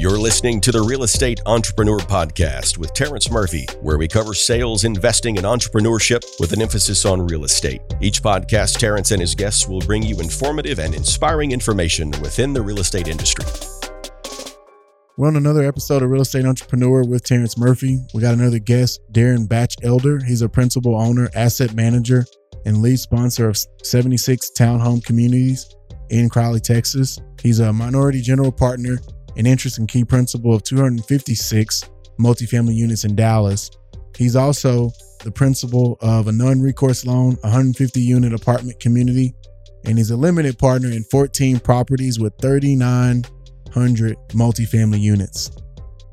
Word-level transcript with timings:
You're 0.00 0.18
listening 0.18 0.62
to 0.62 0.72
the 0.72 0.80
Real 0.80 1.02
Estate 1.02 1.42
Entrepreneur 1.44 1.98
Podcast 1.98 2.78
with 2.78 2.94
Terrence 2.94 3.30
Murphy, 3.30 3.66
where 3.82 3.98
we 3.98 4.08
cover 4.08 4.32
sales, 4.32 4.84
investing, 4.84 5.36
and 5.36 5.46
entrepreneurship 5.46 6.24
with 6.40 6.54
an 6.54 6.62
emphasis 6.62 7.04
on 7.04 7.26
real 7.26 7.44
estate. 7.44 7.82
Each 8.00 8.22
podcast, 8.22 8.78
Terrence 8.78 9.10
and 9.10 9.20
his 9.20 9.34
guests 9.34 9.68
will 9.68 9.80
bring 9.80 10.02
you 10.02 10.18
informative 10.18 10.78
and 10.78 10.94
inspiring 10.94 11.52
information 11.52 12.12
within 12.22 12.54
the 12.54 12.62
real 12.62 12.78
estate 12.78 13.08
industry. 13.08 13.44
We're 15.18 15.28
on 15.28 15.36
another 15.36 15.64
episode 15.64 16.02
of 16.02 16.08
Real 16.08 16.22
Estate 16.22 16.46
Entrepreneur 16.46 17.04
with 17.04 17.22
Terrence 17.22 17.58
Murphy. 17.58 17.98
We 18.14 18.22
got 18.22 18.32
another 18.32 18.58
guest, 18.58 19.02
Darren 19.12 19.46
Batchelder. 19.46 20.24
He's 20.24 20.40
a 20.40 20.48
principal 20.48 20.98
owner, 20.98 21.28
asset 21.34 21.74
manager, 21.74 22.24
and 22.64 22.80
lead 22.80 23.00
sponsor 23.00 23.50
of 23.50 23.58
76 23.82 24.50
townhome 24.56 25.04
communities 25.04 25.76
in 26.08 26.30
Crowley, 26.30 26.60
Texas. 26.60 27.20
He's 27.42 27.60
a 27.60 27.70
minority 27.70 28.22
general 28.22 28.50
partner 28.50 28.96
and 29.36 29.46
interest 29.46 29.78
and 29.78 29.88
key 29.88 30.04
principal 30.04 30.54
of 30.54 30.62
256 30.64 31.84
multifamily 32.18 32.74
units 32.74 33.04
in 33.04 33.14
Dallas. 33.14 33.70
He's 34.16 34.36
also 34.36 34.90
the 35.22 35.30
principal 35.30 35.98
of 36.00 36.28
a 36.28 36.32
non 36.32 36.60
recourse 36.60 37.04
loan, 37.04 37.36
150 37.42 38.00
unit 38.00 38.32
apartment 38.32 38.80
community, 38.80 39.34
and 39.84 39.98
he's 39.98 40.10
a 40.10 40.16
limited 40.16 40.58
partner 40.58 40.90
in 40.90 41.04
14 41.04 41.60
properties 41.60 42.18
with 42.18 42.34
3,900 42.40 44.16
multifamily 44.30 45.00
units. 45.00 45.50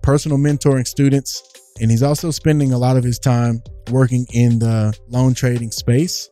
Personal 0.01 0.37
mentoring 0.37 0.87
students, 0.87 1.43
and 1.81 1.91
he's 1.91 2.03
also 2.03 2.31
spending 2.31 2.71
a 2.73 2.77
lot 2.77 2.97
of 2.97 3.03
his 3.03 3.19
time 3.19 3.61
working 3.91 4.25
in 4.33 4.59
the 4.59 4.97
loan 5.09 5.33
trading 5.33 5.71
space. 5.71 6.29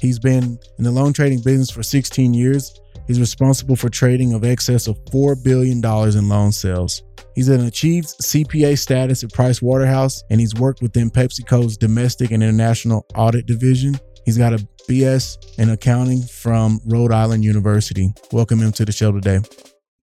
He's 0.00 0.18
been 0.18 0.58
in 0.78 0.84
the 0.84 0.90
loan 0.90 1.12
trading 1.12 1.40
business 1.40 1.70
for 1.70 1.82
16 1.82 2.34
years 2.34 2.80
He's 3.06 3.20
responsible 3.20 3.76
for 3.76 3.88
trading 3.88 4.32
of 4.32 4.44
excess 4.44 4.86
of 4.86 5.02
$4 5.06 5.42
billion 5.42 5.78
in 5.78 6.28
loan 6.28 6.52
sales. 6.52 7.02
He's 7.34 7.48
an 7.48 7.66
achieved 7.66 8.08
CPA 8.22 8.78
status 8.78 9.22
at 9.22 9.32
Price 9.32 9.62
Waterhouse, 9.62 10.22
and 10.30 10.40
he's 10.40 10.54
worked 10.54 10.82
within 10.82 11.10
PepsiCo's 11.10 11.76
domestic 11.76 12.30
and 12.30 12.42
international 12.42 13.06
audit 13.14 13.46
division. 13.46 13.98
He's 14.24 14.38
got 14.38 14.54
a 14.54 14.66
BS 14.88 15.58
in 15.58 15.70
accounting 15.70 16.22
from 16.22 16.80
Rhode 16.86 17.12
Island 17.12 17.44
University. 17.44 18.12
Welcome 18.32 18.60
him 18.60 18.72
to 18.72 18.84
the 18.84 18.92
show 18.92 19.12
today. 19.12 19.40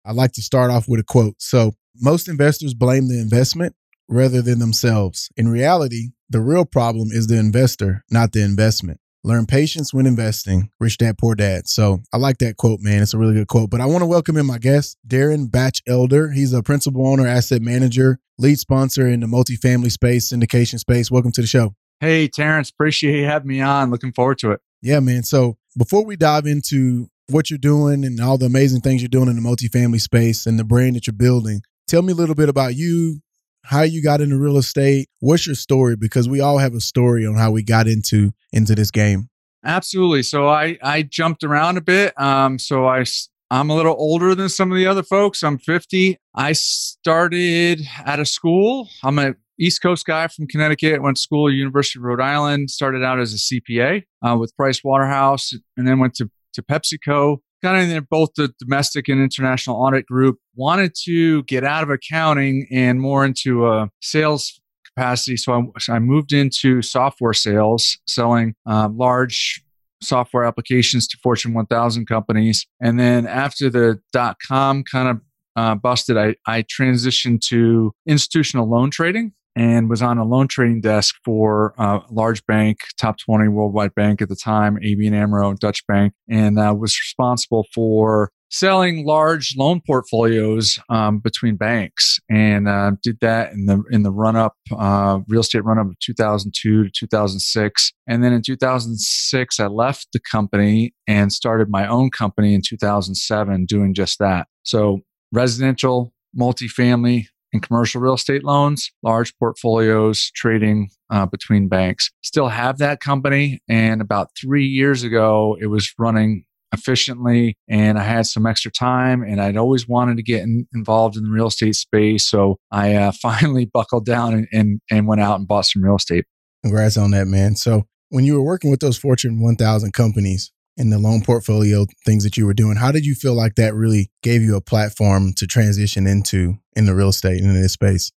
I'd 0.06 0.16
like 0.16 0.34
to 0.34 0.42
start 0.42 0.72
off 0.72 0.88
with 0.88 1.00
a 1.00 1.04
quote. 1.04 1.36
So, 1.40 1.74
most 2.02 2.28
investors 2.28 2.74
blame 2.74 3.08
the 3.08 3.20
investment 3.20 3.76
rather 4.10 4.42
than 4.42 4.60
themselves. 4.60 5.30
In 5.38 5.48
reality, 5.48 6.10
the 6.30 6.42
real 6.42 6.66
problem 6.66 7.10
is 7.12 7.28
the 7.28 7.38
investor, 7.38 8.04
not 8.10 8.32
the 8.32 8.42
investment. 8.42 9.00
Learn 9.26 9.46
patience 9.46 9.94
when 9.94 10.06
investing. 10.06 10.70
Rich 10.82 10.98
Dad 10.98 11.18
Poor 11.18 11.34
Dad. 11.34 11.70
So 11.70 12.02
I 12.12 12.18
like 12.18 12.40
that 12.40 12.58
quote, 12.58 12.82
man. 12.82 13.02
It's 13.02 13.14
a 13.14 13.18
really 13.18 13.36
good 13.36 13.48
quote. 13.48 13.70
But 13.70 13.80
I 13.80 13.86
want 13.86 14.02
to 14.02 14.06
welcome 14.06 14.36
in 14.36 14.46
my 14.46 14.58
guest, 14.58 14.98
Darren 15.08 15.50
Batchelder. 15.50 16.32
He's 16.32 16.52
a 16.52 16.62
principal 16.62 17.08
owner, 17.08 17.26
asset 17.26 17.62
manager, 17.62 18.20
lead 18.38 18.60
sponsor 18.60 19.08
in 19.08 19.22
the 19.22 19.28
multifamily 19.28 19.94
space, 19.94 20.34
syndication 20.34 20.78
space. 20.78 21.10
Welcome 21.10 21.32
to 21.34 21.42
the 21.42 21.48
show. 21.48 21.74
Hey, 22.02 22.28
Terrence. 22.28 22.70
Appreciate 22.70 23.18
you 23.18 23.24
having 23.24 23.48
me 23.48 23.62
on. 23.62 23.92
Looking 23.92 24.12
forward 24.12 24.40
to 24.40 24.52
it. 24.52 24.60
Yeah, 24.82 25.00
man. 25.00 25.24
So 25.24 25.56
before 25.78 26.04
we 26.04 26.18
dive 26.18 26.46
into 26.46 27.08
what 27.30 27.50
you're 27.50 27.58
doing 27.58 28.04
and 28.04 28.20
all 28.20 28.38
the 28.38 28.48
amazing 28.48 28.82
things 28.82 29.02
you're 29.02 29.08
doing 29.08 29.30
in 29.30 29.38
the 29.38 29.42
multifamily 29.42 30.02
space 30.02 30.46
and 30.46 30.60
the 30.60 30.66
brand 30.66 30.98
that 30.98 31.08
you're 31.08 31.14
building, 31.14 31.62
tell 31.88 32.02
me 32.02 32.12
a 32.12 32.16
little 32.18 32.36
bit 32.36 32.50
about 32.50 32.76
you, 32.76 33.22
how 33.64 33.82
you 33.82 34.04
got 34.04 34.22
into 34.22 34.38
real 34.38 34.58
estate. 34.58 35.10
What's 35.20 35.48
your 35.48 35.56
story? 35.56 35.96
Because 35.96 36.28
we 36.28 36.42
all 36.42 36.58
have 36.58 36.74
a 36.74 36.82
story 36.82 37.26
on 37.26 37.36
how 37.36 37.52
we 37.52 37.64
got 37.64 37.88
into 37.88 38.34
into 38.52 38.76
this 38.76 38.92
game. 38.92 39.30
Absolutely. 39.66 40.24
So 40.24 40.48
I 40.48 40.78
I 40.82 41.04
jumped 41.04 41.44
around 41.44 41.78
a 41.78 41.82
bit. 41.82 42.20
Um, 42.20 42.60
so 42.60 42.86
I 42.86 43.06
I'm 43.50 43.70
a 43.70 43.76
little 43.76 43.96
older 43.98 44.36
than 44.36 44.50
some 44.50 44.72
of 44.72 44.78
the 44.78 44.88
other 44.88 45.04
folks. 45.04 45.44
I'm 45.44 45.58
50. 45.58 46.18
I 46.36 46.54
started 46.54 47.82
at 48.06 48.20
a 48.20 48.26
school. 48.26 48.90
I'm 49.04 49.20
a 49.20 49.36
East 49.60 49.82
Coast 49.82 50.06
guy 50.06 50.28
from 50.28 50.48
Connecticut. 50.48 51.02
Went 51.02 51.18
to 51.18 51.22
school 51.22 51.48
at 51.48 51.54
University 51.54 52.00
of 52.00 52.04
Rhode 52.04 52.20
Island. 52.20 52.72
Started 52.72 53.04
out 53.04 53.20
as 53.20 53.34
a 53.34 53.38
CPA 53.38 54.04
uh, 54.28 54.38
with 54.38 54.56
Price 54.58 54.84
Waterhouse, 54.84 55.54
and 55.78 55.88
then 55.88 56.00
went 56.00 56.16
to 56.16 56.30
to 56.54 56.62
PepsiCo 56.62 57.38
kind 57.64 57.82
of 57.82 57.96
in 57.98 58.08
both 58.10 58.30
the 58.36 58.54
domestic 58.60 59.08
and 59.08 59.22
international 59.22 59.78
audit 59.78 60.06
group, 60.06 60.38
wanted 60.56 60.94
to 61.06 61.44
get 61.44 61.64
out 61.64 61.84
of 61.84 61.90
accounting 61.90 62.68
and 62.72 63.00
more 63.00 63.26
into 63.26 63.68
a 63.68 63.90
sales 64.02 64.60
capacity. 64.86 65.38
So 65.38 65.54
I, 65.54 65.80
so 65.80 65.94
I 65.94 66.00
moved 66.00 66.34
into 66.34 66.82
software 66.82 67.34
sales, 67.34 67.98
selling 68.08 68.54
um, 68.66 68.98
large 68.98 69.64
software 70.02 70.44
applications 70.44 71.08
to 71.08 71.18
Fortune 71.24 71.54
1000 71.54 72.06
companies. 72.06 72.68
And 72.82 73.00
then 73.00 73.26
after 73.26 73.70
the 73.70 74.00
dot 74.12 74.38
com 74.46 74.84
kind 74.84 75.08
of 75.08 75.22
uh, 75.56 75.76
busted, 75.76 76.18
I, 76.18 76.36
I 76.46 76.64
transitioned 76.64 77.42
to 77.48 77.94
institutional 78.06 78.70
loan 78.70 78.92
trading 78.92 79.34
and 79.56 79.90
was 79.90 80.02
on 80.02 80.18
a 80.18 80.26
loan 80.26 80.48
trading 80.48 80.82
desk 80.82 81.16
for 81.24 81.74
a 81.78 82.02
large 82.10 82.46
bank, 82.46 82.80
top 82.98 83.18
20 83.20 83.48
worldwide 83.50 83.94
bank 83.96 84.22
at 84.22 84.30
the 84.30 84.36
time, 84.36 84.78
ABN 84.78 85.14
AMRO, 85.14 85.54
Dutch 85.54 85.86
bank, 85.88 86.14
and 86.30 86.60
uh, 86.60 86.74
was 86.78 87.00
responsible 87.00 87.66
for 87.74 88.32
selling 88.54 89.04
large 89.04 89.56
loan 89.58 89.82
portfolios 89.86 90.78
um, 90.90 91.18
between 91.18 91.56
banks. 91.56 92.20
And 92.30 92.68
uh, 92.68 92.92
did 93.02 93.20
that 93.22 93.52
in 93.52 93.66
the 93.66 93.84
in 93.90 94.04
the 94.04 94.12
run 94.12 94.36
up 94.36 94.54
uh, 94.78 95.20
real 95.28 95.42
estate 95.42 95.66
run 95.66 95.80
up 95.80 95.88
of 95.88 95.98
2002 96.00 96.84
to 96.84 96.92
2006 96.92 97.94
and 98.08 98.24
then 98.24 98.32
in 98.32 98.44
2006 98.44 99.60
i 99.60 99.66
left 99.66 100.08
the 100.14 100.20
company 100.20 100.94
and 101.08 101.34
started 101.34 101.68
my 101.70 101.88
own 101.88 102.12
company 102.12 102.54
in 102.54 102.62
2007 102.64 103.66
doing 103.66 103.94
just 103.96 104.20
that. 104.20 104.48
So 104.62 105.00
residential 105.32 106.14
multifamily 106.40 107.26
and 107.54 107.62
commercial 107.62 108.02
real 108.02 108.16
estate 108.16 108.44
loans, 108.44 108.92
large 109.04 109.38
portfolios, 109.38 110.32
trading 110.32 110.90
uh, 111.10 111.26
between 111.26 111.68
banks. 111.68 112.12
Still 112.22 112.50
have 112.50 112.80
that 112.80 113.00
company. 113.00 113.62
And 113.70 114.02
about 114.02 114.30
three 114.40 114.66
years 114.66 115.04
ago, 115.04 115.56
it 115.62 115.68
was 115.68 115.94
running 115.98 116.46
efficiently 116.74 117.56
and 117.70 118.00
I 118.00 118.04
had 118.04 118.26
some 118.26 118.48
extra 118.48 118.72
time 118.72 119.22
and 119.22 119.40
I'd 119.40 119.58
always 119.58 119.88
wanted 119.88 120.18
to 120.18 120.24
get 120.24 120.42
in, 120.42 120.68
involved 120.74 121.16
in 121.16 121.24
the 121.24 121.30
real 121.30 121.48
estate 121.48 121.76
space. 121.76 122.28
So 122.28 122.58
I 122.72 122.96
uh, 122.96 123.12
finally 123.22 123.66
buckled 123.66 124.06
down 124.06 124.34
and, 124.34 124.48
and, 124.52 124.82
and 124.90 125.08
went 125.08 125.22
out 125.22 125.38
and 125.38 125.48
bought 125.48 125.68
some 125.68 125.84
real 125.84 125.98
estate. 125.98 126.26
Congrats 126.64 126.98
on 126.98 127.12
that, 127.12 127.28
man. 127.28 127.56
So 127.56 127.84
when 128.10 128.26
you 128.26 128.36
were 128.36 128.44
working 128.44 128.72
with 128.72 128.80
those 128.80 128.98
Fortune 128.98 129.42
1000 129.42 129.92
companies, 129.92 130.52
in 130.78 130.90
the 130.90 131.00
loan 131.00 131.22
portfolio 131.22 131.86
things 132.06 132.24
that 132.24 132.38
you 132.38 132.46
were 132.46 132.54
doing 132.54 132.76
how 132.76 132.92
did 132.92 133.06
you 133.06 133.16
feel 133.16 133.34
like 133.34 133.56
that 133.56 133.74
really 133.74 134.10
gave 134.22 134.42
you 134.42 134.56
a 134.56 134.62
platform 134.62 135.34
to 135.34 135.46
transition 135.46 136.08
into 136.08 136.58
in 136.76 136.86
the 136.86 136.96
real 136.96 137.10
estate 137.10 137.40
and 137.42 137.50
in 137.50 137.62
this 137.62 137.74
space? 137.74 138.12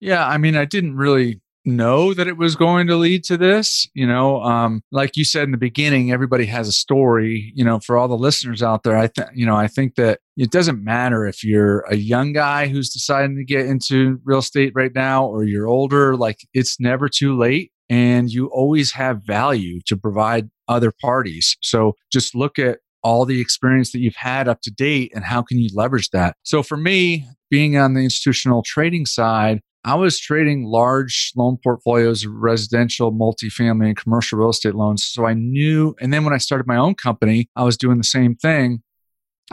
Yeah 0.00 0.26
i 0.26 0.38
mean 0.38 0.56
i 0.56 0.64
didn't 0.64 0.96
really 0.96 1.40
know 1.64 2.14
that 2.14 2.26
it 2.26 2.36
was 2.36 2.56
going 2.56 2.86
to 2.86 2.96
lead 2.96 3.22
to 3.24 3.36
this 3.36 3.86
you 3.94 4.06
know 4.06 4.42
um, 4.42 4.82
like 4.90 5.16
you 5.16 5.24
said 5.24 5.44
in 5.44 5.50
the 5.50 5.58
beginning 5.58 6.10
everybody 6.10 6.46
has 6.46 6.66
a 6.68 6.72
story 6.72 7.52
you 7.54 7.64
know 7.64 7.78
for 7.80 7.96
all 7.96 8.08
the 8.08 8.16
listeners 8.16 8.62
out 8.62 8.82
there 8.82 8.96
i 8.96 9.06
think 9.06 9.28
you 9.34 9.44
know 9.44 9.56
i 9.56 9.66
think 9.66 9.94
that 9.96 10.20
it 10.36 10.50
doesn't 10.50 10.82
matter 10.82 11.26
if 11.26 11.44
you're 11.44 11.80
a 11.80 11.96
young 11.96 12.32
guy 12.32 12.66
who's 12.66 12.88
deciding 12.88 13.36
to 13.36 13.44
get 13.44 13.66
into 13.66 14.18
real 14.24 14.38
estate 14.38 14.72
right 14.74 14.94
now 14.94 15.26
or 15.26 15.44
you're 15.44 15.66
older 15.66 16.16
like 16.16 16.38
it's 16.54 16.80
never 16.80 17.08
too 17.08 17.36
late 17.36 17.72
and 17.90 18.30
you 18.30 18.46
always 18.46 18.92
have 18.92 19.22
value 19.22 19.80
to 19.84 19.96
provide 19.96 20.48
other 20.70 20.92
parties. 20.92 21.56
So 21.60 21.96
just 22.10 22.34
look 22.34 22.58
at 22.58 22.78
all 23.02 23.26
the 23.26 23.40
experience 23.40 23.92
that 23.92 24.00
you've 24.00 24.16
had 24.16 24.48
up 24.48 24.60
to 24.62 24.70
date 24.70 25.12
and 25.14 25.24
how 25.24 25.42
can 25.42 25.58
you 25.58 25.68
leverage 25.74 26.10
that. 26.10 26.36
So 26.42 26.62
for 26.62 26.76
me, 26.76 27.26
being 27.50 27.76
on 27.76 27.94
the 27.94 28.00
institutional 28.00 28.62
trading 28.62 29.06
side, 29.06 29.60
I 29.84 29.94
was 29.94 30.20
trading 30.20 30.64
large 30.64 31.32
loan 31.34 31.56
portfolios 31.62 32.26
residential, 32.26 33.12
multifamily, 33.12 33.86
and 33.86 33.96
commercial 33.96 34.38
real 34.38 34.50
estate 34.50 34.74
loans. 34.74 35.04
So 35.04 35.26
I 35.26 35.32
knew, 35.32 35.94
and 36.00 36.12
then 36.12 36.24
when 36.24 36.34
I 36.34 36.38
started 36.38 36.66
my 36.66 36.76
own 36.76 36.94
company, 36.94 37.48
I 37.56 37.64
was 37.64 37.78
doing 37.78 37.96
the 37.96 38.04
same 38.04 38.34
thing. 38.34 38.82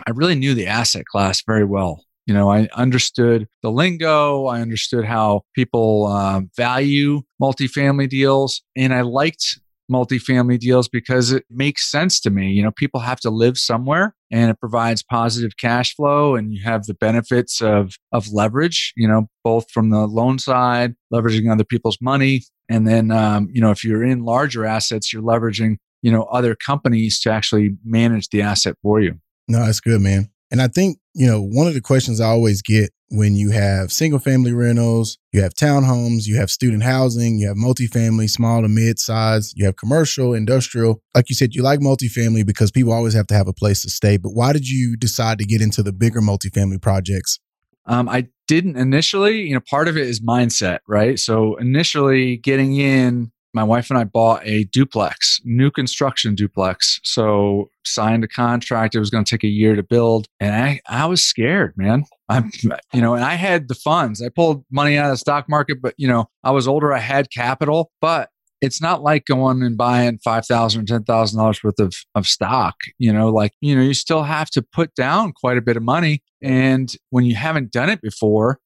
I 0.05 0.11
really 0.11 0.35
knew 0.35 0.53
the 0.53 0.67
asset 0.67 1.05
class 1.05 1.41
very 1.41 1.63
well. 1.63 2.03
You 2.25 2.34
know, 2.34 2.52
I 2.52 2.67
understood 2.73 3.47
the 3.64 3.72
lingo. 3.72 4.47
I 4.47 4.59
understood 4.59 5.05
how 5.05 5.43
people 5.55 6.08
uh, 6.08 6.41
value 6.58 7.22
multifamily 7.41 8.09
deals. 8.09 8.61
And 8.75 8.93
I 8.93 9.02
liked 9.02 9.59
multifamily 9.91 10.59
deals 10.59 10.87
because 10.87 11.31
it 11.31 11.45
makes 11.49 11.89
sense 11.89 12.19
to 12.22 12.29
me. 12.29 12.51
You 12.51 12.63
know, 12.63 12.72
people 12.72 12.99
have 12.99 13.19
to 13.22 13.29
live 13.29 13.57
somewhere 13.57 14.16
and 14.31 14.49
it 14.49 14.59
provides 14.59 15.03
positive 15.03 15.51
cash 15.59 15.95
flow 15.95 16.35
and 16.35 16.53
you 16.53 16.63
have 16.63 16.85
the 16.85 16.93
benefits 16.93 17.61
of 17.61 17.95
of 18.11 18.31
leverage, 18.31 18.93
you 18.95 19.07
know, 19.07 19.28
both 19.43 19.69
from 19.72 19.89
the 19.89 20.05
loan 20.07 20.39
side, 20.39 20.95
leveraging 21.13 21.51
other 21.51 21.63
people's 21.63 21.97
money. 22.01 22.43
And 22.69 22.87
then 22.87 23.11
um, 23.11 23.49
you 23.51 23.61
know, 23.61 23.72
if 23.72 23.84
you're 23.84 24.03
in 24.03 24.23
larger 24.23 24.66
assets, 24.66 25.13
you're 25.13 25.23
leveraging, 25.23 25.78
you 26.01 26.11
know, 26.11 26.23
other 26.23 26.55
companies 26.55 27.19
to 27.22 27.31
actually 27.31 27.72
manage 27.83 28.29
the 28.29 28.41
asset 28.41 28.75
for 28.81 29.01
you. 29.01 29.16
No, 29.47 29.66
that's 29.66 29.79
good, 29.79 30.01
man. 30.01 30.29
And 30.51 30.61
I 30.61 30.67
think, 30.67 30.99
you 31.13 31.28
know, 31.28 31.41
one 31.41 31.67
of 31.67 31.73
the 31.73 31.81
questions 31.81 32.22
I 32.22 32.28
always 32.28 32.61
get 32.61 32.91
when 33.09 33.35
you 33.35 33.51
have 33.51 33.91
single 33.91 34.19
family 34.19 34.51
rentals, 34.51 35.17
you 35.31 35.41
have 35.41 35.53
townhomes, 35.53 36.25
you 36.25 36.35
have 36.37 36.51
student 36.51 36.83
housing, 36.83 37.39
you 37.39 37.47
have 37.47 37.57
multifamily, 37.57 38.29
small 38.29 38.61
to 38.61 38.67
mid 38.67 38.99
size, 38.99 39.53
you 39.55 39.65
have 39.65 39.77
commercial, 39.77 40.33
industrial. 40.33 41.01
Like 41.15 41.29
you 41.29 41.35
said, 41.35 41.53
you 41.53 41.63
like 41.63 41.79
multifamily 41.79 42.45
because 42.45 42.71
people 42.71 42.91
always 42.91 43.13
have 43.13 43.27
to 43.27 43.33
have 43.33 43.47
a 43.47 43.53
place 43.53 43.81
to 43.83 43.89
stay. 43.89 44.17
But 44.17 44.31
why 44.31 44.53
did 44.53 44.67
you 44.67 44.97
decide 44.97 45.37
to 45.39 45.45
get 45.45 45.61
into 45.61 45.83
the 45.83 45.93
bigger 45.93 46.21
multifamily 46.21 46.81
projects? 46.81 47.39
Um, 47.85 48.09
I 48.09 48.27
didn't 48.47 48.75
initially, 48.75 49.43
you 49.43 49.53
know, 49.53 49.61
part 49.61 49.87
of 49.87 49.95
it 49.97 50.07
is 50.07 50.19
mindset, 50.19 50.79
right? 50.87 51.17
So 51.17 51.55
initially 51.55 52.37
getting 52.37 52.75
in, 52.75 53.31
my 53.57 53.63
wife 53.63 53.89
and 53.89 53.97
I 53.97 54.03
bought 54.03 54.45
a 54.45 54.65
duplex, 54.65 55.41
new 55.43 55.71
construction 55.71 56.35
duplex. 56.35 56.99
So 57.03 57.69
signed 57.83 58.23
a 58.23 58.27
contract. 58.27 58.93
It 58.93 58.99
was 58.99 59.09
going 59.09 59.23
to 59.23 59.29
take 59.29 59.43
a 59.43 59.49
year 59.49 59.75
to 59.75 59.83
build. 59.83 60.27
And 60.39 60.55
I, 60.55 60.79
I 60.87 61.07
was 61.07 61.25
scared, 61.25 61.73
man. 61.75 62.05
I'm, 62.29 62.51
you 62.93 63.01
know, 63.01 63.15
and 63.15 63.23
I 63.23 63.33
had 63.33 63.67
the 63.67 63.75
funds. 63.75 64.21
I 64.21 64.29
pulled 64.29 64.63
money 64.71 64.97
out 64.97 65.05
of 65.05 65.11
the 65.11 65.17
stock 65.17 65.49
market, 65.49 65.81
but, 65.81 65.95
you 65.97 66.07
know, 66.07 66.29
I 66.43 66.51
was 66.51 66.67
older. 66.67 66.93
I 66.93 66.99
had 66.99 67.31
capital, 67.31 67.91
but 67.99 68.29
it's 68.61 68.81
not 68.81 69.01
like 69.01 69.25
going 69.25 69.61
and 69.63 69.77
buying 69.77 70.19
five 70.23 70.45
thousand 70.45 70.81
or 70.81 70.85
ten 70.85 71.03
thousand 71.03 71.39
dollars 71.39 71.63
worth 71.63 71.79
of, 71.79 71.93
of 72.15 72.27
stock. 72.27 72.75
You 72.97 73.13
know, 73.13 73.29
like 73.29 73.53
you 73.61 73.75
know, 73.75 73.83
you 73.83 73.93
still 73.93 74.23
have 74.23 74.49
to 74.51 74.61
put 74.61 74.95
down 74.95 75.33
quite 75.33 75.57
a 75.57 75.61
bit 75.61 75.77
of 75.77 75.83
money. 75.83 76.23
And 76.41 76.91
when 77.11 77.23
you 77.23 77.35
haven't 77.35 77.71
done 77.71 77.89
it 77.89 78.01
before, 78.01 78.59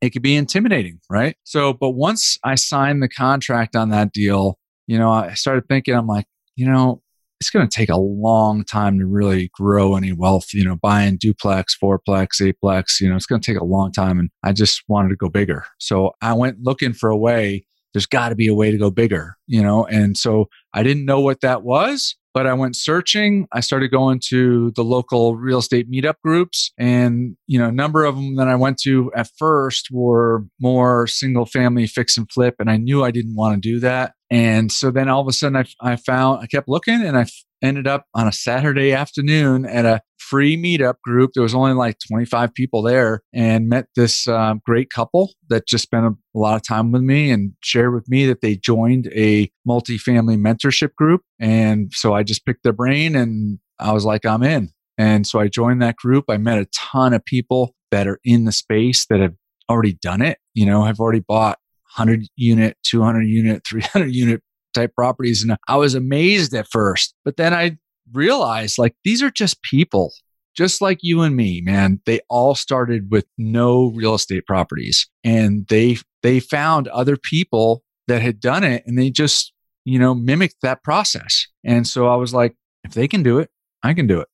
it 0.00 0.10
could 0.10 0.22
be 0.22 0.36
intimidating, 0.36 1.00
right? 1.10 1.36
So, 1.44 1.72
but 1.72 1.90
once 1.90 2.38
I 2.44 2.54
signed 2.54 3.02
the 3.02 3.08
contract 3.08 3.76
on 3.76 3.90
that 3.90 4.12
deal, 4.12 4.58
you 4.86 4.98
know, 4.98 5.10
I 5.10 5.34
started 5.34 5.68
thinking, 5.68 5.94
I'm 5.94 6.06
like, 6.06 6.26
you 6.56 6.66
know, 6.66 7.02
it's 7.40 7.50
going 7.50 7.68
to 7.68 7.74
take 7.74 7.88
a 7.88 7.96
long 7.96 8.64
time 8.64 8.98
to 8.98 9.06
really 9.06 9.50
grow 9.54 9.96
any 9.96 10.12
wealth, 10.12 10.52
you 10.52 10.64
know, 10.64 10.76
buying 10.76 11.18
duplex, 11.18 11.76
fourplex, 11.80 12.40
eightplex, 12.40 13.00
you 13.00 13.08
know, 13.08 13.16
it's 13.16 13.26
going 13.26 13.40
to 13.40 13.52
take 13.52 13.60
a 13.60 13.64
long 13.64 13.92
time. 13.92 14.18
And 14.18 14.30
I 14.42 14.52
just 14.52 14.82
wanted 14.88 15.10
to 15.10 15.16
go 15.16 15.28
bigger. 15.28 15.64
So 15.78 16.12
I 16.20 16.32
went 16.32 16.58
looking 16.62 16.92
for 16.92 17.10
a 17.10 17.16
way 17.16 17.64
there's 17.94 18.06
got 18.06 18.28
to 18.28 18.34
be 18.34 18.48
a 18.48 18.54
way 18.54 18.70
to 18.70 18.78
go 18.78 18.90
bigger, 18.90 19.36
you 19.46 19.62
know? 19.62 19.86
And 19.86 20.16
so 20.16 20.48
I 20.74 20.82
didn't 20.82 21.04
know 21.04 21.20
what 21.20 21.40
that 21.40 21.62
was, 21.62 22.16
but 22.38 22.46
I 22.46 22.54
went 22.54 22.76
searching. 22.76 23.48
I 23.50 23.58
started 23.58 23.90
going 23.90 24.20
to 24.28 24.70
the 24.76 24.84
local 24.84 25.34
real 25.34 25.58
estate 25.58 25.90
meetup 25.90 26.20
groups 26.22 26.70
and, 26.78 27.36
you 27.48 27.58
know, 27.58 27.66
a 27.66 27.72
number 27.72 28.04
of 28.04 28.14
them 28.14 28.36
that 28.36 28.46
I 28.46 28.54
went 28.54 28.78
to 28.82 29.10
at 29.16 29.28
first 29.36 29.88
were 29.90 30.44
more 30.60 31.08
single 31.08 31.46
family 31.46 31.88
fix 31.88 32.16
and 32.16 32.30
flip. 32.30 32.54
And 32.60 32.70
I 32.70 32.76
knew 32.76 33.02
I 33.02 33.10
didn't 33.10 33.34
want 33.34 33.60
to 33.60 33.68
do 33.68 33.80
that. 33.80 34.12
And 34.30 34.70
so 34.70 34.92
then 34.92 35.08
all 35.08 35.20
of 35.20 35.26
a 35.26 35.32
sudden 35.32 35.56
I, 35.56 35.64
I 35.80 35.96
found, 35.96 36.40
I 36.40 36.46
kept 36.46 36.68
looking 36.68 37.02
and 37.02 37.18
I 37.18 37.26
ended 37.62 37.86
up 37.86 38.06
on 38.14 38.26
a 38.26 38.32
Saturday 38.32 38.92
afternoon 38.92 39.64
at 39.66 39.84
a 39.84 40.00
free 40.18 40.56
meetup 40.56 40.94
group. 41.02 41.32
There 41.32 41.42
was 41.42 41.54
only 41.54 41.72
like 41.72 41.96
25 42.06 42.52
people 42.54 42.82
there 42.82 43.22
and 43.32 43.68
met 43.68 43.86
this 43.96 44.28
um, 44.28 44.60
great 44.64 44.90
couple 44.90 45.32
that 45.48 45.66
just 45.66 45.84
spent 45.84 46.06
a, 46.06 46.10
a, 46.10 46.38
lot 46.38 46.56
of 46.56 46.62
time 46.62 46.92
with 46.92 47.02
me 47.02 47.30
and 47.30 47.52
shared 47.62 47.94
with 47.94 48.08
me 48.08 48.26
that 48.26 48.40
they 48.40 48.56
joined 48.56 49.08
a 49.14 49.50
multifamily 49.66 50.38
mentorship 50.38 50.94
group. 50.94 51.22
And 51.40 51.90
so 51.94 52.14
I 52.14 52.22
just 52.22 52.44
picked 52.44 52.62
their 52.62 52.72
brain 52.72 53.16
and 53.16 53.58
I 53.78 53.92
was 53.92 54.04
like, 54.04 54.26
I'm 54.26 54.42
in. 54.42 54.70
And 54.98 55.26
so 55.26 55.38
I 55.38 55.48
joined 55.48 55.80
that 55.82 55.96
group. 55.96 56.24
I 56.28 56.36
met 56.36 56.58
a 56.58 56.66
ton 56.74 57.14
of 57.14 57.24
people 57.24 57.74
that 57.90 58.06
are 58.06 58.20
in 58.24 58.44
the 58.44 58.52
space 58.52 59.06
that 59.06 59.20
have 59.20 59.34
already 59.70 59.94
done 59.94 60.22
it, 60.22 60.38
you 60.54 60.66
know, 60.66 60.84
have 60.84 61.00
already 61.00 61.20
bought 61.20 61.58
100 61.96 62.26
unit, 62.36 62.76
200 62.84 63.22
unit, 63.22 63.62
300 63.66 64.06
unit 64.14 64.42
type 64.78 64.94
properties. 64.94 65.42
And 65.42 65.56
I 65.68 65.76
was 65.76 65.94
amazed 65.94 66.54
at 66.54 66.68
first, 66.70 67.14
but 67.24 67.36
then 67.36 67.52
I 67.52 67.78
realized 68.12 68.78
like 68.78 68.94
these 69.04 69.22
are 69.22 69.30
just 69.30 69.62
people, 69.62 70.12
just 70.56 70.80
like 70.80 70.98
you 71.02 71.22
and 71.22 71.36
me, 71.36 71.60
man. 71.60 72.00
They 72.06 72.20
all 72.28 72.54
started 72.54 73.10
with 73.10 73.26
no 73.36 73.90
real 73.90 74.14
estate 74.14 74.46
properties 74.46 75.08
and 75.24 75.66
they, 75.68 75.98
they 76.22 76.40
found 76.40 76.88
other 76.88 77.16
people 77.16 77.82
that 78.06 78.22
had 78.22 78.40
done 78.40 78.64
it 78.64 78.84
and 78.86 78.98
they 78.98 79.10
just, 79.10 79.52
you 79.84 79.98
know, 79.98 80.14
mimicked 80.14 80.56
that 80.62 80.82
process. 80.82 81.46
And 81.64 81.86
so 81.86 82.08
I 82.08 82.16
was 82.16 82.32
like, 82.32 82.54
if 82.84 82.94
they 82.94 83.08
can 83.08 83.22
do 83.22 83.38
it, 83.38 83.50
I 83.82 83.94
can 83.94 84.06
do 84.06 84.20
it. 84.20 84.28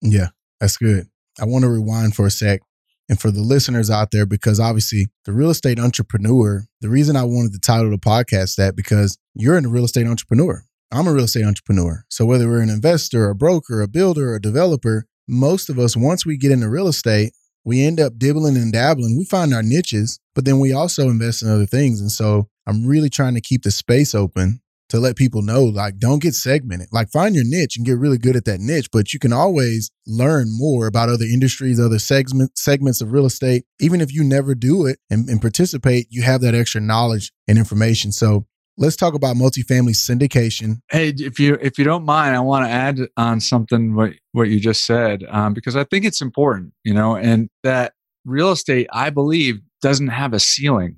Yeah, 0.00 0.28
that's 0.60 0.76
good. 0.76 1.06
I 1.40 1.44
want 1.44 1.62
to 1.62 1.70
rewind 1.70 2.14
for 2.16 2.26
a 2.26 2.30
sec 2.30 2.60
and 3.08 3.20
for 3.20 3.30
the 3.30 3.40
listeners 3.40 3.90
out 3.90 4.10
there, 4.10 4.26
because 4.26 4.60
obviously 4.60 5.06
the 5.24 5.32
real 5.32 5.50
estate 5.50 5.78
entrepreneur, 5.78 6.64
the 6.80 6.88
reason 6.88 7.16
I 7.16 7.24
wanted 7.24 7.52
to 7.52 7.60
title 7.60 7.90
the 7.90 7.98
podcast 7.98 8.56
that 8.56 8.76
because 8.76 9.18
you're 9.34 9.56
in 9.56 9.64
a 9.64 9.70
real 9.70 9.84
estate 9.84 10.06
entrepreneur. 10.06 10.64
I'm 10.90 11.06
a 11.06 11.12
real 11.12 11.24
estate 11.24 11.44
entrepreneur. 11.44 12.04
So 12.08 12.24
whether 12.24 12.48
we're 12.48 12.62
an 12.62 12.70
investor, 12.70 13.28
a 13.28 13.34
broker, 13.34 13.82
a 13.82 13.88
builder, 13.88 14.34
a 14.34 14.40
developer, 14.40 15.06
most 15.26 15.68
of 15.68 15.78
us, 15.78 15.96
once 15.96 16.24
we 16.24 16.38
get 16.38 16.50
into 16.52 16.68
real 16.68 16.88
estate, 16.88 17.32
we 17.64 17.84
end 17.84 18.00
up 18.00 18.18
dibbling 18.18 18.56
and 18.56 18.72
dabbling. 18.72 19.18
We 19.18 19.24
find 19.26 19.52
our 19.52 19.62
niches, 19.62 20.18
but 20.34 20.46
then 20.46 20.58
we 20.58 20.72
also 20.72 21.10
invest 21.10 21.42
in 21.42 21.50
other 21.50 21.66
things. 21.66 22.00
And 22.00 22.10
so 22.10 22.48
I'm 22.66 22.86
really 22.86 23.10
trying 23.10 23.34
to 23.34 23.40
keep 23.42 23.62
the 23.62 23.70
space 23.70 24.14
open 24.14 24.60
to 24.88 24.98
let 24.98 25.16
people 25.16 25.42
know 25.42 25.64
like 25.64 25.98
don't 25.98 26.22
get 26.22 26.34
segmented. 26.34 26.88
Like 26.92 27.10
find 27.10 27.34
your 27.34 27.44
niche 27.46 27.76
and 27.76 27.86
get 27.86 27.98
really 27.98 28.18
good 28.18 28.36
at 28.36 28.44
that 28.46 28.60
niche 28.60 28.88
but 28.92 29.12
you 29.12 29.18
can 29.18 29.32
always 29.32 29.90
learn 30.06 30.48
more 30.50 30.86
about 30.86 31.08
other 31.08 31.24
industries 31.24 31.80
other 31.80 31.98
segments 31.98 32.62
segments 32.62 33.00
of 33.00 33.12
real 33.12 33.26
estate 33.26 33.64
even 33.80 34.00
if 34.00 34.12
you 34.12 34.24
never 34.24 34.54
do 34.54 34.86
it 34.86 34.98
and, 35.10 35.28
and 35.28 35.40
participate 35.40 36.06
you 36.10 36.22
have 36.22 36.40
that 36.40 36.54
extra 36.54 36.80
knowledge 36.80 37.32
and 37.46 37.58
information. 37.58 38.12
So 38.12 38.46
let's 38.78 38.96
talk 38.96 39.14
about 39.14 39.36
multifamily 39.36 39.94
syndication. 39.94 40.78
Hey 40.90 41.12
if 41.16 41.38
you 41.38 41.58
if 41.60 41.78
you 41.78 41.84
don't 41.84 42.04
mind 42.04 42.34
i 42.34 42.40
want 42.40 42.64
to 42.64 42.70
add 42.70 43.00
on 43.16 43.40
something 43.40 43.94
what 43.94 44.12
what 44.32 44.48
you 44.48 44.60
just 44.60 44.84
said 44.84 45.24
um, 45.28 45.52
because 45.52 45.76
i 45.76 45.84
think 45.84 46.04
it's 46.04 46.20
important 46.20 46.72
you 46.84 46.94
know 46.94 47.16
and 47.16 47.50
that 47.62 47.92
real 48.24 48.52
estate 48.52 48.86
i 48.92 49.10
believe 49.10 49.60
doesn't 49.82 50.08
have 50.08 50.32
a 50.32 50.40
ceiling 50.40 50.96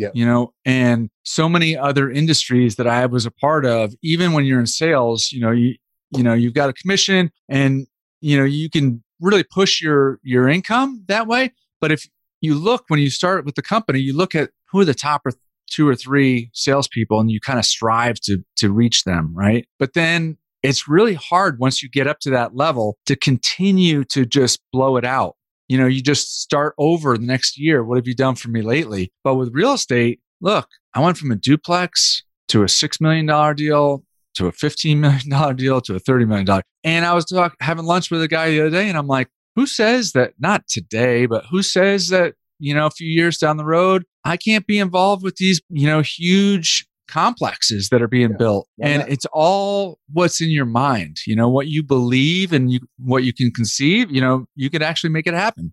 yeah. 0.00 0.08
You 0.14 0.24
know, 0.24 0.54
and 0.64 1.10
so 1.24 1.46
many 1.46 1.76
other 1.76 2.10
industries 2.10 2.76
that 2.76 2.86
I 2.86 3.04
was 3.04 3.26
a 3.26 3.30
part 3.30 3.66
of, 3.66 3.92
even 4.02 4.32
when 4.32 4.46
you're 4.46 4.58
in 4.58 4.66
sales, 4.66 5.30
you 5.30 5.40
know, 5.42 5.50
you 5.50 5.74
you 6.16 6.22
know, 6.22 6.32
you've 6.32 6.54
got 6.54 6.70
a 6.70 6.72
commission 6.72 7.30
and 7.50 7.86
you 8.22 8.38
know, 8.38 8.44
you 8.44 8.70
can 8.70 9.02
really 9.20 9.44
push 9.44 9.82
your 9.82 10.18
your 10.22 10.48
income 10.48 11.04
that 11.08 11.26
way. 11.26 11.52
But 11.82 11.92
if 11.92 12.08
you 12.40 12.54
look 12.54 12.84
when 12.88 12.98
you 12.98 13.10
start 13.10 13.44
with 13.44 13.56
the 13.56 13.62
company, 13.62 14.00
you 14.00 14.16
look 14.16 14.34
at 14.34 14.50
who 14.70 14.80
are 14.80 14.86
the 14.86 14.94
top 14.94 15.26
or 15.26 15.32
two 15.70 15.86
or 15.86 15.94
three 15.94 16.50
salespeople 16.54 17.20
and 17.20 17.30
you 17.30 17.38
kind 17.38 17.58
of 17.58 17.66
strive 17.66 18.18
to 18.20 18.42
to 18.56 18.72
reach 18.72 19.04
them, 19.04 19.34
right? 19.34 19.68
But 19.78 19.92
then 19.92 20.38
it's 20.62 20.88
really 20.88 21.14
hard 21.14 21.58
once 21.58 21.82
you 21.82 21.90
get 21.90 22.06
up 22.06 22.20
to 22.20 22.30
that 22.30 22.56
level 22.56 22.96
to 23.04 23.16
continue 23.16 24.04
to 24.04 24.24
just 24.24 24.60
blow 24.72 24.96
it 24.96 25.04
out 25.04 25.36
you 25.70 25.78
know, 25.78 25.86
you 25.86 26.02
just 26.02 26.42
start 26.42 26.74
over 26.78 27.16
the 27.16 27.24
next 27.24 27.56
year. 27.56 27.84
What 27.84 27.94
have 27.94 28.08
you 28.08 28.14
done 28.14 28.34
for 28.34 28.48
me 28.48 28.60
lately? 28.60 29.12
But 29.22 29.36
with 29.36 29.54
real 29.54 29.74
estate, 29.74 30.18
look, 30.40 30.68
I 30.94 31.00
went 31.00 31.16
from 31.16 31.30
a 31.30 31.36
duplex 31.36 32.24
to 32.48 32.62
a 32.62 32.66
$6 32.66 33.00
million 33.00 33.54
deal 33.54 34.02
to 34.34 34.48
a 34.48 34.52
$15 34.52 34.96
million 34.96 35.56
deal 35.56 35.80
to 35.82 35.94
a 35.94 36.00
$30 36.00 36.26
million. 36.26 36.62
And 36.82 37.06
I 37.06 37.14
was 37.14 37.24
talk, 37.24 37.54
having 37.60 37.84
lunch 37.84 38.10
with 38.10 38.20
a 38.20 38.26
guy 38.26 38.50
the 38.50 38.62
other 38.62 38.70
day 38.70 38.88
and 38.88 38.98
I'm 38.98 39.06
like, 39.06 39.28
who 39.54 39.64
says 39.64 40.10
that, 40.12 40.32
not 40.40 40.66
today, 40.66 41.26
but 41.26 41.44
who 41.48 41.62
says 41.62 42.08
that, 42.08 42.34
you 42.58 42.74
know, 42.74 42.86
a 42.86 42.90
few 42.90 43.06
years 43.06 43.38
down 43.38 43.56
the 43.56 43.64
road, 43.64 44.04
I 44.24 44.38
can't 44.38 44.66
be 44.66 44.80
involved 44.80 45.22
with 45.22 45.36
these, 45.36 45.60
you 45.68 45.86
know, 45.86 46.00
huge 46.00 46.84
complexes 47.10 47.88
that 47.90 48.00
are 48.00 48.08
being 48.08 48.30
yeah. 48.30 48.36
built 48.36 48.68
and 48.80 49.04
it's 49.08 49.26
all 49.32 49.98
what's 50.12 50.40
in 50.40 50.48
your 50.48 50.64
mind 50.64 51.18
you 51.26 51.34
know 51.34 51.48
what 51.48 51.66
you 51.66 51.82
believe 51.82 52.52
and 52.52 52.70
you 52.72 52.78
what 52.98 53.24
you 53.24 53.32
can 53.32 53.50
conceive 53.50 54.10
you 54.10 54.20
know 54.20 54.46
you 54.54 54.70
could 54.70 54.82
actually 54.82 55.10
make 55.10 55.26
it 55.26 55.34
happen. 55.34 55.72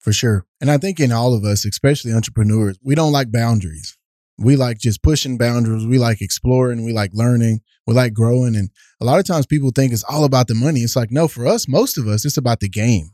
For 0.00 0.12
sure 0.12 0.46
and 0.60 0.70
i 0.70 0.78
think 0.78 0.98
in 0.98 1.12
all 1.12 1.34
of 1.34 1.44
us 1.44 1.64
especially 1.64 2.12
entrepreneurs 2.12 2.78
we 2.82 2.94
don't 2.94 3.12
like 3.12 3.30
boundaries. 3.30 3.96
We 4.36 4.56
like 4.56 4.78
just 4.78 5.02
pushing 5.02 5.38
boundaries 5.38 5.86
we 5.86 5.98
like 5.98 6.20
exploring 6.20 6.84
we 6.84 6.92
like 6.92 7.10
learning 7.12 7.60
we 7.86 7.94
like 7.94 8.14
growing 8.14 8.56
and 8.56 8.70
a 9.00 9.04
lot 9.04 9.18
of 9.18 9.26
times 9.26 9.46
people 9.46 9.70
think 9.70 9.92
it's 9.92 10.02
all 10.04 10.24
about 10.24 10.48
the 10.48 10.54
money. 10.54 10.80
It's 10.80 10.96
like 10.96 11.10
no 11.10 11.28
for 11.28 11.46
us 11.46 11.68
most 11.68 11.98
of 11.98 12.08
us 12.08 12.24
it's 12.24 12.36
about 12.36 12.60
the 12.60 12.68
game. 12.68 13.10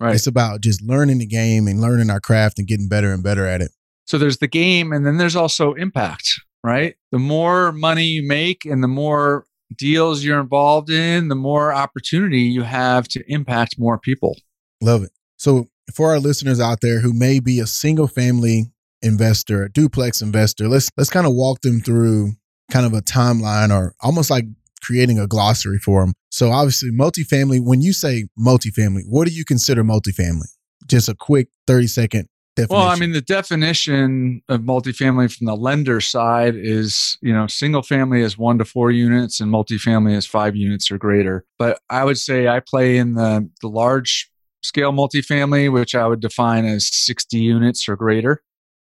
Right. 0.00 0.14
It's 0.14 0.26
about 0.26 0.60
just 0.60 0.82
learning 0.82 1.18
the 1.18 1.26
game 1.26 1.66
and 1.66 1.80
learning 1.80 2.10
our 2.10 2.20
craft 2.20 2.58
and 2.58 2.68
getting 2.68 2.88
better 2.88 3.12
and 3.12 3.22
better 3.22 3.46
at 3.46 3.60
it. 3.60 3.72
So 4.04 4.16
there's 4.16 4.38
the 4.38 4.48
game 4.48 4.92
and 4.92 5.04
then 5.06 5.16
there's 5.16 5.36
also 5.36 5.74
impact 5.74 6.40
right? 6.62 6.94
The 7.12 7.18
more 7.18 7.72
money 7.72 8.04
you 8.04 8.26
make 8.26 8.64
and 8.64 8.82
the 8.82 8.88
more 8.88 9.44
deals 9.76 10.24
you're 10.24 10.40
involved 10.40 10.90
in, 10.90 11.28
the 11.28 11.34
more 11.34 11.72
opportunity 11.72 12.40
you 12.40 12.62
have 12.62 13.08
to 13.08 13.22
impact 13.30 13.78
more 13.78 13.98
people. 13.98 14.36
Love 14.80 15.02
it. 15.02 15.10
So, 15.36 15.66
for 15.94 16.10
our 16.10 16.18
listeners 16.18 16.60
out 16.60 16.80
there 16.82 17.00
who 17.00 17.12
may 17.14 17.40
be 17.40 17.60
a 17.60 17.66
single 17.66 18.08
family 18.08 18.72
investor, 19.00 19.64
a 19.64 19.70
duplex 19.70 20.20
investor, 20.20 20.68
let's 20.68 20.88
let's 20.96 21.10
kind 21.10 21.26
of 21.26 21.32
walk 21.34 21.62
them 21.62 21.80
through 21.80 22.32
kind 22.70 22.84
of 22.84 22.92
a 22.92 23.00
timeline 23.00 23.70
or 23.70 23.94
almost 24.00 24.30
like 24.30 24.44
creating 24.82 25.18
a 25.18 25.26
glossary 25.26 25.78
for 25.78 26.04
them. 26.04 26.12
So, 26.30 26.50
obviously, 26.50 26.90
multifamily, 26.90 27.60
when 27.62 27.80
you 27.80 27.92
say 27.92 28.26
multifamily, 28.38 29.02
what 29.06 29.26
do 29.26 29.34
you 29.34 29.44
consider 29.44 29.82
multifamily? 29.84 30.48
Just 30.86 31.08
a 31.08 31.14
quick 31.14 31.48
30 31.66 31.86
second 31.86 32.28
Definition. 32.58 32.76
Well, 32.76 32.88
I 32.88 32.96
mean, 32.96 33.12
the 33.12 33.20
definition 33.20 34.42
of 34.48 34.62
multifamily 34.62 35.32
from 35.32 35.46
the 35.46 35.54
lender 35.54 36.00
side 36.00 36.56
is, 36.56 37.16
you 37.22 37.32
know, 37.32 37.46
single 37.46 37.82
family 37.82 38.20
is 38.20 38.36
one 38.36 38.58
to 38.58 38.64
four 38.64 38.90
units 38.90 39.38
and 39.38 39.52
multifamily 39.52 40.16
is 40.16 40.26
five 40.26 40.56
units 40.56 40.90
or 40.90 40.98
greater. 40.98 41.44
But 41.56 41.78
I 41.88 42.04
would 42.04 42.18
say 42.18 42.48
I 42.48 42.58
play 42.58 42.96
in 42.96 43.14
the, 43.14 43.48
the 43.62 43.68
large 43.68 44.28
scale 44.64 44.90
multifamily, 44.90 45.72
which 45.72 45.94
I 45.94 46.08
would 46.08 46.18
define 46.18 46.64
as 46.64 46.92
60 46.92 47.38
units 47.38 47.88
or 47.88 47.94
greater. 47.94 48.42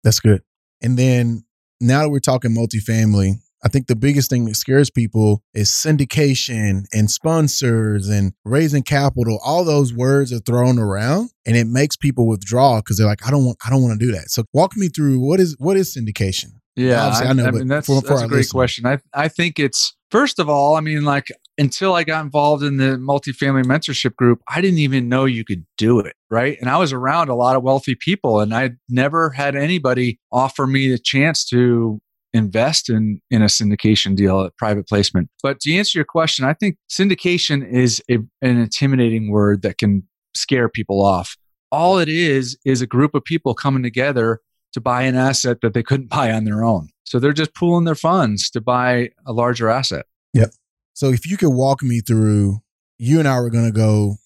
That's 0.04 0.20
good. 0.20 0.42
And 0.80 0.96
then 0.96 1.44
now 1.80 2.02
that 2.02 2.10
we're 2.10 2.20
talking 2.20 2.52
multifamily, 2.52 3.40
I 3.64 3.68
think 3.68 3.86
the 3.86 3.96
biggest 3.96 4.30
thing 4.30 4.44
that 4.46 4.54
scares 4.54 4.90
people 4.90 5.42
is 5.52 5.68
syndication 5.68 6.84
and 6.92 7.10
sponsors 7.10 8.08
and 8.08 8.32
raising 8.44 8.82
capital. 8.82 9.40
All 9.44 9.64
those 9.64 9.92
words 9.92 10.32
are 10.32 10.38
thrown 10.38 10.78
around 10.78 11.30
and 11.44 11.56
it 11.56 11.66
makes 11.66 11.96
people 11.96 12.26
withdraw 12.26 12.78
because 12.78 12.98
they're 12.98 13.06
like, 13.06 13.26
I 13.26 13.30
don't 13.30 13.44
want 13.44 13.58
I 13.66 13.70
don't 13.70 13.82
want 13.82 13.98
to 13.98 14.06
do 14.06 14.12
that. 14.12 14.30
So 14.30 14.44
walk 14.52 14.76
me 14.76 14.88
through 14.88 15.20
what 15.20 15.40
is 15.40 15.56
what 15.58 15.76
is 15.76 15.96
syndication? 15.96 16.52
Yeah, 16.76 17.06
Obviously, 17.06 17.26
I, 17.26 17.30
I 17.30 17.32
know, 17.32 17.44
I 17.46 17.50
mean, 17.50 17.66
that's, 17.66 17.86
for, 17.88 18.00
for 18.02 18.08
that's 18.08 18.22
a 18.22 18.28
great 18.28 18.48
question. 18.48 18.86
I 18.86 18.98
I 19.12 19.26
think 19.28 19.58
it's 19.58 19.96
first 20.10 20.38
of 20.38 20.48
all, 20.48 20.76
I 20.76 20.80
mean, 20.80 21.04
like 21.04 21.32
until 21.58 21.94
I 21.94 22.04
got 22.04 22.24
involved 22.24 22.62
in 22.62 22.76
the 22.76 22.96
multifamily 22.96 23.64
mentorship 23.64 24.14
group, 24.14 24.40
I 24.48 24.60
didn't 24.60 24.78
even 24.78 25.08
know 25.08 25.24
you 25.24 25.44
could 25.44 25.66
do 25.76 25.98
it. 25.98 26.14
Right. 26.30 26.56
And 26.60 26.70
I 26.70 26.76
was 26.76 26.92
around 26.92 27.28
a 27.28 27.34
lot 27.34 27.56
of 27.56 27.62
wealthy 27.64 27.96
people 27.96 28.40
and 28.40 28.54
I 28.54 28.72
never 28.88 29.30
had 29.30 29.56
anybody 29.56 30.20
offer 30.30 30.66
me 30.66 30.88
the 30.88 30.98
chance 30.98 31.44
to 31.46 32.00
invest 32.32 32.90
in, 32.90 33.20
in 33.30 33.42
a 33.42 33.46
syndication 33.46 34.14
deal, 34.16 34.40
a 34.40 34.50
private 34.52 34.86
placement. 34.86 35.30
But 35.42 35.60
to 35.60 35.74
answer 35.74 35.98
your 35.98 36.04
question, 36.04 36.44
I 36.44 36.54
think 36.54 36.76
syndication 36.90 37.66
is 37.66 38.02
a, 38.10 38.18
an 38.42 38.58
intimidating 38.58 39.30
word 39.30 39.62
that 39.62 39.78
can 39.78 40.06
scare 40.34 40.68
people 40.68 41.04
off. 41.04 41.36
All 41.70 41.98
it 41.98 42.08
is, 42.08 42.58
is 42.64 42.80
a 42.80 42.86
group 42.86 43.14
of 43.14 43.24
people 43.24 43.54
coming 43.54 43.82
together 43.82 44.40
to 44.72 44.80
buy 44.80 45.02
an 45.02 45.16
asset 45.16 45.58
that 45.62 45.74
they 45.74 45.82
couldn't 45.82 46.08
buy 46.10 46.32
on 46.32 46.44
their 46.44 46.64
own. 46.64 46.88
So 47.04 47.18
they're 47.18 47.32
just 47.32 47.54
pooling 47.54 47.84
their 47.84 47.94
funds 47.94 48.50
to 48.50 48.60
buy 48.60 49.10
a 49.26 49.32
larger 49.32 49.68
asset. 49.68 50.06
Yep. 50.34 50.50
So 50.92 51.10
if 51.10 51.26
you 51.26 51.36
could 51.36 51.50
walk 51.50 51.82
me 51.82 52.00
through, 52.00 52.58
you 52.98 53.18
and 53.18 53.28
I 53.28 53.40
were 53.40 53.50
going 53.50 53.66
to 53.66 53.72
go 53.72 54.16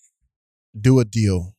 do 0.78 0.98
a 0.98 1.04
deal, 1.04 1.54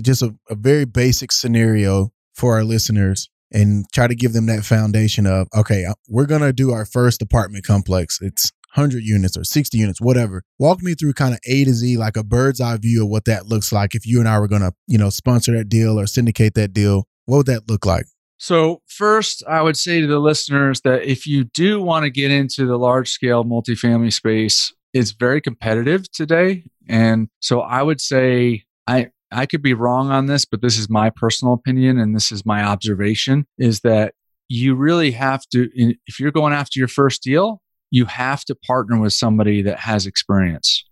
just 0.00 0.22
a, 0.22 0.34
a 0.48 0.54
very 0.54 0.84
basic 0.84 1.32
scenario 1.32 2.12
for 2.34 2.54
our 2.54 2.62
listeners 2.62 3.30
and 3.52 3.84
try 3.92 4.06
to 4.06 4.14
give 4.14 4.32
them 4.32 4.46
that 4.46 4.64
foundation 4.64 5.26
of, 5.26 5.48
okay, 5.56 5.84
uh, 5.84 5.94
we're 6.08 6.26
going 6.26 6.42
to 6.42 6.52
do 6.52 6.70
our 6.70 6.84
first 6.84 7.22
apartment 7.22 7.64
complex. 7.64 8.18
It's 8.20 8.52
100 8.74 9.02
units 9.02 9.36
or 9.36 9.44
60 9.44 9.76
units, 9.76 10.00
whatever. 10.00 10.42
Walk 10.58 10.82
me 10.82 10.94
through 10.94 11.14
kind 11.14 11.34
of 11.34 11.40
A 11.46 11.64
to 11.64 11.72
Z, 11.72 11.96
like 11.96 12.16
a 12.16 12.22
bird's 12.22 12.60
eye 12.60 12.76
view 12.76 13.04
of 13.04 13.10
what 13.10 13.24
that 13.24 13.46
looks 13.46 13.72
like 13.72 13.94
if 13.94 14.06
you 14.06 14.20
and 14.20 14.28
I 14.28 14.38
were 14.38 14.48
going 14.48 14.62
to, 14.62 14.72
you 14.86 14.98
know, 14.98 15.10
sponsor 15.10 15.56
that 15.56 15.68
deal 15.68 15.98
or 15.98 16.06
syndicate 16.06 16.54
that 16.54 16.72
deal. 16.72 17.04
What 17.26 17.38
would 17.38 17.46
that 17.46 17.68
look 17.68 17.84
like? 17.84 18.06
So, 18.38 18.80
first, 18.86 19.44
I 19.46 19.60
would 19.60 19.76
say 19.76 20.00
to 20.00 20.06
the 20.06 20.18
listeners 20.18 20.80
that 20.80 21.02
if 21.02 21.26
you 21.26 21.44
do 21.44 21.82
want 21.82 22.04
to 22.04 22.10
get 22.10 22.30
into 22.30 22.66
the 22.66 22.78
large 22.78 23.10
scale 23.10 23.44
multifamily 23.44 24.12
space, 24.12 24.72
it's 24.94 25.10
very 25.10 25.42
competitive 25.42 26.10
today. 26.10 26.64
And 26.88 27.28
so, 27.40 27.60
I 27.60 27.82
would 27.82 28.00
say, 28.00 28.64
I, 28.86 29.10
I 29.32 29.46
could 29.46 29.62
be 29.62 29.74
wrong 29.74 30.10
on 30.10 30.26
this, 30.26 30.44
but 30.44 30.60
this 30.60 30.78
is 30.78 30.88
my 30.88 31.10
personal 31.10 31.54
opinion 31.54 31.98
and 31.98 32.14
this 32.14 32.32
is 32.32 32.44
my 32.44 32.62
observation 32.62 33.46
is 33.58 33.80
that 33.80 34.14
you 34.48 34.74
really 34.74 35.12
have 35.12 35.46
to, 35.52 35.68
if 36.06 36.18
you're 36.18 36.32
going 36.32 36.52
after 36.52 36.78
your 36.78 36.88
first 36.88 37.22
deal, 37.22 37.62
you 37.90 38.06
have 38.06 38.44
to 38.46 38.54
partner 38.54 38.98
with 38.98 39.12
somebody 39.12 39.62
that 39.62 39.80
has 39.80 40.06
experience 40.06 40.84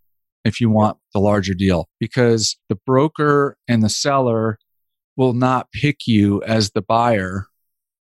if 0.44 0.60
you 0.60 0.70
want 0.70 0.98
the 1.12 1.20
larger 1.20 1.54
deal 1.54 1.88
because 1.98 2.56
the 2.68 2.76
broker 2.86 3.56
and 3.66 3.82
the 3.82 3.88
seller 3.88 4.58
will 5.16 5.32
not 5.32 5.70
pick 5.72 6.06
you 6.06 6.42
as 6.44 6.70
the 6.70 6.82
buyer 6.82 7.46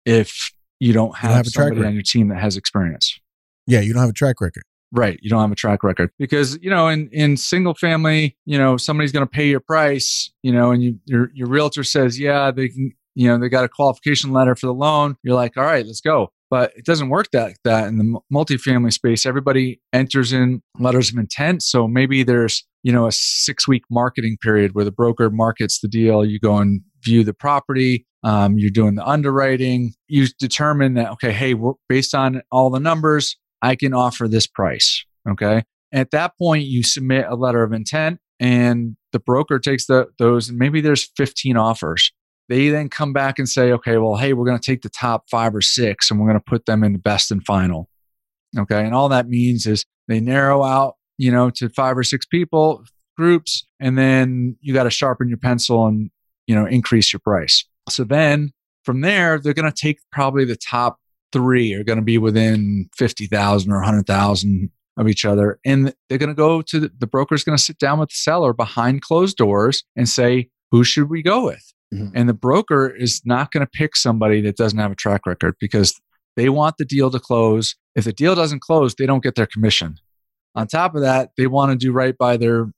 if 0.05 0.51
you 0.79 0.93
don't 0.93 1.17
have, 1.17 1.23
you 1.23 1.29
don't 1.29 1.37
have 1.37 1.47
somebody 1.47 1.87
on 1.87 1.93
your 1.93 2.03
team 2.03 2.29
that 2.29 2.39
has 2.39 2.55
experience. 2.55 3.19
Yeah, 3.67 3.81
you 3.81 3.93
don't 3.93 4.01
have 4.01 4.11
a 4.11 4.13
track 4.13 4.41
record. 4.41 4.63
Right. 4.91 5.19
You 5.21 5.29
don't 5.29 5.41
have 5.41 5.51
a 5.51 5.55
track 5.55 5.83
record 5.83 6.11
because, 6.17 6.57
you 6.61 6.69
know, 6.69 6.87
in, 6.87 7.09
in 7.11 7.37
single 7.37 7.75
family, 7.75 8.35
you 8.45 8.57
know, 8.57 8.75
somebody's 8.75 9.11
going 9.11 9.25
to 9.25 9.29
pay 9.29 9.47
your 9.47 9.59
price, 9.59 10.31
you 10.41 10.51
know, 10.51 10.71
and 10.71 10.81
you, 10.81 10.99
your, 11.05 11.29
your 11.35 11.47
realtor 11.47 11.83
says, 11.83 12.19
yeah, 12.19 12.49
they 12.49 12.69
can, 12.69 12.91
you 13.13 13.27
know, 13.27 13.37
they 13.37 13.49
got 13.49 13.63
a 13.63 13.69
qualification 13.69 14.31
letter 14.31 14.55
for 14.55 14.65
the 14.65 14.73
loan. 14.73 15.15
You're 15.23 15.35
like, 15.35 15.57
all 15.57 15.63
right, 15.63 15.85
let's 15.85 16.01
go. 16.01 16.31
But 16.49 16.71
it 16.75 16.85
doesn't 16.85 17.09
work 17.09 17.27
that 17.31 17.57
that 17.63 17.87
in 17.87 17.97
the 17.97 18.19
multifamily 18.33 18.91
space. 18.91 19.27
Everybody 19.27 19.79
enters 19.93 20.33
in 20.33 20.63
letters 20.79 21.11
of 21.11 21.17
intent. 21.19 21.61
So 21.61 21.87
maybe 21.87 22.23
there's, 22.23 22.65
you 22.81 22.91
know, 22.91 23.05
a 23.05 23.11
six 23.11 23.67
week 23.67 23.83
marketing 23.91 24.37
period 24.41 24.73
where 24.73 24.85
the 24.85 24.91
broker 24.91 25.29
markets 25.29 25.79
the 25.79 25.87
deal. 25.87 26.25
You 26.25 26.39
go 26.39 26.57
and 26.57 26.81
view 27.03 27.23
the 27.23 27.35
property. 27.35 28.07
Um, 28.23 28.57
you're 28.57 28.71
doing 28.71 28.95
the 28.95 29.07
underwriting. 29.07 29.93
You 30.07 30.25
determine 30.39 30.95
that, 30.95 31.11
okay, 31.11 31.31
hey, 31.31 31.53
based 31.87 32.15
on 32.15 32.41
all 32.51 32.69
the 32.69 32.79
numbers, 32.79 33.37
I 33.61 33.75
can 33.75 33.93
offer 33.93 34.27
this 34.27 34.47
price. 34.47 35.05
Okay. 35.29 35.63
At 35.91 36.11
that 36.11 36.37
point, 36.37 36.65
you 36.65 36.83
submit 36.83 37.25
a 37.27 37.35
letter 37.35 37.63
of 37.63 37.73
intent 37.73 38.19
and 38.39 38.95
the 39.11 39.19
broker 39.19 39.59
takes 39.59 39.87
the, 39.87 40.07
those, 40.17 40.49
and 40.49 40.57
maybe 40.57 40.81
there's 40.81 41.11
15 41.17 41.57
offers. 41.57 42.11
They 42.47 42.69
then 42.69 42.89
come 42.89 43.13
back 43.13 43.37
and 43.37 43.47
say, 43.47 43.71
okay, 43.73 43.97
well, 43.97 44.15
hey, 44.15 44.33
we're 44.33 44.45
going 44.45 44.59
to 44.59 44.65
take 44.65 44.81
the 44.81 44.89
top 44.89 45.29
five 45.29 45.53
or 45.53 45.61
six 45.61 46.09
and 46.09 46.19
we're 46.19 46.27
going 46.27 46.39
to 46.39 46.49
put 46.49 46.65
them 46.65 46.83
in 46.83 46.93
the 46.93 46.99
best 46.99 47.31
and 47.31 47.45
final. 47.45 47.89
Okay. 48.57 48.83
And 48.83 48.95
all 48.95 49.09
that 49.09 49.27
means 49.27 49.67
is 49.67 49.85
they 50.07 50.19
narrow 50.19 50.63
out, 50.63 50.95
you 51.17 51.31
know, 51.31 51.49
to 51.51 51.69
five 51.69 51.97
or 51.97 52.03
six 52.03 52.25
people, 52.25 52.83
groups, 53.17 53.67
and 53.79 53.97
then 53.97 54.57
you 54.61 54.73
got 54.73 54.83
to 54.83 54.89
sharpen 54.89 55.27
your 55.27 55.37
pencil 55.37 55.85
and, 55.85 56.09
you 56.47 56.55
know, 56.55 56.65
increase 56.65 57.13
your 57.13 57.19
price. 57.19 57.65
So 57.89 58.03
then 58.03 58.51
from 58.83 59.01
there, 59.01 59.37
they're 59.37 59.53
going 59.53 59.71
to 59.71 59.81
take 59.81 59.99
probably 60.11 60.45
the 60.45 60.55
top 60.55 60.99
three 61.31 61.73
are 61.73 61.83
going 61.83 61.99
to 61.99 62.05
be 62.05 62.17
within 62.17 62.89
50,000 62.95 63.71
or 63.71 63.75
100,000 63.75 64.69
of 64.97 65.07
each 65.07 65.25
other. 65.25 65.59
And 65.65 65.93
they're 66.07 66.17
going 66.17 66.29
to 66.29 66.35
go 66.35 66.61
to 66.61 66.79
the, 66.79 66.91
the 66.99 67.07
broker's 67.07 67.43
going 67.43 67.57
to 67.57 67.63
sit 67.63 67.79
down 67.79 67.99
with 67.99 68.09
the 68.09 68.15
seller 68.15 68.53
behind 68.53 69.01
closed 69.01 69.37
doors 69.37 69.83
and 69.95 70.07
say, 70.07 70.49
who 70.71 70.83
should 70.83 71.09
we 71.09 71.23
go 71.23 71.45
with? 71.45 71.73
Mm-hmm. 71.93 72.15
And 72.15 72.29
the 72.29 72.33
broker 72.33 72.89
is 72.89 73.21
not 73.25 73.51
going 73.51 73.65
to 73.65 73.69
pick 73.69 73.95
somebody 73.95 74.41
that 74.41 74.57
doesn't 74.57 74.77
have 74.77 74.91
a 74.91 74.95
track 74.95 75.25
record 75.25 75.55
because 75.59 75.99
they 76.35 76.49
want 76.49 76.75
the 76.77 76.85
deal 76.85 77.09
to 77.09 77.19
close. 77.19 77.75
If 77.95 78.05
the 78.05 78.13
deal 78.13 78.35
doesn't 78.35 78.61
close, 78.61 78.95
they 78.95 79.05
don't 79.05 79.23
get 79.23 79.35
their 79.35 79.47
commission. 79.47 79.95
On 80.55 80.67
top 80.67 80.95
of 80.95 81.01
that, 81.01 81.31
they 81.37 81.47
want 81.47 81.71
to 81.71 81.77
do 81.77 81.91
right 81.91 82.17
by 82.17 82.37
their 82.37 82.71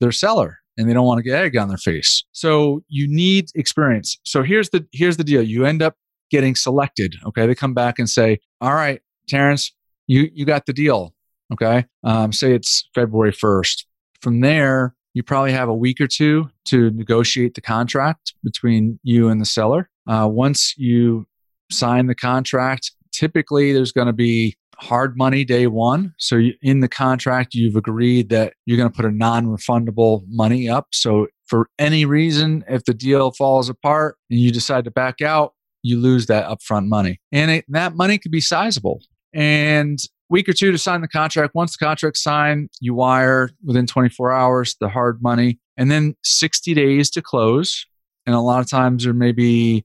their 0.00 0.12
seller 0.12 0.58
and 0.76 0.88
they 0.88 0.92
don't 0.92 1.06
want 1.06 1.18
to 1.18 1.22
get 1.22 1.40
egg 1.40 1.56
on 1.56 1.68
their 1.68 1.78
face. 1.78 2.24
So 2.32 2.82
you 2.88 3.06
need 3.08 3.46
experience. 3.54 4.18
So 4.24 4.42
here's 4.42 4.70
the 4.70 4.86
here's 4.92 5.16
the 5.16 5.24
deal. 5.24 5.42
You 5.42 5.64
end 5.64 5.82
up 5.82 5.94
getting 6.30 6.54
selected. 6.54 7.16
Okay. 7.26 7.46
They 7.46 7.54
come 7.54 7.74
back 7.74 7.98
and 7.98 8.08
say, 8.08 8.38
all 8.60 8.74
right, 8.74 9.00
Terrence, 9.28 9.72
you, 10.06 10.30
you 10.32 10.44
got 10.44 10.66
the 10.66 10.72
deal. 10.72 11.14
Okay. 11.52 11.86
Um, 12.04 12.32
say 12.32 12.52
it's 12.54 12.88
February 12.94 13.32
1st. 13.32 13.84
From 14.20 14.40
there, 14.40 14.94
you 15.14 15.22
probably 15.22 15.52
have 15.52 15.68
a 15.68 15.74
week 15.74 16.00
or 16.00 16.06
two 16.06 16.50
to 16.66 16.90
negotiate 16.90 17.54
the 17.54 17.60
contract 17.60 18.34
between 18.42 18.98
you 19.02 19.28
and 19.28 19.40
the 19.40 19.46
seller. 19.46 19.88
Uh, 20.06 20.28
once 20.30 20.74
you 20.76 21.26
sign 21.70 22.06
the 22.06 22.14
contract, 22.14 22.92
typically 23.12 23.72
there's 23.72 23.92
going 23.92 24.08
to 24.08 24.12
be 24.12 24.56
hard 24.78 25.16
money 25.16 25.44
day 25.44 25.66
one. 25.66 26.14
So 26.18 26.36
you, 26.36 26.54
in 26.62 26.80
the 26.80 26.88
contract, 26.88 27.54
you've 27.54 27.76
agreed 27.76 28.28
that 28.28 28.54
you're 28.66 28.76
going 28.76 28.90
to 28.90 28.94
put 28.94 29.06
a 29.06 29.10
non-refundable 29.10 30.24
money 30.28 30.68
up. 30.68 30.88
So 30.92 31.28
for 31.46 31.68
any 31.78 32.04
reason, 32.04 32.64
if 32.68 32.84
the 32.84 32.94
deal 32.94 33.30
falls 33.32 33.68
apart 33.68 34.16
and 34.30 34.38
you 34.38 34.50
decide 34.50 34.84
to 34.84 34.90
back 34.90 35.22
out, 35.22 35.54
you 35.86 36.00
lose 36.00 36.26
that 36.26 36.48
upfront 36.48 36.88
money. 36.88 37.20
And 37.30 37.50
it, 37.50 37.64
that 37.68 37.94
money 37.94 38.18
could 38.18 38.32
be 38.32 38.40
sizable. 38.40 39.00
And 39.32 39.98
week 40.28 40.48
or 40.48 40.52
two 40.52 40.72
to 40.72 40.78
sign 40.78 41.00
the 41.00 41.08
contract. 41.08 41.54
Once 41.54 41.76
the 41.76 41.84
contract's 41.84 42.22
signed, 42.22 42.70
you 42.80 42.94
wire 42.94 43.50
within 43.64 43.86
24 43.86 44.32
hours 44.32 44.76
the 44.80 44.88
hard 44.88 45.22
money, 45.22 45.60
and 45.76 45.90
then 45.90 46.16
60 46.24 46.74
days 46.74 47.10
to 47.10 47.22
close. 47.22 47.86
And 48.26 48.34
a 48.34 48.40
lot 48.40 48.60
of 48.60 48.68
times 48.68 49.04
there 49.04 49.12
may 49.12 49.30
be 49.30 49.84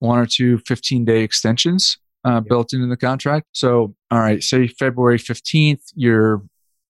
one 0.00 0.18
or 0.18 0.26
two 0.26 0.58
15 0.66 1.06
day 1.06 1.22
extensions 1.22 1.96
uh, 2.24 2.40
built 2.40 2.74
into 2.74 2.86
the 2.86 2.96
contract. 2.96 3.46
So, 3.52 3.94
all 4.10 4.20
right, 4.20 4.42
say 4.42 4.66
February 4.66 5.18
15th, 5.18 5.80
you're, 5.94 6.42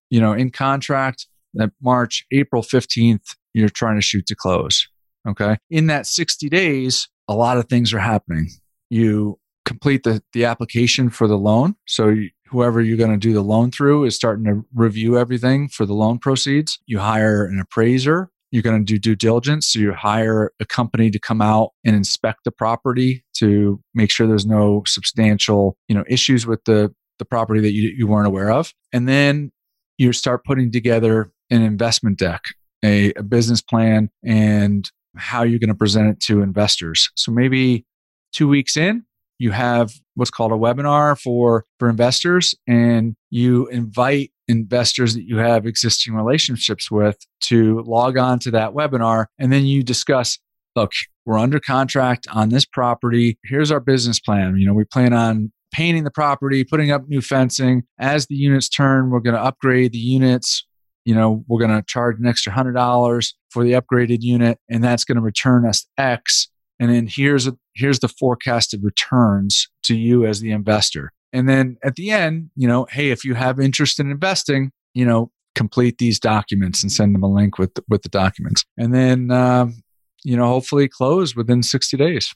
you 0.09 0.19
know, 0.19 0.33
in 0.33 0.51
contract. 0.51 1.27
That 1.55 1.71
March, 1.81 2.25
April 2.31 2.61
15th, 2.61 3.35
you're 3.55 3.69
trying 3.69 3.95
to 3.95 4.03
shoot 4.03 4.27
to 4.27 4.35
close. 4.35 4.87
Okay. 5.27 5.57
In 5.69 5.87
that 5.87 6.05
60 6.05 6.47
days, 6.49 7.07
a 7.29 7.35
lot 7.35 7.57
of 7.57 7.69
things 7.69 7.93
are 7.93 7.99
happening. 7.99 8.49
You 8.89 9.39
complete 9.63 10.03
the, 10.03 10.21
the 10.33 10.45
application 10.45 11.11
for 11.11 11.27
the 11.27 11.37
loan. 11.37 11.75
So 11.87 12.15
whoever 12.47 12.81
you're 12.81 12.97
going 12.97 13.11
to 13.11 13.17
do 13.17 13.33
the 13.33 13.43
loan 13.43 13.69
through 13.69 14.05
is 14.05 14.15
starting 14.15 14.45
to 14.45 14.65
review 14.73 15.17
everything 15.17 15.69
for 15.69 15.85
the 15.85 15.93
loan 15.93 16.17
proceeds. 16.17 16.79
You 16.87 16.97
hire 16.97 17.45
an 17.45 17.59
appraiser. 17.59 18.31
You're 18.51 18.63
going 18.63 18.83
to 18.83 18.83
do 18.83 18.97
due 18.97 19.15
diligence. 19.15 19.67
So 19.67 19.77
you 19.77 19.93
hire 19.93 20.51
a 20.59 20.65
company 20.65 21.11
to 21.11 21.19
come 21.19 21.39
out 21.39 21.69
and 21.85 21.95
inspect 21.95 22.45
the 22.45 22.51
property 22.51 23.23
to 23.35 23.79
make 23.93 24.09
sure 24.09 24.25
there's 24.25 24.47
no 24.47 24.81
substantial, 24.87 25.77
you 25.87 25.93
know, 25.93 26.03
issues 26.09 26.47
with 26.47 26.63
the, 26.65 26.91
the 27.19 27.25
property 27.25 27.61
that 27.61 27.73
you, 27.73 27.93
you 27.95 28.07
weren't 28.07 28.25
aware 28.25 28.51
of. 28.51 28.73
And 28.91 29.07
then 29.07 29.51
you 29.99 30.13
start 30.13 30.45
putting 30.45 30.71
together 30.71 31.31
an 31.51 31.61
investment 31.61 32.17
deck, 32.17 32.41
a, 32.83 33.13
a 33.13 33.21
business 33.21 33.61
plan, 33.61 34.09
and 34.25 34.89
how 35.15 35.43
you're 35.43 35.59
going 35.59 35.69
to 35.69 35.75
present 35.75 36.07
it 36.07 36.19
to 36.21 36.41
investors. 36.41 37.09
So 37.15 37.31
maybe 37.31 37.85
two 38.31 38.47
weeks 38.47 38.77
in, 38.77 39.05
you 39.37 39.51
have 39.51 39.93
what's 40.15 40.31
called 40.31 40.51
a 40.51 40.55
webinar 40.55 41.19
for 41.19 41.65
for 41.79 41.89
investors 41.89 42.53
and 42.67 43.15
you 43.29 43.67
invite 43.67 44.31
investors 44.47 45.13
that 45.13 45.23
you 45.23 45.37
have 45.37 45.65
existing 45.65 46.13
relationships 46.13 46.91
with 46.91 47.17
to 47.41 47.81
log 47.83 48.17
on 48.17 48.39
to 48.39 48.51
that 48.51 48.73
webinar 48.73 49.27
and 49.37 49.53
then 49.53 49.65
you 49.65 49.81
discuss 49.81 50.37
look 50.75 50.91
we're 51.25 51.37
under 51.37 51.59
contract 51.59 52.27
on 52.31 52.49
this 52.49 52.65
property 52.65 53.37
here's 53.45 53.71
our 53.71 53.79
business 53.79 54.19
plan 54.19 54.57
you 54.57 54.65
know 54.65 54.73
we 54.73 54.83
plan 54.83 55.13
on 55.13 55.51
painting 55.71 56.03
the 56.03 56.11
property, 56.11 56.63
putting 56.63 56.91
up 56.91 57.07
new 57.07 57.21
fencing. 57.21 57.83
As 57.99 58.27
the 58.27 58.35
units 58.35 58.69
turn, 58.69 59.09
we're 59.09 59.19
going 59.19 59.35
to 59.35 59.41
upgrade 59.41 59.91
the 59.91 59.99
units. 59.99 60.65
You 61.09 61.15
know, 61.15 61.43
we're 61.47 61.57
going 61.57 61.75
to 61.75 61.83
charge 61.87 62.19
an 62.19 62.27
extra 62.27 62.53
hundred 62.53 62.73
dollars 62.73 63.33
for 63.49 63.63
the 63.63 63.71
upgraded 63.71 64.21
unit, 64.21 64.59
and 64.69 64.83
that's 64.83 65.03
going 65.03 65.15
to 65.15 65.23
return 65.23 65.65
us 65.65 65.87
X. 65.97 66.49
And 66.79 66.91
then 66.91 67.07
here's 67.07 67.47
a, 67.47 67.57
here's 67.73 67.97
the 67.97 68.07
forecasted 68.07 68.83
returns 68.83 69.69
to 69.85 69.95
you 69.95 70.27
as 70.27 70.39
the 70.39 70.51
investor. 70.51 71.11
And 71.33 71.49
then 71.49 71.77
at 71.83 71.95
the 71.95 72.11
end, 72.11 72.51
you 72.55 72.67
know, 72.67 72.85
hey, 72.91 73.09
if 73.09 73.25
you 73.25 73.33
have 73.33 73.59
interest 73.59 73.99
in 73.99 74.11
investing, 74.11 74.71
you 74.93 75.03
know, 75.03 75.31
complete 75.55 75.97
these 75.97 76.19
documents 76.19 76.83
and 76.83 76.91
send 76.91 77.15
them 77.15 77.23
a 77.23 77.33
link 77.33 77.57
with 77.57 77.71
with 77.89 78.03
the 78.03 78.09
documents, 78.09 78.63
and 78.77 78.93
then 78.93 79.31
um, 79.31 79.81
you 80.23 80.37
know, 80.37 80.45
hopefully 80.45 80.87
close 80.87 81.35
within 81.35 81.63
sixty 81.63 81.97
days. 81.97 82.35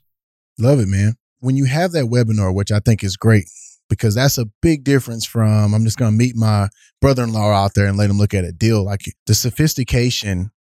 Love 0.57 0.79
it, 0.79 0.87
man. 0.87 1.13
When 1.41 1.57
you 1.57 1.65
have 1.65 1.91
that 1.91 2.05
webinar, 2.05 2.51
which 2.51 2.71
I 2.71 2.79
think 2.79 3.03
is 3.03 3.17
great, 3.17 3.45
because 3.89 4.15
that's 4.15 4.37
a 4.37 4.45
big 4.61 4.83
difference 4.83 5.25
from 5.25 5.73
I'm 5.73 5.83
just 5.83 5.97
going 5.97 6.11
to 6.11 6.17
meet 6.17 6.35
my 6.35 6.69
brother-in-law 7.01 7.51
out 7.51 7.73
there 7.75 7.87
and 7.87 7.97
let 7.97 8.09
him 8.09 8.17
look 8.17 8.33
at 8.33 8.43
a 8.43 8.51
deal. 8.51 8.83
Like 8.83 9.01
the 9.27 9.35
sophistication 9.35 10.51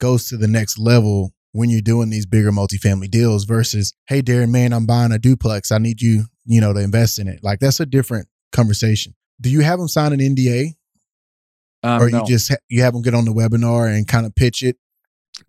goes 0.00 0.26
to 0.28 0.36
the 0.36 0.48
next 0.48 0.78
level 0.78 1.32
when 1.52 1.68
you're 1.70 1.80
doing 1.82 2.10
these 2.10 2.26
bigger 2.26 2.50
multifamily 2.50 3.10
deals 3.10 3.44
versus, 3.44 3.92
hey, 4.06 4.22
Darren, 4.22 4.50
man, 4.50 4.72
I'm 4.72 4.86
buying 4.86 5.12
a 5.12 5.18
duplex. 5.18 5.70
I 5.70 5.78
need 5.78 6.00
you, 6.00 6.24
you 6.46 6.60
know, 6.60 6.72
to 6.72 6.80
invest 6.80 7.18
in 7.18 7.28
it. 7.28 7.40
Like 7.42 7.60
that's 7.60 7.78
a 7.78 7.86
different 7.86 8.26
conversation. 8.52 9.14
Do 9.40 9.50
you 9.50 9.60
have 9.60 9.78
them 9.78 9.88
sign 9.88 10.12
an 10.12 10.20
NDA, 10.20 10.74
Um, 11.82 12.00
or 12.02 12.10
no, 12.10 12.20
you 12.20 12.26
just 12.26 12.48
ha- 12.48 12.56
you 12.68 12.82
have 12.82 12.94
them 12.94 13.02
get 13.02 13.14
on 13.14 13.24
the 13.26 13.32
webinar 13.32 13.94
and 13.94 14.08
kind 14.08 14.24
of 14.26 14.34
pitch 14.34 14.62
it? 14.62 14.76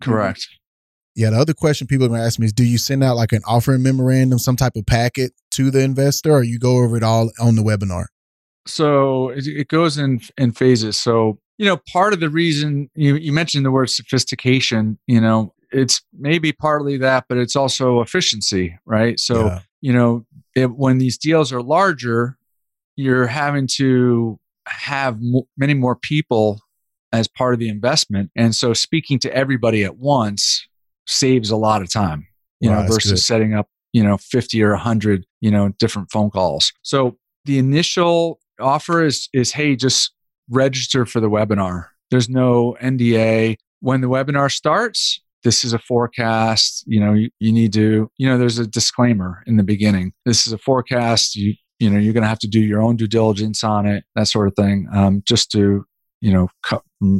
correct. 0.02 0.48
Yeah. 1.16 1.30
The 1.30 1.38
other 1.38 1.54
question 1.54 1.88
people 1.88 2.06
are 2.06 2.10
going 2.10 2.22
to 2.22 2.26
ask 2.26 2.40
me 2.40 2.46
is, 2.46 2.54
do 2.54 2.64
you 2.64 2.78
send 2.78 3.04
out 3.04 3.16
like 3.16 3.32
an 3.32 3.42
offering 3.46 3.84
memorandum, 3.84 4.40
some 4.40 4.56
type 4.56 4.76
of 4.76 4.86
packet 4.86 5.34
to 5.52 5.70
the 5.70 5.82
investor, 5.82 6.32
or 6.32 6.44
you 6.44 6.60
go 6.60 6.78
over 6.78 6.98
it 6.98 7.04
all 7.04 7.32
on 7.40 7.56
the 7.56 7.62
webinar? 7.62 8.06
So 8.66 9.30
it, 9.30 9.46
it 9.46 9.68
goes 9.68 9.98
in 9.98 10.22
in 10.38 10.52
phases. 10.54 10.98
So 10.98 11.40
you 11.58 11.66
know, 11.68 11.78
part 11.92 12.14
of 12.14 12.20
the 12.20 12.30
reason 12.30 12.90
you 12.96 13.16
you 13.16 13.32
mentioned 13.32 13.66
the 13.66 13.72
word 13.72 13.90
sophistication, 13.90 14.98
you 15.08 15.22
know, 15.22 15.54
it's 15.72 16.02
maybe 16.18 16.52
partly 16.52 16.98
that, 16.98 17.26
but 17.30 17.38
it's 17.38 17.56
also 17.56 18.02
efficiency, 18.02 18.78
right? 18.86 19.20
So 19.20 19.46
Yeah. 19.46 19.60
you 19.82 19.94
know, 19.94 20.26
it, 20.56 20.72
when 20.72 20.98
these 20.98 21.18
deals 21.18 21.52
are 21.52 21.62
larger, 21.62 22.38
you're 22.96 23.28
having 23.28 23.68
to 23.76 24.40
have 24.66 25.22
mo- 25.22 25.48
many 25.58 25.74
more 25.74 25.96
people 25.96 26.62
as 27.12 27.28
part 27.28 27.54
of 27.54 27.60
the 27.60 27.70
investment, 27.70 28.32
and 28.36 28.56
so 28.56 28.74
speaking 28.74 29.20
to 29.20 29.34
everybody 29.36 29.84
at 29.84 29.98
once 29.98 30.68
saves 31.08 31.50
a 31.50 31.58
lot 31.58 31.82
of 31.82 31.92
time, 31.92 32.28
you 32.60 32.70
Wow, 32.70 32.82
know, 32.82 32.88
versus 32.88 33.12
good. 33.12 33.18
setting 33.20 33.54
up 33.54 33.68
you 33.92 34.04
know 34.04 34.18
50 34.18 34.62
or 34.64 34.72
100 34.72 35.26
you 35.42 35.52
know 35.52 35.70
different 35.80 36.12
phone 36.12 36.30
calls. 36.30 36.72
So 36.82 37.18
the 37.46 37.58
initial 37.60 38.40
offer 38.60 39.04
is 39.04 39.30
is 39.34 39.52
hey, 39.52 39.76
just 39.76 40.12
register 40.50 41.06
for 41.06 41.20
the 41.20 41.30
webinar. 41.30 41.88
There's 42.12 42.30
no 42.30 42.76
NDA. 42.82 43.58
When 43.82 44.02
the 44.02 44.08
webinar 44.08 44.52
starts, 44.52 45.22
this 45.44 45.64
is 45.66 45.74
a 45.74 45.80
forecast. 45.80 46.84
You 46.88 47.00
know, 47.00 47.14
you, 47.14 47.30
you 47.40 47.52
need 47.52 47.74
to, 47.74 48.10
you 48.18 48.28
know, 48.30 48.38
there's 48.38 48.60
a 48.60 48.68
disclaimer 48.68 49.44
in 49.48 49.58
the 49.58 49.64
beginning. 49.64 50.14
This 50.26 50.48
is 50.48 50.54
a 50.54 50.58
forecast. 50.58 51.36
You, 51.36 51.54
you 51.80 51.90
know, 51.90 51.98
you're 52.00 52.14
going 52.14 52.24
to 52.24 52.30
have 52.30 52.40
to 52.40 52.48
do 52.48 52.62
your 52.62 52.82
own 52.82 52.96
due 52.96 53.08
diligence 53.08 53.64
on 53.64 53.86
it, 53.86 54.06
that 54.16 54.28
sort 54.28 54.48
of 54.48 54.56
thing, 54.56 54.88
um, 54.94 55.22
just 55.28 55.52
to, 55.52 55.86
you 56.24 56.32
know, 56.32 56.48
cut 56.64 56.82
from 57.00 57.20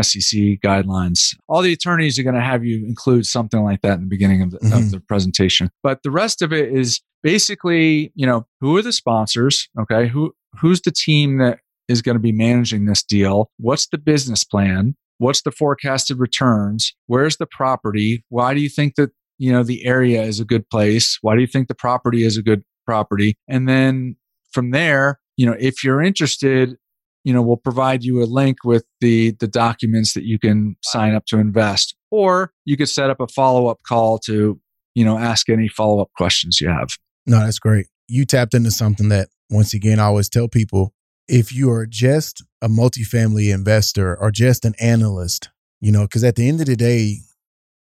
SEC 0.00 0.38
guidelines. 0.64 1.34
All 1.48 1.60
the 1.60 1.72
attorneys 1.72 2.20
are 2.20 2.22
going 2.22 2.36
to 2.36 2.40
have 2.40 2.64
you 2.64 2.86
include 2.86 3.26
something 3.26 3.64
like 3.64 3.80
that 3.82 3.94
in 3.94 4.02
the 4.02 4.06
beginning 4.06 4.42
of 4.42 4.52
the, 4.52 4.58
Mhm. 4.60 4.78
of 4.78 4.90
the 4.92 5.00
presentation. 5.00 5.70
But 5.82 6.04
the 6.04 6.12
rest 6.12 6.40
of 6.40 6.52
it 6.52 6.72
is 6.72 7.00
basically, 7.24 8.12
you 8.14 8.24
know, 8.26 8.46
who 8.60 8.76
are 8.76 8.82
the 8.82 8.92
sponsors? 8.92 9.68
Okay. 9.80 10.06
Who, 10.06 10.34
who's 10.60 10.80
the 10.82 10.92
team 10.92 11.38
that 11.38 11.58
is 11.88 12.00
going 12.00 12.14
to 12.14 12.20
be 12.20 12.30
managing 12.30 12.86
this 12.86 13.02
deal? 13.02 13.50
What's 13.56 13.88
the 13.88 13.98
business 13.98 14.44
plan? 14.44 14.94
What's 15.18 15.42
the 15.42 15.50
forecasted 15.50 16.20
returns? 16.20 16.94
Where's 17.08 17.36
the 17.38 17.46
property? 17.46 18.24
Why 18.28 18.54
do 18.54 18.60
you 18.60 18.68
think 18.68 18.94
that, 18.94 19.10
you 19.36 19.50
know, 19.50 19.64
the 19.64 19.84
area 19.84 20.22
is 20.22 20.38
a 20.38 20.44
good 20.44 20.70
place? 20.70 21.18
Why 21.22 21.34
do 21.34 21.40
you 21.40 21.48
think 21.48 21.66
the 21.66 21.74
property 21.74 22.22
is 22.22 22.36
a 22.36 22.42
good 22.42 22.62
property? 22.86 23.34
And 23.48 23.68
then 23.68 24.14
from 24.52 24.70
there, 24.70 25.18
you 25.36 25.44
know, 25.44 25.56
if 25.58 25.82
you're 25.82 26.00
interested, 26.00 26.76
you 27.24 27.32
know, 27.32 27.42
we'll 27.42 27.56
provide 27.56 28.04
you 28.04 28.22
a 28.22 28.24
link 28.24 28.58
with 28.64 28.84
the 29.00 29.32
the 29.40 29.48
documents 29.48 30.12
that 30.14 30.24
you 30.24 30.38
can 30.38 30.76
sign 30.82 31.14
up 31.14 31.24
to 31.26 31.38
invest 31.38 31.96
or 32.10 32.52
you 32.64 32.76
could 32.76 32.88
set 32.88 33.10
up 33.10 33.20
a 33.20 33.26
follow-up 33.26 33.80
call 33.86 34.18
to, 34.20 34.60
you 34.94 35.04
know, 35.04 35.18
ask 35.18 35.48
any 35.48 35.68
follow-up 35.68 36.10
questions 36.16 36.60
you 36.60 36.68
have. 36.68 36.90
No, 37.26 37.40
that's 37.40 37.58
great. 37.58 37.86
You 38.06 38.24
tapped 38.26 38.54
into 38.54 38.70
something 38.70 39.08
that, 39.08 39.28
once 39.50 39.74
again, 39.74 39.98
I 39.98 40.04
always 40.04 40.28
tell 40.28 40.46
people 40.46 40.92
if 41.26 41.54
you 41.54 41.70
are 41.70 41.86
just 41.86 42.44
a 42.60 42.68
multifamily 42.68 43.52
investor 43.52 44.14
or 44.16 44.30
just 44.30 44.64
an 44.64 44.74
analyst, 44.78 45.48
you 45.80 45.90
know, 45.90 46.02
because 46.02 46.22
at 46.22 46.36
the 46.36 46.46
end 46.46 46.60
of 46.60 46.66
the 46.66 46.76
day, 46.76 47.16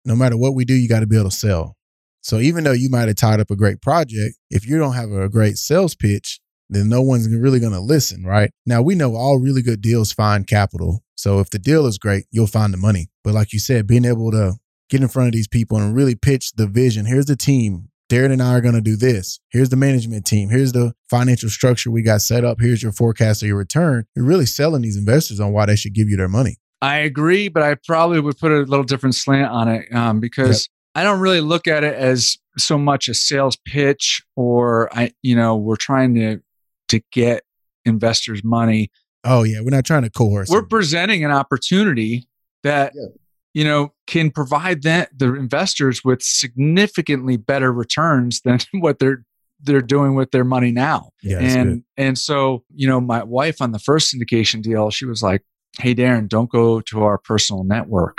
no 0.05 0.17
matter 0.17 0.37
what 0.37 0.55
we 0.55 0.65
do, 0.65 0.75
you 0.75 0.89
got 0.89 1.01
to 1.01 1.07
be 1.07 1.17
able 1.17 1.31
to 1.31 1.37
sell. 1.37 1.77
So 2.21 2.39
even 2.39 2.65
though 2.65 2.73
you 2.73 2.91
might 2.91 3.07
have 3.07 3.17
tied 3.17 3.41
up 3.41 3.51
a 3.51 3.57
great 3.57 3.81
project, 3.81 4.37
if 4.51 4.67
you 4.67 4.77
don't 4.77 4.95
have 4.95 5.13
a 5.13 5.29
great 5.29 5.57
sales 5.57 5.95
pitch, 5.95 6.41
then 6.69 6.89
no 6.89 7.03
one's 7.03 7.29
really 7.29 7.61
going 7.61 7.73
to 7.73 7.81
listen, 7.81 8.25
right? 8.25 8.51
Now, 8.67 8.83
we 8.83 8.95
know 8.95 9.17
all 9.17 9.39
really 9.39 9.63
good 9.63 9.81
deals 9.81 10.13
find 10.13 10.47
capital. 10.47 11.03
So 11.17 11.41
if 11.41 11.51
the 11.51 11.59
deal 11.59 11.87
is 11.87 11.99
great, 11.99 12.25
you'll 12.31 12.47
find 12.47 12.73
the 12.73 12.79
money. 12.79 13.11
But 13.25 13.35
like 13.35 13.53
you 13.53 13.59
said, 13.59 13.87
being 13.87 14.05
able 14.05 14.31
to 14.31 14.55
get 14.89 15.03
in 15.03 15.09
front 15.09 15.29
of 15.29 15.33
these 15.33 15.49
people 15.49 15.77
and 15.77 15.95
really 15.95 16.15
pitch 16.15 16.53
the 16.53 16.67
vision 16.67 17.07
here's 17.07 17.27
the 17.27 17.37
team. 17.37 17.89
Darren 18.11 18.33
and 18.33 18.43
I 18.43 18.55
are 18.55 18.63
going 18.63 18.75
to 18.75 18.81
do 18.81 18.97
this. 18.97 19.39
Here's 19.51 19.69
the 19.69 19.77
management 19.77 20.25
team. 20.25 20.49
Here's 20.49 20.73
the 20.73 20.95
financial 21.11 21.51
structure 21.51 21.91
we 21.91 22.03
got 22.03 22.23
set 22.23 22.43
up. 22.43 22.57
Here's 22.59 22.83
your 22.83 22.93
forecast 22.93 23.43
of 23.43 23.49
your 23.49 23.59
return. 23.59 24.07
You're 24.17 24.25
really 24.25 24.47
selling 24.47 24.81
these 24.81 24.97
investors 24.97 25.41
on 25.41 25.53
why 25.53 25.67
they 25.67 25.77
should 25.77 25.93
give 25.93 26.09
you 26.09 26.17
their 26.17 26.29
money. 26.29 26.57
I 26.81 26.99
agree, 27.01 27.49
but 27.49 27.63
I 27.63 27.77
probably 27.87 28.21
would 28.21 28.39
put 28.39 28.51
a 28.51 28.61
little 28.61 28.85
different 28.85 29.15
slant 29.15 29.51
on 29.51 29.69
it 29.69 29.93
um, 29.95 30.21
because 30.21 30.71
I 30.95 31.03
don't 31.03 31.21
really 31.21 31.43
look 31.43 31.67
at 31.67 31.85
it 31.85 31.95
as 31.97 32.39
so 32.57 32.79
much 32.79 33.09
a 33.09 33.15
sales 33.15 33.57
pitch 33.57 34.23
or 34.37 34.89
I, 34.97 35.13
you 35.23 35.37
know, 35.37 35.57
we're 35.57 35.77
trying 35.77 36.15
to 36.15 36.41
to 36.89 37.01
get 37.13 37.43
investors 37.85 38.43
money. 38.45 38.91
Oh, 39.25 39.43
yeah. 39.43 39.61
We're 39.61 39.71
not 39.71 39.85
trying 39.85 40.03
to 40.03 40.11
coerce. 40.11 40.49
We're 40.49 40.61
them. 40.61 40.69
presenting 40.69 41.25
an 41.25 41.31
opportunity 41.31 42.29
that 42.65 42.93
Yeah. 42.95 43.07
you 43.55 43.65
know 43.65 43.93
can 44.07 44.31
provide 44.31 44.83
that 44.83 45.11
the 45.17 45.35
investors 45.35 46.03
with 46.05 46.23
significantly 46.23 47.37
better 47.37 47.73
returns 47.73 48.41
than 48.43 48.59
what 48.81 48.99
they're 48.99 49.25
they're 49.61 49.81
doing 49.83 50.15
with 50.15 50.31
their 50.31 50.45
money 50.45 50.71
now 50.71 51.11
yeah, 51.23 51.39
and 51.41 51.69
good. 51.69 51.85
and 51.97 52.19
so 52.19 52.65
you 52.75 52.87
know 52.87 53.01
my 53.01 53.23
wife 53.25 53.61
on 53.61 53.73
the 53.73 53.79
first 53.81 54.15
syndication 54.15 54.63
deal 54.63 54.89
she 54.91 55.05
was 55.05 55.21
like 55.23 55.43
hey 55.81 55.95
darren 55.95 56.29
don't 56.29 56.51
go 56.51 56.81
to 56.81 57.03
our 57.03 57.19
personal 57.19 57.65
network 57.65 58.19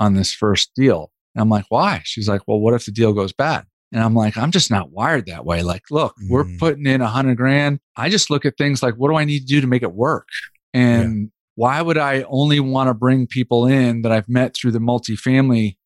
on 0.00 0.14
this 0.14 0.32
first 0.32 0.70
deal 0.74 1.10
and 1.34 1.42
i'm 1.42 1.50
like 1.50 1.66
why 1.68 2.00
she's 2.04 2.26
like 2.28 2.40
well 2.46 2.58
what 2.60 2.72
if 2.72 2.86
the 2.86 2.92
deal 2.92 3.12
goes 3.12 3.32
bad 3.34 3.66
and 3.92 4.02
i'm 4.02 4.14
like 4.14 4.36
i'm 4.36 4.50
just 4.50 4.70
not 4.70 4.90
wired 4.90 5.26
that 5.26 5.44
way. 5.44 5.62
Like 5.62 5.84
look 5.90 6.14
we're 6.28 6.44
Mhm. 6.44 6.58
putting 6.58 6.86
in 6.86 7.00
a 7.00 7.06
hundred 7.08 7.36
grand. 7.36 7.80
I 7.96 8.08
just 8.10 8.30
look 8.30 8.44
at 8.44 8.56
things 8.58 8.82
like 8.82 8.94
what 8.94 9.08
do 9.08 9.16
i 9.16 9.24
need 9.24 9.40
to 9.40 9.46
do 9.46 9.60
to 9.60 9.66
make 9.66 9.82
it 9.82 9.92
work? 9.92 10.28
And 10.74 11.30
why 11.54 11.80
would 11.82 11.98
i 11.98 12.22
only 12.28 12.60
want 12.60 12.88
to 12.88 12.94
bring 12.94 13.26
people 13.26 13.66
in 13.66 14.02
that 14.02 14.12
i've 14.12 14.28
met 14.28 14.54
through 14.54 14.72
the 14.72 14.78
multifamily 14.78 15.76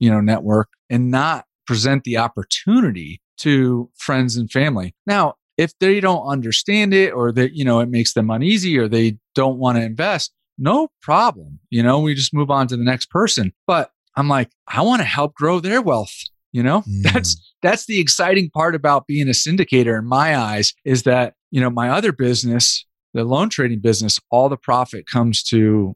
you 0.00 0.10
know 0.10 0.20
network 0.20 0.68
and 0.90 1.10
not 1.10 1.46
present 1.66 2.04
the 2.04 2.16
opportunity 2.18 3.20
to 3.38 3.90
friends 3.96 4.36
and 4.36 4.50
family? 4.50 4.94
Now 5.06 5.34
if 5.58 5.78
they 5.78 6.00
don't 6.00 6.26
understand 6.26 6.92
it 6.94 7.10
or 7.12 7.30
that 7.32 7.52
you 7.54 7.64
know 7.64 7.80
it 7.80 7.88
makes 7.88 8.14
them 8.14 8.30
uneasy 8.30 8.76
or 8.78 8.88
they 8.88 9.18
don't 9.34 9.58
want 9.58 9.76
to 9.78 9.82
invest 9.84 10.32
no 10.58 10.88
problem. 11.00 11.58
You 11.70 11.82
know 11.82 12.00
we 12.00 12.14
just 12.14 12.34
move 12.34 12.50
on 12.50 12.66
to 12.68 12.76
the 12.76 12.84
next 12.84 13.10
person. 13.10 13.52
But 13.66 13.90
i'm 14.16 14.28
like 14.28 14.50
i 14.68 14.82
want 14.82 15.00
to 15.00 15.06
help 15.06 15.34
grow 15.34 15.60
their 15.60 15.80
wealth. 15.80 16.14
You 16.52 16.62
know? 16.62 16.82
Mm. 16.88 17.02
that's 17.04 17.51
that's 17.62 17.86
the 17.86 18.00
exciting 18.00 18.50
part 18.50 18.74
about 18.74 19.06
being 19.06 19.28
a 19.28 19.32
syndicator 19.32 19.98
in 19.98 20.04
my 20.06 20.36
eyes 20.36 20.72
is 20.84 21.04
that 21.04 21.34
you 21.50 21.60
know 21.60 21.70
my 21.70 21.88
other 21.88 22.12
business 22.12 22.84
the 23.14 23.24
loan 23.24 23.48
trading 23.48 23.80
business 23.80 24.18
all 24.30 24.48
the 24.48 24.56
profit 24.56 25.06
comes 25.06 25.42
to 25.42 25.94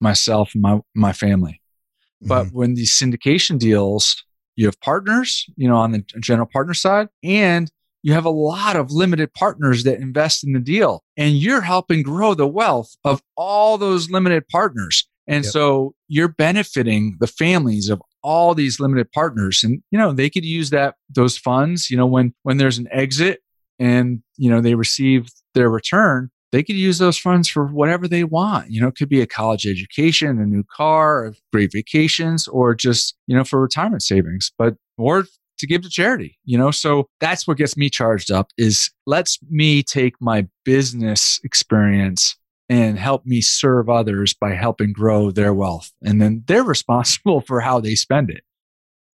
myself 0.00 0.50
and 0.54 0.62
my 0.62 0.80
my 0.94 1.12
family 1.12 1.60
but 2.24 2.46
Mhm. 2.46 2.52
when 2.52 2.74
these 2.74 2.92
syndication 2.92 3.58
deals, 3.58 4.14
you 4.54 4.66
have 4.66 4.80
partners, 4.80 5.44
you 5.56 5.66
know, 5.66 5.74
on 5.74 5.90
the 5.90 6.04
general 6.20 6.46
partner 6.46 6.72
side, 6.72 7.08
and 7.24 7.68
you 8.04 8.12
have 8.12 8.24
a 8.24 8.30
lot 8.30 8.76
of 8.76 8.92
limited 8.92 9.34
partners 9.34 9.82
that 9.82 9.98
invest 9.98 10.44
in 10.44 10.52
the 10.52 10.60
deal, 10.60 11.02
and 11.16 11.36
you're 11.36 11.62
helping 11.62 12.00
grow 12.02 12.34
the 12.34 12.46
wealth 12.46 12.94
of 13.04 13.22
all 13.36 13.76
those 13.76 14.08
limited 14.08 14.46
partners. 14.48 15.08
And 15.26 15.42
Yep. 15.44 15.52
so 15.52 15.94
you're 16.06 16.28
benefiting 16.28 17.16
the 17.18 17.26
families 17.26 17.88
of 17.88 18.00
all 18.22 18.54
these 18.54 18.80
limited 18.80 19.10
partners. 19.12 19.62
And, 19.62 19.82
you 19.90 19.98
know, 19.98 20.12
they 20.12 20.30
could 20.30 20.44
use 20.44 20.70
that, 20.70 20.96
those 21.08 21.36
funds, 21.36 21.90
you 21.90 21.96
know, 21.96 22.06
when, 22.06 22.34
when 22.42 22.56
there's 22.56 22.78
an 22.78 22.88
exit 22.90 23.40
and, 23.78 24.22
you 24.36 24.50
know, 24.50 24.60
they 24.60 24.74
receive 24.74 25.28
their 25.54 25.68
return, 25.68 26.30
they 26.52 26.62
could 26.62 26.76
use 26.76 26.98
those 26.98 27.18
funds 27.18 27.48
for 27.48 27.66
whatever 27.66 28.06
they 28.06 28.24
want. 28.24 28.70
You 28.70 28.80
know, 28.82 28.88
it 28.88 28.96
could 28.96 29.08
be 29.08 29.20
a 29.20 29.26
college 29.26 29.66
education, 29.66 30.38
a 30.38 30.46
new 30.46 30.64
car, 30.70 31.32
great 31.52 31.72
vacations, 31.72 32.46
or 32.48 32.74
just, 32.74 33.14
you 33.26 33.36
know, 33.36 33.44
for 33.44 33.60
retirement 33.60 34.02
savings. 34.02 34.52
But, 34.58 34.74
or 34.98 35.24
to 35.58 35.66
give 35.66 35.82
to 35.82 35.88
charity, 35.88 36.38
you 36.44 36.58
know? 36.58 36.70
So 36.70 37.08
that's 37.20 37.46
what 37.46 37.56
gets 37.56 37.76
me 37.76 37.88
charged 37.88 38.30
up 38.30 38.48
is 38.58 38.90
lets 39.06 39.38
me 39.48 39.82
take 39.82 40.14
my 40.20 40.46
business 40.64 41.40
experience 41.44 42.36
and 42.72 42.98
help 42.98 43.26
me 43.26 43.42
serve 43.42 43.90
others 43.90 44.32
by 44.32 44.54
helping 44.54 44.94
grow 44.94 45.30
their 45.30 45.52
wealth. 45.52 45.92
And 46.02 46.22
then 46.22 46.42
they're 46.46 46.64
responsible 46.76 47.42
for 47.42 47.60
how 47.60 47.80
they 47.80 47.94
spend 47.94 48.30
it. 48.30 48.44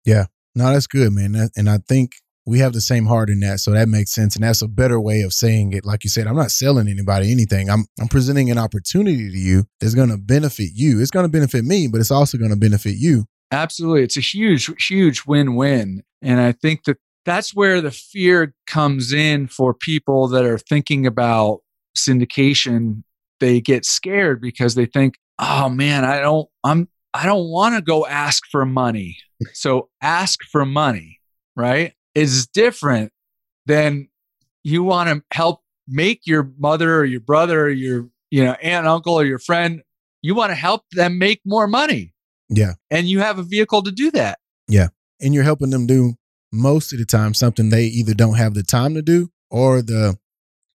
Yeah. 0.04 0.26
No, 0.54 0.72
that's 0.72 0.86
good, 0.86 1.12
man. 1.12 1.48
And 1.56 1.70
I 1.70 1.78
think 1.78 2.16
we 2.44 2.58
have 2.58 2.74
the 2.74 2.82
same 2.82 3.06
heart 3.06 3.30
in 3.30 3.40
that. 3.40 3.60
So 3.60 3.70
that 3.70 3.88
makes 3.88 4.12
sense. 4.12 4.36
And 4.36 4.44
that's 4.44 4.60
a 4.60 4.68
better 4.68 5.00
way 5.00 5.22
of 5.22 5.32
saying 5.32 5.72
it. 5.72 5.86
Like 5.86 6.04
you 6.04 6.10
said, 6.10 6.26
I'm 6.26 6.36
not 6.36 6.50
selling 6.50 6.86
anybody 6.86 7.32
anything. 7.32 7.70
I'm 7.70 7.86
I'm 7.98 8.08
presenting 8.08 8.50
an 8.50 8.58
opportunity 8.58 9.30
to 9.30 9.38
you 9.38 9.64
that's 9.80 9.94
gonna 9.94 10.18
benefit 10.18 10.70
you. 10.74 11.00
It's 11.00 11.10
gonna 11.10 11.28
benefit 11.28 11.64
me, 11.64 11.88
but 11.88 12.00
it's 12.00 12.10
also 12.10 12.36
gonna 12.36 12.56
benefit 12.56 12.96
you. 12.98 13.24
Absolutely. 13.50 14.02
It's 14.02 14.18
a 14.18 14.20
huge, 14.20 14.70
huge 14.86 15.24
win-win. 15.26 16.02
And 16.20 16.40
I 16.40 16.52
think 16.52 16.84
that 16.84 16.98
that's 17.24 17.54
where 17.54 17.80
the 17.80 17.90
fear 17.90 18.54
comes 18.66 19.12
in 19.12 19.48
for 19.48 19.72
people 19.72 20.28
that 20.28 20.44
are 20.44 20.58
thinking 20.58 21.06
about 21.06 21.60
syndication. 21.96 23.02
They 23.40 23.60
get 23.60 23.84
scared 23.84 24.40
because 24.40 24.74
they 24.74 24.86
think, 24.86 25.14
oh 25.38 25.68
man, 25.68 26.04
I 26.04 26.20
don't, 26.20 26.48
I'm, 26.64 26.88
I 27.12 27.26
don't 27.26 27.48
want 27.48 27.74
to 27.74 27.82
go 27.82 28.06
ask 28.06 28.42
for 28.50 28.64
money. 28.64 29.18
So 29.52 29.88
ask 30.02 30.40
for 30.50 30.64
money, 30.64 31.20
right? 31.54 31.94
Is 32.14 32.46
different 32.46 33.12
than 33.66 34.08
you 34.64 34.82
want 34.82 35.08
to 35.10 35.22
help 35.36 35.60
make 35.86 36.22
your 36.24 36.50
mother 36.58 36.96
or 36.96 37.04
your 37.04 37.20
brother 37.20 37.62
or 37.62 37.70
your, 37.70 38.08
you 38.30 38.44
know, 38.44 38.52
aunt, 38.62 38.86
uncle 38.86 39.14
or 39.14 39.24
your 39.24 39.38
friend, 39.38 39.82
you 40.22 40.34
want 40.34 40.50
to 40.50 40.54
help 40.54 40.82
them 40.92 41.18
make 41.18 41.40
more 41.44 41.66
money. 41.66 42.12
Yeah. 42.48 42.74
And 42.90 43.06
you 43.06 43.20
have 43.20 43.38
a 43.38 43.42
vehicle 43.42 43.82
to 43.82 43.92
do 43.92 44.10
that. 44.12 44.38
Yeah. 44.68 44.88
And 45.20 45.34
you're 45.34 45.44
helping 45.44 45.70
them 45.70 45.86
do 45.86 46.14
most 46.52 46.92
of 46.92 46.98
the 46.98 47.04
time 47.04 47.34
something 47.34 47.70
they 47.70 47.84
either 47.84 48.14
don't 48.14 48.36
have 48.36 48.54
the 48.54 48.62
time 48.62 48.94
to 48.94 49.02
do 49.02 49.30
or 49.50 49.82
the, 49.82 50.18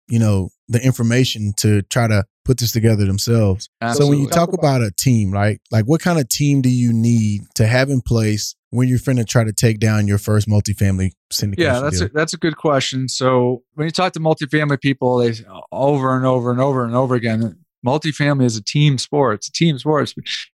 you 0.07 0.19
know, 0.19 0.49
the 0.67 0.83
information 0.83 1.53
to 1.57 1.81
try 1.83 2.07
to 2.07 2.25
put 2.45 2.57
this 2.59 2.71
together 2.71 3.05
themselves. 3.05 3.69
Absolutely. 3.81 4.05
So 4.05 4.09
when 4.09 4.19
you 4.25 4.29
talk 4.29 4.53
about 4.53 4.81
a 4.81 4.91
team, 4.91 5.31
right? 5.31 5.59
Like 5.71 5.85
what 5.85 6.01
kind 6.01 6.19
of 6.19 6.27
team 6.29 6.61
do 6.61 6.69
you 6.69 6.93
need 6.93 7.41
to 7.55 7.67
have 7.67 7.89
in 7.89 8.01
place 8.01 8.55
when 8.69 8.87
you're 8.87 8.99
finna 8.99 9.27
try 9.27 9.43
to 9.43 9.53
take 9.53 9.79
down 9.79 10.07
your 10.07 10.17
first 10.17 10.47
multifamily 10.47 11.11
syndication? 11.31 11.55
Yeah, 11.57 11.79
that's 11.79 11.99
deal? 11.99 12.07
a, 12.07 12.09
that's 12.09 12.33
a 12.33 12.37
good 12.37 12.57
question. 12.57 13.07
So 13.09 13.63
when 13.75 13.85
you 13.85 13.91
talk 13.91 14.13
to 14.13 14.19
multifamily 14.19 14.81
people, 14.81 15.17
they 15.17 15.33
over 15.71 16.15
and 16.15 16.25
over 16.25 16.51
and 16.51 16.59
over 16.59 16.85
and 16.85 16.95
over 16.95 17.15
again, 17.15 17.59
multifamily 17.87 18.43
is 18.43 18.57
a 18.57 18.63
team 18.63 18.97
sport. 18.97 19.35
It's 19.35 19.47
a 19.47 19.51
team 19.51 19.79
sport. 19.79 20.13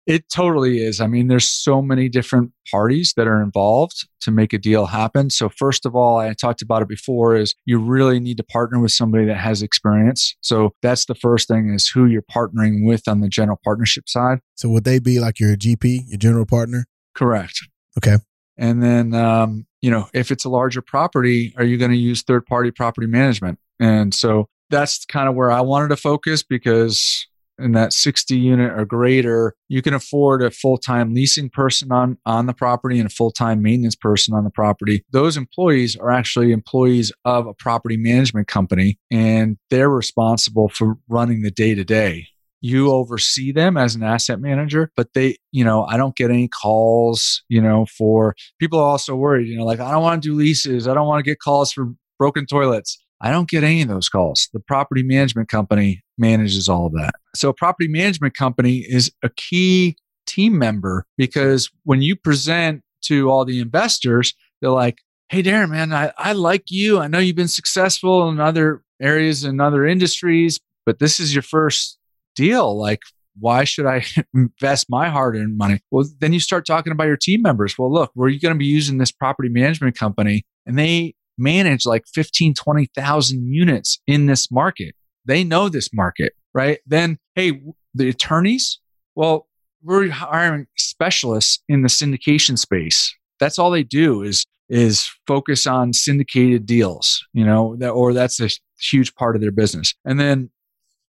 It 0.07 0.25
totally 0.33 0.83
is. 0.83 0.99
I 0.99 1.07
mean, 1.07 1.27
there's 1.27 1.47
so 1.47 1.81
many 1.81 2.09
different 2.09 2.51
parties 2.71 3.13
that 3.15 3.27
are 3.27 3.41
involved 3.41 4.07
to 4.21 4.31
make 4.31 4.53
a 4.53 4.57
deal 4.57 4.87
happen. 4.87 5.29
So 5.29 5.49
first 5.49 5.85
of 5.85 5.95
all, 5.95 6.17
I 6.17 6.33
talked 6.33 6.63
about 6.63 6.81
it 6.81 6.87
before 6.87 7.35
is 7.35 7.53
you 7.65 7.77
really 7.77 8.19
need 8.19 8.37
to 8.37 8.43
partner 8.43 8.79
with 8.79 8.91
somebody 8.91 9.25
that 9.25 9.37
has 9.37 9.61
experience. 9.61 10.35
So 10.41 10.73
that's 10.81 11.05
the 11.05 11.15
first 11.15 11.47
thing 11.47 11.69
is 11.69 11.87
who 11.87 12.05
you're 12.05 12.23
partnering 12.23 12.87
with 12.87 13.07
on 13.07 13.21
the 13.21 13.29
general 13.29 13.59
partnership 13.63 14.09
side. 14.09 14.39
So 14.55 14.69
would 14.69 14.83
they 14.83 14.99
be 14.99 15.19
like 15.19 15.39
your 15.39 15.55
GP, 15.55 16.05
your 16.07 16.17
general 16.17 16.45
partner? 16.45 16.85
Correct. 17.13 17.59
Okay. 17.97 18.17
And 18.57 18.81
then, 18.81 19.13
um, 19.13 19.67
you 19.81 19.91
know, 19.91 20.09
if 20.13 20.31
it's 20.31 20.43
a 20.43 20.49
larger 20.49 20.81
property, 20.81 21.53
are 21.57 21.63
you 21.63 21.77
going 21.77 21.91
to 21.91 21.97
use 21.97 22.23
third 22.23 22.45
party 22.45 22.71
property 22.71 23.07
management? 23.07 23.59
And 23.79 24.13
so 24.13 24.49
that's 24.69 25.05
kind 25.05 25.27
of 25.29 25.35
where 25.35 25.51
I 25.51 25.61
wanted 25.61 25.89
to 25.89 25.97
focus 25.97 26.43
because 26.43 27.27
in 27.59 27.73
that 27.73 27.93
60 27.93 28.37
unit 28.37 28.71
or 28.71 28.85
greater, 28.85 29.53
you 29.67 29.81
can 29.81 29.93
afford 29.93 30.41
a 30.41 30.51
full-time 30.51 31.13
leasing 31.13 31.49
person 31.49 31.91
on, 31.91 32.17
on 32.25 32.45
the 32.45 32.53
property 32.53 32.99
and 32.99 33.07
a 33.07 33.13
full-time 33.13 33.61
maintenance 33.61 33.95
person 33.95 34.33
on 34.33 34.43
the 34.43 34.49
property. 34.49 35.03
Those 35.11 35.37
employees 35.37 35.95
are 35.97 36.09
actually 36.09 36.51
employees 36.51 37.11
of 37.25 37.47
a 37.47 37.53
property 37.53 37.97
management 37.97 38.47
company 38.47 38.97
and 39.11 39.57
they're 39.69 39.89
responsible 39.89 40.69
for 40.69 40.95
running 41.07 41.41
the 41.41 41.51
day 41.51 41.75
to 41.75 41.83
day. 41.83 42.27
You 42.61 42.91
oversee 42.91 43.53
them 43.53 43.77
as 43.77 43.95
an 43.95 44.03
asset 44.03 44.41
manager, 44.41 44.91
but 44.97 45.13
they, 45.13 45.37
you 45.51 45.63
know, 45.63 45.85
I 45.85 45.95
don't 45.95 46.15
get 46.15 46.29
any 46.29 46.49
calls, 46.49 47.41
you 47.47 47.61
know, 47.61 47.85
for 47.85 48.35
people 48.59 48.79
are 48.79 48.87
also 48.87 49.15
worried, 49.15 49.47
you 49.47 49.57
know, 49.57 49.63
like 49.63 49.79
I 49.79 49.91
don't 49.91 50.03
want 50.03 50.21
to 50.21 50.29
do 50.29 50.35
leases. 50.35 50.85
I 50.85 50.93
don't 50.93 51.07
want 51.07 51.23
to 51.23 51.29
get 51.29 51.39
calls 51.39 51.71
for 51.71 51.93
broken 52.17 52.45
toilets. 52.45 53.01
I 53.21 53.31
don't 53.31 53.49
get 53.49 53.63
any 53.63 53.81
of 53.81 53.87
those 53.87 54.09
calls. 54.09 54.49
The 54.53 54.59
property 54.59 55.03
management 55.03 55.49
company 55.49 56.03
manages 56.17 56.69
all 56.69 56.87
of 56.87 56.93
that. 56.93 57.15
So, 57.35 57.49
a 57.49 57.53
property 57.53 57.87
management 57.87 58.33
company 58.33 58.77
is 58.77 59.11
a 59.23 59.29
key 59.29 59.97
team 60.25 60.57
member 60.57 61.05
because 61.17 61.69
when 61.83 62.01
you 62.01 62.15
present 62.15 62.81
to 63.03 63.29
all 63.29 63.45
the 63.45 63.59
investors, 63.59 64.33
they're 64.61 64.71
like, 64.71 64.99
Hey, 65.29 65.43
Darren, 65.43 65.69
man, 65.69 65.93
I, 65.93 66.11
I 66.17 66.33
like 66.33 66.71
you. 66.71 66.99
I 66.99 67.07
know 67.07 67.19
you've 67.19 67.35
been 67.35 67.47
successful 67.47 68.29
in 68.29 68.39
other 68.39 68.81
areas 69.01 69.43
and 69.43 69.61
other 69.61 69.85
industries, 69.85 70.59
but 70.85 70.99
this 70.99 71.19
is 71.19 71.35
your 71.35 71.43
first 71.43 71.99
deal. 72.35 72.77
Like, 72.79 73.01
why 73.39 73.63
should 73.63 73.85
I 73.85 74.03
invest 74.33 74.87
my 74.89 75.09
hard 75.09 75.35
earned 75.35 75.57
money? 75.57 75.81
Well, 75.91 76.05
then 76.19 76.33
you 76.33 76.39
start 76.39 76.65
talking 76.65 76.91
about 76.91 77.07
your 77.07 77.17
team 77.17 77.41
members. 77.41 77.77
Well, 77.77 77.91
look, 77.91 78.11
we're 78.15 78.29
going 78.29 78.53
to 78.53 78.55
be 78.55 78.65
using 78.65 78.97
this 78.97 79.11
property 79.11 79.49
management 79.49 79.97
company 79.97 80.45
and 80.65 80.77
they 80.77 81.15
manage 81.39 81.85
like 81.85 82.05
15, 82.13 82.53
20,000 82.53 83.53
units 83.53 83.99
in 84.07 84.25
this 84.25 84.51
market. 84.51 84.95
They 85.25 85.43
know 85.43 85.69
this 85.69 85.89
market, 85.93 86.33
right? 86.53 86.79
Then, 86.85 87.17
hey, 87.35 87.61
the 87.93 88.09
attorneys, 88.09 88.79
well, 89.15 89.47
we're 89.81 90.09
hiring 90.09 90.67
specialists 90.77 91.63
in 91.67 91.81
the 91.81 91.87
syndication 91.87 92.57
space. 92.57 93.15
That's 93.39 93.57
all 93.57 93.71
they 93.71 93.83
do 93.83 94.23
is 94.23 94.45
is 94.69 95.09
focus 95.25 95.65
on 95.65 95.93
syndicated 95.93 96.65
deals, 96.65 97.25
you 97.33 97.43
know, 97.43 97.75
that, 97.77 97.89
or 97.89 98.13
that's 98.13 98.39
a 98.39 98.49
huge 98.79 99.15
part 99.15 99.35
of 99.35 99.41
their 99.41 99.51
business. 99.51 99.95
And 100.05 100.19
then, 100.19 100.51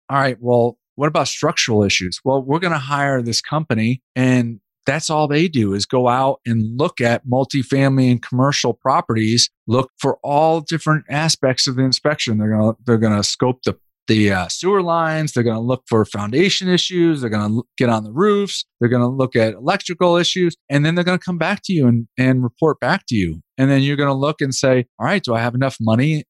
all 0.10 0.18
right, 0.18 0.38
well, 0.40 0.80
what 0.96 1.08
about 1.08 1.28
structural 1.28 1.84
issues? 1.84 2.20
Well, 2.24 2.42
we're 2.42 2.60
going 2.60 2.74
to 2.74 2.80
hire 2.80 3.22
this 3.22 3.42
company 3.42 4.02
and 4.16 4.60
that's 4.86 5.10
all 5.10 5.28
they 5.28 5.48
do 5.48 5.74
is 5.74 5.86
go 5.86 6.08
out 6.08 6.40
and 6.46 6.78
look 6.78 7.02
at 7.02 7.26
multifamily 7.26 8.12
and 8.12 8.22
commercial 8.22 8.74
properties, 8.74 9.50
look 9.68 9.92
for 10.00 10.18
all 10.24 10.62
different 10.62 11.06
aspects 11.10 11.68
of 11.68 11.76
the 11.76 11.84
inspection. 11.84 12.38
They're 12.38 12.56
going 12.56 12.74
to, 12.74 12.78
they're 12.86 12.98
going 12.98 13.16
to 13.16 13.24
scope 13.24 13.64
the 13.64 13.78
the 14.08 14.32
uh, 14.32 14.48
sewer 14.50 14.82
lines. 14.82 15.32
They're 15.32 15.44
going 15.44 15.56
to 15.56 15.62
look 15.62 15.84
for 15.88 16.04
foundation 16.06 16.68
issues. 16.68 17.22
They're 17.22 17.30
going 17.30 17.54
to 17.54 17.64
get 17.78 17.90
on 17.90 18.04
the 18.04 18.12
roofs. 18.12 18.66
They're 18.80 18.90
going 18.90 19.02
to 19.02 19.08
look 19.08 19.36
at 19.36 19.54
electrical 19.54 20.18
issues. 20.18 20.56
And 20.70 20.86
then 20.86 20.96
they're 20.96 21.04
going 21.04 21.20
to 21.20 21.24
come 21.24 21.38
back 21.38 21.62
to 21.66 21.74
you 21.74 21.88
and, 21.88 22.08
and 22.18 22.44
report 22.44 22.80
back 22.80 23.06
to 23.08 23.16
you. 23.16 23.42
And 23.58 23.70
then 23.70 23.82
you're 23.82 23.96
going 23.96 24.10
to 24.10 24.14
look 24.14 24.42
and 24.42 24.54
say, 24.54 24.86
all 25.00 25.06
right, 25.06 25.24
do 25.24 25.34
I 25.34 25.40
have 25.40 25.56
enough 25.56 25.78
money, 25.80 26.26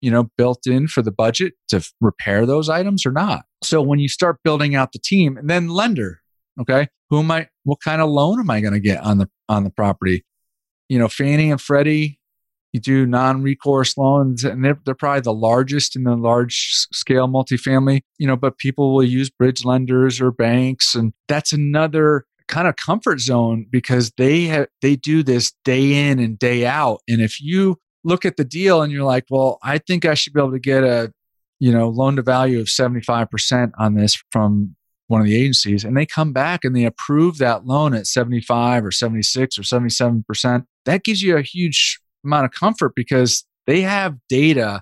you 0.00 0.10
know, 0.10 0.30
built 0.38 0.66
in 0.66 0.88
for 0.88 1.02
the 1.02 1.12
budget 1.12 1.54
to 1.68 1.76
f- 1.76 1.92
repair 2.00 2.46
those 2.46 2.68
items 2.68 3.04
or 3.04 3.12
not? 3.12 3.44
So 3.62 3.82
when 3.82 3.98
you 3.98 4.08
start 4.08 4.38
building 4.42 4.74
out 4.74 4.92
the 4.92 4.98
team 4.98 5.36
and 5.36 5.50
then 5.50 5.68
lender, 5.68 6.19
okay, 6.60 6.88
who 7.08 7.20
am 7.20 7.30
I, 7.30 7.48
what 7.64 7.80
kind 7.82 8.00
of 8.00 8.08
loan 8.08 8.40
am 8.40 8.50
I 8.50 8.60
going 8.60 8.74
to 8.74 8.80
get 8.80 9.02
on 9.02 9.18
the, 9.18 9.28
on 9.48 9.64
the 9.64 9.70
property? 9.70 10.24
You 10.88 10.98
know, 10.98 11.08
Fannie 11.08 11.50
and 11.50 11.60
Freddie, 11.60 12.20
you 12.72 12.80
do 12.80 13.06
non-recourse 13.06 13.96
loans 13.96 14.44
and 14.44 14.64
they're, 14.64 14.78
they're 14.84 14.94
probably 14.94 15.20
the 15.20 15.32
largest 15.32 15.96
in 15.96 16.04
the 16.04 16.16
large 16.16 16.70
scale 16.92 17.26
multifamily 17.26 18.02
you 18.18 18.26
know 18.26 18.36
but 18.36 18.58
people 18.58 18.94
will 18.94 19.04
use 19.04 19.30
bridge 19.30 19.64
lenders 19.64 20.20
or 20.20 20.30
banks 20.30 20.94
and 20.94 21.12
that's 21.28 21.52
another 21.52 22.26
kind 22.48 22.68
of 22.68 22.76
comfort 22.76 23.20
zone 23.20 23.66
because 23.70 24.12
they 24.16 24.44
have 24.44 24.66
they 24.82 24.96
do 24.96 25.22
this 25.22 25.52
day 25.64 26.08
in 26.08 26.18
and 26.18 26.38
day 26.38 26.66
out 26.66 27.00
and 27.08 27.20
if 27.20 27.40
you 27.40 27.76
look 28.04 28.24
at 28.24 28.36
the 28.36 28.44
deal 28.44 28.82
and 28.82 28.92
you're 28.92 29.04
like 29.04 29.24
well 29.30 29.58
i 29.62 29.78
think 29.78 30.04
i 30.04 30.14
should 30.14 30.32
be 30.32 30.40
able 30.40 30.52
to 30.52 30.58
get 30.58 30.82
a 30.82 31.12
you 31.60 31.70
know 31.70 31.88
loan 31.88 32.16
to 32.16 32.22
value 32.22 32.58
of 32.58 32.66
75% 32.66 33.72
on 33.78 33.94
this 33.94 34.20
from 34.32 34.74
one 35.10 35.20
of 35.20 35.26
the 35.26 35.36
agencies 35.36 35.84
and 35.84 35.96
they 35.96 36.06
come 36.06 36.32
back 36.32 36.64
and 36.64 36.74
they 36.74 36.84
approve 36.84 37.38
that 37.38 37.66
loan 37.66 37.94
at 37.94 38.06
75 38.06 38.84
or 38.84 38.90
76 38.90 39.58
or 39.58 39.62
77% 39.62 40.64
that 40.84 41.04
gives 41.04 41.20
you 41.20 41.36
a 41.36 41.42
huge 41.42 42.00
amount 42.24 42.44
of 42.44 42.52
comfort 42.52 42.94
because 42.94 43.44
they 43.66 43.80
have 43.80 44.16
data, 44.28 44.80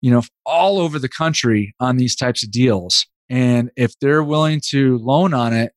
you 0.00 0.10
know, 0.10 0.22
all 0.44 0.78
over 0.78 0.98
the 0.98 1.08
country 1.08 1.74
on 1.80 1.96
these 1.96 2.16
types 2.16 2.42
of 2.42 2.50
deals. 2.50 3.06
And 3.28 3.70
if 3.76 3.98
they're 4.00 4.24
willing 4.24 4.60
to 4.70 4.98
loan 4.98 5.34
on 5.34 5.52
it, 5.52 5.72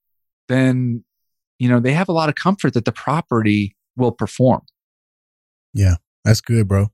then, 0.48 1.04
you 1.60 1.70
know, 1.70 1.80
they 1.80 1.94
have 1.94 2.10
a 2.10 2.14
lot 2.14 2.30
of 2.30 2.36
comfort 2.36 2.74
that 2.74 2.86
the 2.86 2.92
property 2.92 3.76
will 3.96 4.12
perform. 4.12 4.62
Yeah, 5.74 5.96
that's 6.26 6.42
good, 6.42 6.68
bro. 6.68 6.88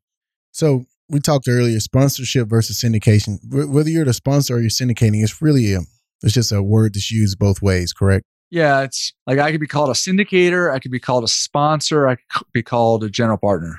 So 0.51 0.85
we 1.09 1.19
talked 1.19 1.47
earlier, 1.47 1.79
sponsorship 1.79 2.47
versus 2.47 2.81
syndication. 2.81 3.39
Whether 3.49 3.89
you're 3.89 4.05
the 4.05 4.13
sponsor 4.13 4.55
or 4.55 4.59
you're 4.59 4.69
syndicating, 4.69 5.23
it's 5.23 5.41
really 5.41 5.73
a, 5.73 5.79
it's 6.21 6.33
just 6.33 6.51
a 6.51 6.61
word 6.61 6.93
that's 6.93 7.11
used 7.11 7.39
both 7.39 7.61
ways, 7.61 7.93
correct? 7.93 8.25
Yeah, 8.51 8.81
it's 8.81 9.13
like 9.27 9.39
I 9.39 9.51
could 9.51 9.61
be 9.61 9.67
called 9.67 9.89
a 9.89 9.93
syndicator, 9.93 10.73
I 10.73 10.79
could 10.79 10.91
be 10.91 10.99
called 10.99 11.23
a 11.23 11.27
sponsor, 11.27 12.07
I 12.07 12.15
could 12.15 12.47
be 12.53 12.63
called 12.63 13.03
a 13.03 13.09
general 13.09 13.37
partner. 13.37 13.75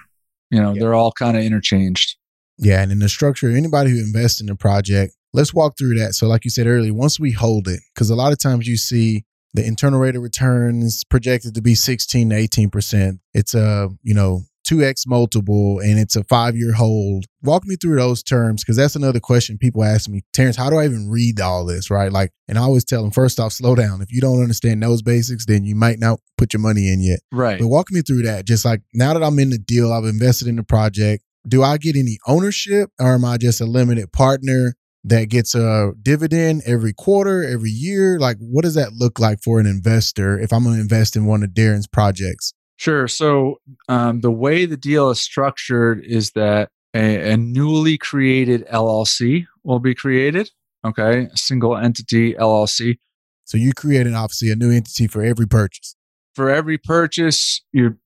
You 0.51 0.61
know, 0.61 0.75
they're 0.75 0.95
all 0.95 1.13
kind 1.13 1.37
of 1.37 1.43
interchanged. 1.43 2.17
Yeah, 2.59 2.83
and 2.83 2.93
in 2.93 2.99
the 2.99 3.09
structure, 3.09 3.51
anybody 3.51 3.91
who 3.91 3.99
invests 3.99 4.41
in 4.41 4.47
the 4.47 4.55
project, 4.55 5.15
let's 5.33 5.55
walk 5.55 5.79
through 5.79 5.99
that. 5.99 6.15
So, 6.15 6.27
like 6.27 6.45
you 6.45 6.51
said 6.51 6.67
earlier, 6.67 6.93
once 6.93 7.19
we 7.19 7.33
hold 7.33 7.69
it, 7.69 7.81
because 7.95 8.11
a 8.11 8.15
lot 8.15 8.33
of 8.33 8.39
times 8.39 8.67
you 8.67 8.77
see 8.77 9.25
the 9.55 9.65
internal 9.65 9.99
rate 9.99 10.17
of 10.17 10.23
return 10.23 10.83
is 10.83 11.05
projected 11.05 11.55
to 11.55 11.63
be 11.63 11.75
16 11.75 12.31
to 12.31 12.37
18 12.37 12.71
percent. 12.71 13.21
It's 13.35 13.55
a 13.55 13.89
you 14.03 14.15
know 14.15 14.43
2x 14.71 15.07
multiple 15.07 15.81
and 15.81 15.99
it's 15.99 16.17
a 16.17 16.25
five 16.25 16.57
year 16.57 16.73
hold. 16.73 17.25
Walk 17.43 17.65
me 17.65 17.77
through 17.77 17.97
those 17.97 18.23
terms 18.23 18.63
because 18.63 18.77
that's 18.77 18.97
another 18.97 19.21
question 19.21 19.59
people 19.59 19.83
ask 19.83 20.09
me. 20.09 20.23
Terrence, 20.33 20.57
how 20.57 20.71
do 20.71 20.77
I 20.77 20.85
even 20.85 21.09
read 21.11 21.41
all 21.41 21.65
this? 21.65 21.91
Right. 21.91 22.13
Like, 22.13 22.31
and 22.49 22.59
I 22.59 22.63
always 22.63 22.85
tell 22.85 23.03
them, 23.03 23.11
first 23.11 23.41
off, 23.41 23.53
slow 23.53 23.75
down. 23.75 24.03
If 24.03 24.13
you 24.13 24.21
don't 24.21 24.43
understand 24.43 24.83
those 24.83 25.03
basics, 25.03 25.47
then 25.47 25.65
you 25.65 25.75
might 25.75 25.99
not 25.99 26.21
put 26.37 26.53
your 26.53 26.61
money 26.61 26.93
in 26.93 27.01
yet. 27.01 27.21
Right. 27.33 27.59
But 27.59 27.69
walk 27.69 27.91
me 27.91 28.03
through 28.03 28.23
that. 28.23 28.47
Just 28.47 28.65
like 28.65 28.83
now 28.95 29.15
that 29.15 29.23
I'm 29.23 29.39
in 29.39 29.51
the 29.51 29.59
deal, 29.59 29.93
I've 29.93 30.05
invested 30.05 30.49
in 30.49 30.57
the 30.57 30.63
project. 30.63 31.25
Do 31.49 31.63
I 31.63 31.79
get 31.79 31.97
any 31.97 32.19
ownership 32.27 32.91
or 33.01 33.15
am 33.15 33.25
I 33.25 33.39
just 33.39 33.61
a 33.61 33.67
limited 33.67 34.13
partner? 34.13 34.75
that 35.03 35.31
gets 35.31 35.55
a 35.55 35.93
dividend 36.03 36.63
every 36.67 36.93
quarter, 36.93 37.43
every 37.43 37.71
year? 37.71 38.19
Like, 38.19 38.37
what 38.39 38.65
does 38.65 38.75
that 38.75 38.93
look 38.93 39.19
like 39.19 39.43
for 39.43 39.59
an 39.59 39.67
investor 39.67 40.39
if 40.39 40.53
I'm 40.53 40.65
going 40.65 40.77
to 40.77 40.81
invest 40.83 41.17
in 41.17 41.25
one 41.25 41.43
of 41.43 41.51
Darren's 41.51 41.87
projects? 41.87 42.53
Sure. 42.81 43.09
So, 43.09 43.61
um, 43.91 44.23
the 44.23 44.31
way 44.31 44.65
the 44.65 44.79
deal 44.79 45.11
is 45.11 45.21
structured 45.21 46.03
is 46.03 46.31
that 46.31 46.71
a, 46.95 47.33
a, 47.33 47.37
newly 47.37 47.99
created 47.99 48.67
LLC 48.69 49.47
will 49.65 49.81
be 49.81 49.95
created. 49.95 50.51
Okay. 50.83 51.29
A 51.31 51.37
single 51.37 51.77
entity 51.77 52.33
LLC. 52.33 52.97
So, 53.45 53.59
you 53.59 53.75
create 53.75 54.07
an 54.07 54.15
obviously 54.15 54.51
a 54.51 54.57
new 54.57 54.71
entity 54.71 55.09
for 55.09 55.23
every 55.23 55.47
purchase. 55.47 55.95
For 56.35 56.49
every 56.49 56.79
purchase, 56.79 57.63
you're, 57.71 57.99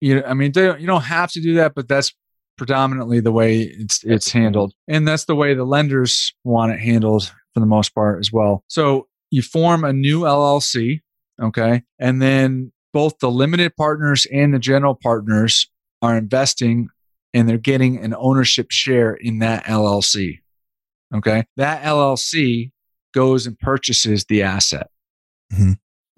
you, 0.00 0.24
I 0.24 0.32
mean, 0.32 0.52
you 0.56 0.86
don't 0.86 1.02
have 1.02 1.30
to 1.32 1.42
do 1.42 1.56
that, 1.56 1.74
but 1.74 1.86
that's 1.86 2.14
predominantly 2.56 3.20
the 3.20 3.32
way 3.32 3.60
it's 3.60 4.04
it's 4.04 4.30
handled 4.30 4.72
and 4.86 5.08
that's 5.08 5.24
the 5.24 5.34
way 5.34 5.54
the 5.54 5.64
lenders 5.64 6.34
want 6.44 6.70
it 6.70 6.78
handled 6.78 7.32
for 7.54 7.60
the 7.60 7.66
most 7.66 7.94
part 7.94 8.20
as 8.20 8.30
well 8.30 8.62
so 8.68 9.08
you 9.30 9.40
form 9.40 9.84
a 9.84 9.92
new 9.92 10.20
llc 10.20 11.00
okay 11.42 11.82
and 11.98 12.20
then 12.20 12.70
both 12.92 13.18
the 13.18 13.30
limited 13.30 13.74
partners 13.76 14.26
and 14.32 14.52
the 14.52 14.58
general 14.58 14.94
partners 14.94 15.68
are 16.00 16.16
investing 16.16 16.88
and 17.34 17.48
they're 17.48 17.58
getting 17.58 17.98
an 17.98 18.14
ownership 18.18 18.70
share 18.70 19.14
in 19.14 19.38
that 19.38 19.64
llc 19.64 20.38
okay 21.14 21.44
that 21.56 21.82
llc 21.82 22.70
goes 23.14 23.46
and 23.46 23.58
purchases 23.58 24.24
the 24.26 24.42
asset 24.42 24.88
mm-hmm. 25.52 25.72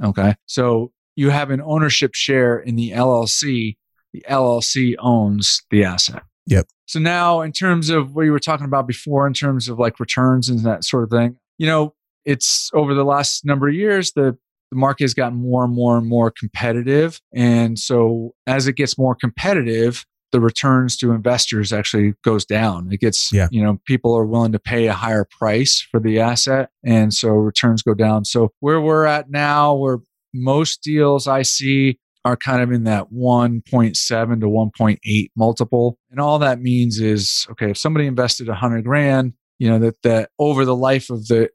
okay 0.05 0.35
so 0.47 0.91
you 1.17 1.31
have 1.31 1.51
an 1.51 1.61
ownership 1.61 2.15
share 2.15 2.59
in 2.59 2.77
the 2.77 2.91
llc 2.91 3.77
the 4.15 4.25
LLC 4.31 4.95
owns 5.01 5.63
the 5.71 5.85
asset. 5.85 6.23
Yep. 6.47 6.69
So 6.87 7.01
now, 7.01 7.41
in 7.41 7.51
terms 7.51 7.91
of 7.91 8.15
what 8.15 8.23
you 8.23 8.33
were 8.33 8.39
talking 8.39 8.65
about 8.65 8.87
before, 8.87 9.27
in 9.27 9.35
terms 9.35 9.69
of 9.69 9.79
like 9.79 9.99
returns 9.99 10.49
and 10.49 10.61
that 10.61 10.85
sort 10.85 11.03
of 11.03 11.11
thing, 11.11 11.37
you 11.59 11.67
know, 11.67 11.95
it's 12.25 12.71
over 12.75 12.95
the 12.95 13.05
last 13.05 13.45
number 13.45 13.69
of 13.69 13.75
years, 13.75 14.13
the, 14.13 14.39
the 14.75 14.81
market 14.81 15.05
has 15.05 15.15
gotten 15.15 15.39
more 15.39 15.65
and 15.65 15.73
more 15.73 15.97
and 15.97 16.09
more 16.09 16.33
competitive. 16.33 17.21
And 17.33 17.79
so 17.79 18.35
as 18.47 18.67
it 18.67 18.75
gets 18.75 18.99
more 18.99 19.15
competitive, 19.15 20.05
the 20.33 20.41
returns 20.41 20.97
to 20.97 21.13
investors 21.13 21.73
actually 21.73 22.15
goes 22.25 22.45
down. 22.45 22.89
It 22.93 22.99
gets, 22.99 23.33
yeah. 23.33 23.47
you 23.53 23.63
know, 23.63 23.79
people 23.87 24.17
are 24.17 24.27
willing 24.27 24.51
to 24.51 24.59
pay 24.59 24.89
a 24.89 24.93
higher 24.93 25.25
price 25.25 25.81
for 25.93 26.01
the 26.01 26.19
asset. 26.19 26.71
And 26.85 27.15
so 27.15 27.29
returns 27.29 27.83
go 27.83 27.95
down. 27.95 28.25
So 28.25 28.51
where 28.59 28.81
we're 28.81 29.07
at 29.07 29.31
now, 29.31 29.75
where 29.75 29.99
most 30.35 30.83
deals 30.83 31.29
I 31.29 31.43
see 31.43 32.01
are 32.25 32.37
kind 32.37 32.63
of 32.63 32.73
in 32.73 32.83
that 32.85 33.13
1.7 33.13 34.41
to 34.41 34.47
1.8 34.47 35.27
multiple. 35.37 35.99
And 36.11 36.19
all 36.19 36.41
that 36.41 36.61
means 36.61 36.99
is, 36.99 37.47
okay, 37.53 37.71
if 37.71 37.79
somebody 37.79 38.07
invested 38.07 38.49
100 38.49 38.83
grand, 38.83 39.35
you 39.61 39.71
know, 39.71 39.79
that, 39.79 40.03
that 40.03 40.31
over 40.41 40.65
the 40.65 40.75
life 40.75 41.11
of 41.11 41.29
the, 41.29 41.51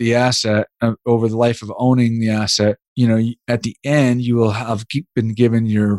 the 0.00 0.14
asset, 0.14 0.66
uh, 0.80 0.94
over 1.06 1.28
the 1.28 1.36
life 1.36 1.62
of 1.62 1.70
owning 1.76 2.20
the 2.20 2.30
asset, 2.30 2.78
you 2.96 3.06
know, 3.06 3.22
at 3.46 3.62
the 3.62 3.76
end, 3.84 4.22
you 4.22 4.34
will 4.34 4.52
have 4.52 4.86
been 5.14 5.34
given 5.34 5.66
your 5.66 5.96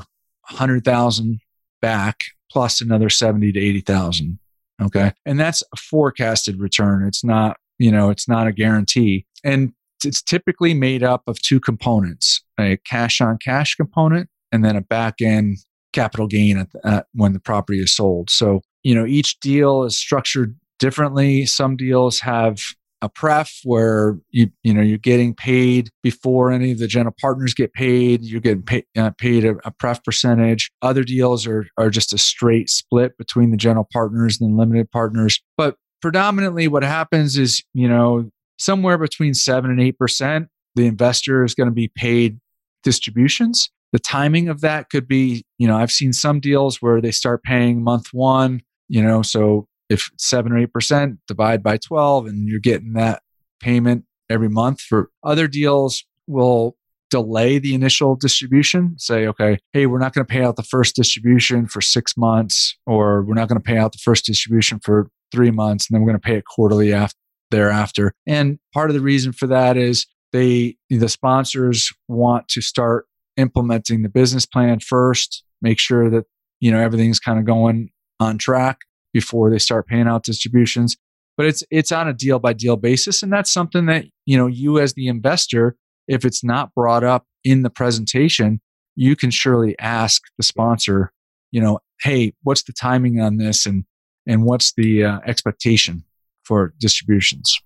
100,000 0.49 1.39
back 1.81 2.17
plus 2.51 2.81
another 2.81 3.09
70 3.09 3.51
to 3.53 3.59
80,000. 3.59 4.39
Okay. 4.81 5.13
And 5.25 5.39
that's 5.39 5.61
a 5.71 5.77
forecasted 5.77 6.59
return. 6.59 7.05
It's 7.07 7.23
not, 7.23 7.57
you 7.77 7.91
know, 7.91 8.09
it's 8.09 8.27
not 8.27 8.47
a 8.47 8.51
guarantee. 8.51 9.27
And 9.43 9.71
it's 10.03 10.23
typically 10.23 10.73
made 10.73 11.03
up 11.03 11.21
of 11.27 11.39
two 11.39 11.59
components 11.59 12.43
a 12.59 12.77
cash 12.77 13.21
on 13.21 13.37
cash 13.37 13.75
component 13.75 14.29
and 14.51 14.65
then 14.65 14.75
a 14.75 14.81
back 14.81 15.21
end 15.21 15.57
capital 15.93 16.25
gain 16.25 16.57
at, 16.57 16.69
at 16.83 17.05
when 17.13 17.33
the 17.33 17.39
property 17.39 17.79
is 17.79 17.95
sold. 17.95 18.31
So, 18.31 18.61
you 18.81 18.95
know, 18.95 19.05
each 19.05 19.39
deal 19.41 19.83
is 19.83 19.95
structured 19.95 20.57
differently. 20.79 21.45
Some 21.45 21.77
deals 21.77 22.19
have 22.21 22.63
a 23.01 23.09
pref 23.09 23.59
where 23.63 24.17
you 24.29 24.49
you 24.63 24.73
know 24.73 24.81
you're 24.81 24.97
getting 24.97 25.33
paid 25.33 25.89
before 26.03 26.51
any 26.51 26.71
of 26.71 26.79
the 26.79 26.87
general 26.87 27.15
partners 27.19 27.53
get 27.53 27.73
paid. 27.73 28.23
You're 28.23 28.41
getting 28.41 28.63
pay, 28.63 28.83
uh, 28.97 29.11
paid 29.11 29.45
a, 29.45 29.55
a, 29.65 29.71
pref 29.71 30.03
percentage. 30.03 30.71
Other 30.81 31.03
deals 31.03 31.47
are 31.47 31.65
are 31.77 31.89
just 31.89 32.13
a 32.13 32.17
straight 32.17 32.69
split 32.69 33.17
between 33.17 33.51
the 33.51 33.57
general 33.57 33.87
partners 33.91 34.39
and 34.39 34.57
limited 34.57 34.91
partners. 34.91 35.41
But 35.57 35.77
predominantly, 36.01 36.67
what 36.67 36.83
happens 36.83 37.37
is 37.37 37.63
you 37.73 37.87
know 37.87 38.29
somewhere 38.57 38.97
between 38.97 39.33
seven 39.33 39.71
and 39.71 39.81
eight 39.81 39.97
percent, 39.97 40.49
the 40.75 40.85
investor 40.85 41.43
is 41.43 41.55
going 41.55 41.69
to 41.69 41.75
be 41.75 41.87
paid 41.87 42.39
distributions. 42.83 43.69
The 43.93 43.99
timing 43.99 44.47
of 44.47 44.61
that 44.61 44.89
could 44.89 45.07
be, 45.07 45.43
you 45.57 45.67
know, 45.67 45.75
I've 45.75 45.91
seen 45.91 46.13
some 46.13 46.39
deals 46.39 46.81
where 46.81 47.01
they 47.01 47.11
start 47.11 47.43
paying 47.43 47.83
month 47.83 48.13
one, 48.13 48.61
you 48.87 49.03
know, 49.03 49.21
so 49.21 49.67
if 49.91 50.09
seven 50.17 50.53
or 50.53 50.57
eight 50.57 50.73
percent, 50.73 51.19
divide 51.27 51.61
by 51.61 51.77
12, 51.77 52.25
and 52.25 52.47
you're 52.47 52.59
getting 52.59 52.93
that 52.93 53.21
payment 53.59 54.05
every 54.29 54.49
month. 54.49 54.81
For 54.81 55.09
other 55.23 55.47
deals, 55.47 56.03
will 56.27 56.77
delay 57.09 57.59
the 57.59 57.75
initial 57.75 58.15
distribution, 58.15 58.95
say, 58.97 59.27
okay, 59.27 59.57
hey, 59.73 59.85
we're 59.85 59.99
not 59.99 60.13
going 60.13 60.25
to 60.25 60.31
pay 60.31 60.43
out 60.43 60.55
the 60.55 60.63
first 60.63 60.95
distribution 60.95 61.67
for 61.67 61.81
six 61.81 62.15
months, 62.15 62.77
or 62.87 63.23
we're 63.23 63.33
not 63.33 63.49
going 63.49 63.59
to 63.59 63.63
pay 63.63 63.77
out 63.77 63.91
the 63.91 63.97
first 63.97 64.25
distribution 64.25 64.79
for 64.79 65.09
three 65.31 65.51
months, 65.51 65.89
and 65.89 65.95
then 65.95 66.01
we're 66.01 66.09
going 66.09 66.19
to 66.19 66.25
pay 66.25 66.37
it 66.37 66.45
quarterly 66.45 66.93
after 66.93 67.17
thereafter. 67.51 68.13
And 68.25 68.59
part 68.73 68.89
of 68.89 68.93
the 68.93 69.01
reason 69.01 69.33
for 69.33 69.47
that 69.47 69.75
is 69.75 70.07
they 70.31 70.77
the 70.89 71.09
sponsors 71.09 71.91
want 72.07 72.47
to 72.47 72.61
start 72.61 73.07
implementing 73.35 74.03
the 74.03 74.09
business 74.09 74.45
plan 74.45 74.79
first, 74.79 75.43
make 75.61 75.79
sure 75.79 76.09
that 76.09 76.25
you 76.61 76.71
know 76.71 76.79
everything's 76.79 77.19
kind 77.19 77.37
of 77.39 77.45
going 77.45 77.89
on 78.21 78.37
track 78.37 78.79
before 79.13 79.49
they 79.49 79.59
start 79.59 79.87
paying 79.87 80.07
out 80.07 80.23
distributions. 80.23 80.97
But 81.37 81.45
it's 81.45 81.63
it's 81.71 81.91
on 81.91 82.07
a 82.07 82.13
deal 82.13 82.39
by 82.39 82.53
deal 82.53 82.77
basis 82.77 83.23
and 83.23 83.31
that's 83.31 83.51
something 83.51 83.85
that 83.87 84.05
you 84.25 84.37
know 84.37 84.47
you 84.47 84.79
as 84.79 84.93
the 84.93 85.07
investor 85.07 85.75
if 86.07 86.25
it's 86.25 86.43
not 86.43 86.73
brought 86.75 87.03
up 87.03 87.25
in 87.43 87.61
the 87.61 87.69
presentation, 87.69 88.59
you 88.95 89.15
can 89.15 89.31
surely 89.31 89.77
ask 89.79 90.21
the 90.37 90.43
sponsor, 90.43 91.11
you 91.51 91.61
know, 91.61 91.79
hey, 92.01 92.33
what's 92.43 92.63
the 92.63 92.73
timing 92.73 93.19
on 93.19 93.37
this 93.37 93.65
and 93.65 93.85
and 94.27 94.43
what's 94.43 94.73
the 94.73 95.03
uh, 95.03 95.19
expectation 95.25 96.03
for 96.43 96.73
distributions. 96.79 97.59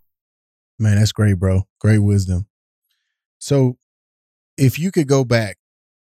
Man, 0.79 0.97
that's 0.97 1.11
great, 1.11 1.39
bro. 1.39 1.63
Great 1.79 1.99
wisdom. 1.99 2.47
So, 3.39 3.77
if 4.57 4.79
you 4.79 4.91
could 4.91 5.07
go 5.07 5.25
back, 5.25 5.57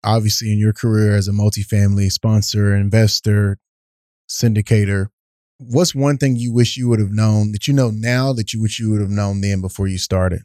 obviously, 0.03 0.51
in 0.51 0.59
your 0.59 0.73
career 0.73 1.15
as 1.15 1.27
a 1.27 1.31
multifamily 1.31 2.11
sponsor, 2.11 2.75
investor, 2.75 3.57
syndicator, 4.29 5.07
what's 5.69 5.95
one 5.95 6.17
thing 6.17 6.35
you 6.35 6.53
wish 6.53 6.77
you 6.77 6.89
would 6.89 6.99
have 6.99 7.11
known 7.11 7.51
that 7.51 7.67
you 7.67 7.73
know 7.73 7.91
now 7.91 8.33
that 8.33 8.53
you 8.53 8.61
wish 8.61 8.79
you 8.79 8.91
would 8.91 9.01
have 9.01 9.09
known 9.09 9.41
then 9.41 9.61
before 9.61 9.87
you 9.87 9.97
started? 9.97 10.41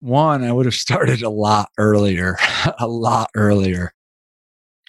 One, 0.00 0.44
I 0.44 0.52
would 0.52 0.66
have 0.66 0.74
started 0.86 1.22
a 1.22 1.30
lot 1.30 1.70
earlier, 1.78 2.36
a 2.78 2.86
lot 2.86 3.30
earlier. 3.34 3.92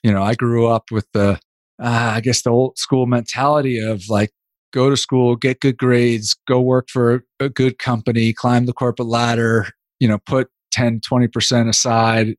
You 0.03 0.11
know, 0.11 0.23
I 0.23 0.35
grew 0.35 0.67
up 0.67 0.91
with 0.91 1.07
the, 1.13 1.39
uh, 1.81 2.13
I 2.15 2.21
guess, 2.21 2.41
the 2.41 2.51
old 2.51 2.77
school 2.77 3.05
mentality 3.05 3.79
of 3.79 4.03
like, 4.09 4.31
go 4.71 4.89
to 4.89 4.95
school, 4.97 5.35
get 5.35 5.59
good 5.61 5.77
grades, 5.77 6.35
go 6.47 6.61
work 6.61 6.89
for 6.91 7.25
a 7.39 7.49
good 7.49 7.79
company, 7.79 8.33
climb 8.33 8.65
the 8.65 8.73
corporate 8.73 9.07
ladder, 9.07 9.67
you 9.99 10.07
know, 10.07 10.19
put 10.25 10.49
10, 10.71 11.01
20% 11.01 11.67
aside 11.67 12.35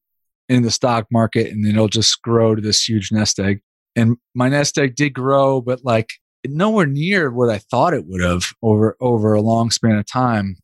in 0.49 0.63
the 0.63 0.71
stock 0.71 1.07
market 1.11 1.51
and 1.51 1.65
then 1.65 1.75
it'll 1.75 1.89
just 1.89 2.23
grow 2.23 2.55
to 2.55 2.63
this 2.63 2.89
huge 2.89 3.11
nest 3.13 3.39
egg. 3.39 3.61
And 3.97 4.17
my 4.35 4.49
nest 4.49 4.79
egg 4.79 4.95
did 4.95 5.11
grow, 5.11 5.61
but 5.61 5.85
like 5.85 6.11
nowhere 6.47 6.87
near 6.87 7.31
what 7.31 7.51
I 7.51 7.59
thought 7.59 7.95
it 7.95 8.07
would 8.07 8.23
have 8.23 8.53
over 8.63 8.97
over 9.01 9.35
a 9.35 9.43
long 9.43 9.71
span 9.71 9.97
of 9.97 10.07
time. 10.07 10.57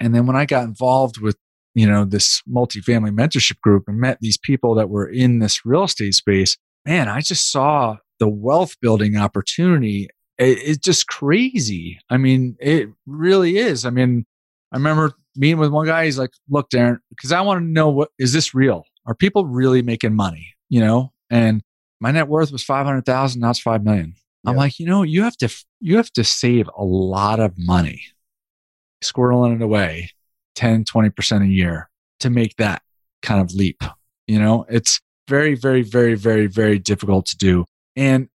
And 0.00 0.14
then 0.14 0.26
when 0.26 0.36
I 0.36 0.44
got 0.44 0.64
involved 0.64 1.18
with, 1.20 1.36
you 1.74 1.86
know, 1.86 2.04
this 2.04 2.42
multifamily 2.48 3.16
mentorship 3.16 3.60
group 3.60 3.84
and 3.86 3.98
met 3.98 4.18
these 4.20 4.38
people 4.38 4.74
that 4.74 4.88
were 4.88 5.08
in 5.08 5.38
this 5.38 5.64
real 5.64 5.84
estate 5.84 6.14
space, 6.14 6.56
man, 6.84 7.08
I 7.08 7.20
just 7.20 7.50
saw 7.52 7.98
the 8.18 8.28
wealth 8.28 8.74
building 8.80 9.16
opportunity 9.16 10.08
it, 10.38 10.58
it's 10.62 10.78
just 10.78 11.06
crazy. 11.06 11.98
I 12.10 12.16
mean, 12.16 12.56
it 12.60 12.88
really 13.06 13.58
is. 13.58 13.84
I 13.84 13.90
mean, 13.90 14.26
I 14.72 14.76
remember 14.76 15.12
meeting 15.36 15.58
with 15.58 15.70
one 15.70 15.86
guy. 15.86 16.04
He's 16.04 16.18
like, 16.18 16.30
"Look, 16.48 16.70
Darren, 16.70 16.98
because 17.10 17.32
I 17.32 17.40
want 17.40 17.60
to 17.60 17.64
know 17.64 17.88
what 17.90 18.10
is 18.18 18.32
this 18.32 18.54
real? 18.54 18.84
Are 19.06 19.14
people 19.14 19.46
really 19.46 19.82
making 19.82 20.14
money? 20.14 20.54
You 20.68 20.80
know?" 20.80 21.12
And 21.30 21.62
my 22.00 22.10
net 22.10 22.28
worth 22.28 22.52
was 22.52 22.64
five 22.64 22.86
hundred 22.86 23.06
thousand. 23.06 23.40
Now 23.40 23.50
it's 23.50 23.60
five 23.60 23.84
million. 23.84 24.14
Yeah. 24.44 24.50
I'm 24.50 24.56
like, 24.56 24.78
you 24.78 24.86
know, 24.86 25.02
you 25.02 25.22
have 25.22 25.36
to 25.38 25.64
you 25.80 25.96
have 25.96 26.10
to 26.12 26.24
save 26.24 26.68
a 26.76 26.84
lot 26.84 27.40
of 27.40 27.54
money, 27.56 28.02
squirreling 29.02 29.56
it 29.56 29.62
away, 29.62 30.10
10, 30.54 30.84
20 30.84 31.10
percent 31.10 31.44
a 31.44 31.48
year 31.48 31.88
to 32.20 32.30
make 32.30 32.56
that 32.56 32.82
kind 33.22 33.40
of 33.40 33.54
leap. 33.54 33.82
You 34.26 34.38
know, 34.38 34.66
it's 34.68 35.00
very, 35.28 35.54
very, 35.54 35.82
very, 35.82 36.14
very, 36.14 36.46
very 36.46 36.78
difficult 36.78 37.26
to 37.26 37.36
do. 37.36 37.64
And 37.96 38.28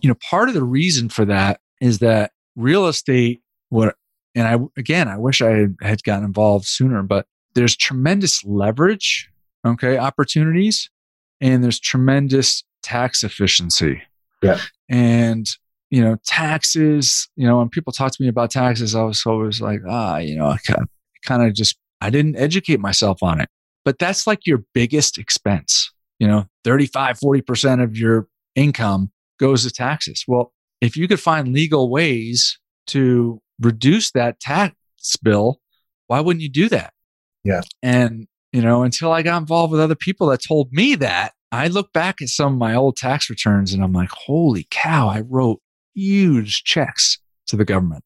you 0.00 0.08
know, 0.08 0.16
part 0.30 0.48
of 0.48 0.54
the 0.54 0.64
reason 0.64 1.08
for 1.08 1.24
that 1.24 1.60
is 1.80 1.98
that 2.00 2.32
real 2.54 2.86
estate, 2.86 3.42
what, 3.70 3.96
and 4.34 4.46
I, 4.46 4.58
again, 4.78 5.08
I 5.08 5.16
wish 5.16 5.42
I 5.42 5.68
had 5.80 6.02
gotten 6.02 6.24
involved 6.24 6.66
sooner, 6.66 7.02
but 7.02 7.26
there's 7.54 7.76
tremendous 7.76 8.44
leverage, 8.44 9.30
okay, 9.66 9.96
opportunities, 9.96 10.90
and 11.40 11.64
there's 11.64 11.80
tremendous 11.80 12.64
tax 12.82 13.24
efficiency. 13.24 14.02
Yeah. 14.42 14.60
And, 14.88 15.46
you 15.90 16.02
know, 16.02 16.16
taxes, 16.26 17.28
you 17.36 17.46
know, 17.46 17.58
when 17.58 17.68
people 17.68 17.92
talk 17.92 18.12
to 18.12 18.22
me 18.22 18.28
about 18.28 18.50
taxes, 18.50 18.94
I 18.94 19.02
was 19.02 19.24
always 19.24 19.60
like, 19.60 19.80
ah, 19.88 20.18
you 20.18 20.36
know, 20.36 20.46
I 20.46 20.58
kind 21.24 21.42
of 21.42 21.54
just, 21.54 21.76
I 22.00 22.10
didn't 22.10 22.36
educate 22.36 22.80
myself 22.80 23.22
on 23.22 23.40
it. 23.40 23.48
But 23.84 23.98
that's 23.98 24.26
like 24.26 24.46
your 24.46 24.64
biggest 24.74 25.16
expense, 25.16 25.92
you 26.18 26.26
know, 26.26 26.46
35, 26.64 27.18
40% 27.20 27.82
of 27.82 27.96
your 27.96 28.26
income 28.54 29.12
goes 29.38 29.62
to 29.62 29.70
taxes. 29.70 30.24
Well, 30.26 30.52
if 30.80 30.96
you 30.96 31.06
could 31.08 31.20
find 31.20 31.52
legal 31.52 31.88
ways 31.88 32.58
to 32.88 33.40
reduce 33.60 34.10
that 34.12 34.40
tax 34.40 34.74
bill, 35.22 35.60
why 36.08 36.20
wouldn't 36.20 36.42
you 36.42 36.50
do 36.50 36.68
that? 36.68 36.92
Yeah. 37.44 37.62
And, 37.82 38.26
you 38.52 38.60
know, 38.60 38.82
until 38.82 39.12
I 39.12 39.22
got 39.22 39.38
involved 39.38 39.70
with 39.70 39.80
other 39.80 39.94
people 39.94 40.26
that 40.28 40.42
told 40.42 40.72
me 40.72 40.96
that, 40.96 41.32
I 41.52 41.68
look 41.68 41.92
back 41.92 42.20
at 42.20 42.28
some 42.28 42.54
of 42.54 42.58
my 42.58 42.74
old 42.74 42.96
tax 42.96 43.30
returns 43.30 43.72
and 43.72 43.82
I'm 43.82 43.92
like, 43.92 44.10
holy 44.10 44.66
cow, 44.70 45.08
I 45.08 45.20
wrote 45.20 45.60
huge 45.94 46.64
checks 46.64 47.18
to 47.46 47.56
the 47.56 47.64
government. 47.64 48.04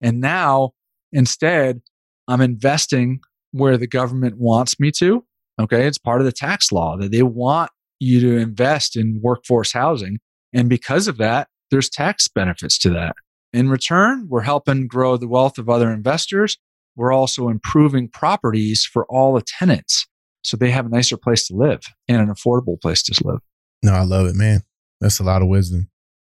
And 0.00 0.20
now 0.20 0.72
instead, 1.12 1.82
I'm 2.28 2.40
investing 2.40 3.20
where 3.52 3.76
the 3.76 3.86
government 3.86 4.38
wants 4.38 4.78
me 4.78 4.90
to. 4.92 5.24
Okay. 5.60 5.86
It's 5.86 5.98
part 5.98 6.20
of 6.20 6.24
the 6.24 6.32
tax 6.32 6.70
law 6.70 6.96
that 6.96 7.10
they 7.10 7.22
want 7.22 7.70
you 7.98 8.20
to 8.20 8.36
invest 8.36 8.96
in 8.96 9.20
workforce 9.20 9.72
housing. 9.72 10.20
And 10.52 10.68
because 10.68 11.08
of 11.08 11.18
that, 11.18 11.48
there's 11.70 11.90
tax 11.90 12.28
benefits 12.28 12.78
to 12.78 12.90
that. 12.90 13.16
In 13.52 13.68
return, 13.68 14.26
we're 14.28 14.42
helping 14.42 14.86
grow 14.86 15.16
the 15.16 15.28
wealth 15.28 15.58
of 15.58 15.68
other 15.68 15.90
investors. 15.90 16.58
We're 16.96 17.12
also 17.12 17.48
improving 17.48 18.08
properties 18.08 18.84
for 18.84 19.04
all 19.06 19.34
the 19.34 19.42
tenants 19.42 20.06
so 20.42 20.56
they 20.56 20.70
have 20.70 20.86
a 20.86 20.88
nicer 20.88 21.16
place 21.16 21.46
to 21.48 21.54
live 21.54 21.80
and 22.08 22.20
an 22.20 22.28
affordable 22.28 22.80
place 22.80 23.02
to 23.04 23.22
live. 23.24 23.40
No, 23.82 23.92
I 23.92 24.02
love 24.02 24.26
it, 24.26 24.34
man. 24.34 24.62
That's 25.00 25.20
a 25.20 25.24
lot 25.24 25.42
of 25.42 25.48
wisdom. 25.48 25.90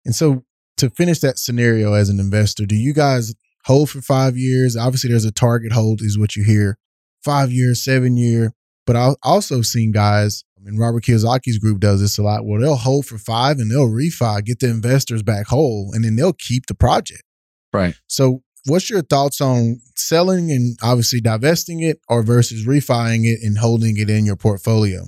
And 0.05 0.15
so 0.15 0.45
to 0.77 0.89
finish 0.89 1.19
that 1.19 1.37
scenario 1.37 1.93
as 1.93 2.09
an 2.09 2.19
investor, 2.19 2.65
do 2.65 2.75
you 2.75 2.93
guys 2.93 3.33
hold 3.65 3.89
for 3.89 4.01
five 4.01 4.37
years? 4.37 4.75
Obviously, 4.75 5.09
there's 5.09 5.25
a 5.25 5.31
target 5.31 5.71
hold, 5.71 6.01
is 6.01 6.17
what 6.17 6.35
you 6.35 6.43
hear. 6.43 6.77
Five 7.23 7.51
years, 7.51 7.83
seven 7.83 8.17
year. 8.17 8.53
But 8.85 8.95
I've 8.97 9.15
also 9.23 9.61
seen 9.61 9.91
guys, 9.91 10.43
I 10.57 10.61
mean, 10.61 10.77
Robert 10.77 11.03
Kiyosaki's 11.03 11.57
group 11.57 11.79
does 11.79 12.01
this 12.01 12.17
a 12.17 12.23
lot, 12.23 12.45
where 12.45 12.59
they'll 12.59 12.75
hold 12.75 13.05
for 13.05 13.17
five 13.17 13.59
and 13.59 13.71
they'll 13.71 13.89
refi, 13.89 14.43
get 14.43 14.59
the 14.59 14.69
investors 14.69 15.23
back 15.23 15.47
whole, 15.47 15.91
and 15.93 16.03
then 16.03 16.15
they'll 16.17 16.33
keep 16.33 16.65
the 16.65 16.75
project. 16.75 17.23
Right. 17.71 17.95
So 18.07 18.43
what's 18.65 18.89
your 18.89 19.01
thoughts 19.01 19.41
on 19.41 19.81
selling 19.95 20.51
and 20.51 20.77
obviously 20.81 21.21
divesting 21.21 21.81
it 21.81 21.99
or 22.07 22.23
versus 22.23 22.65
refining 22.65 23.25
it 23.25 23.39
and 23.41 23.57
holding 23.57 23.97
it 23.97 24.09
in 24.09 24.25
your 24.25 24.35
portfolio? 24.35 25.05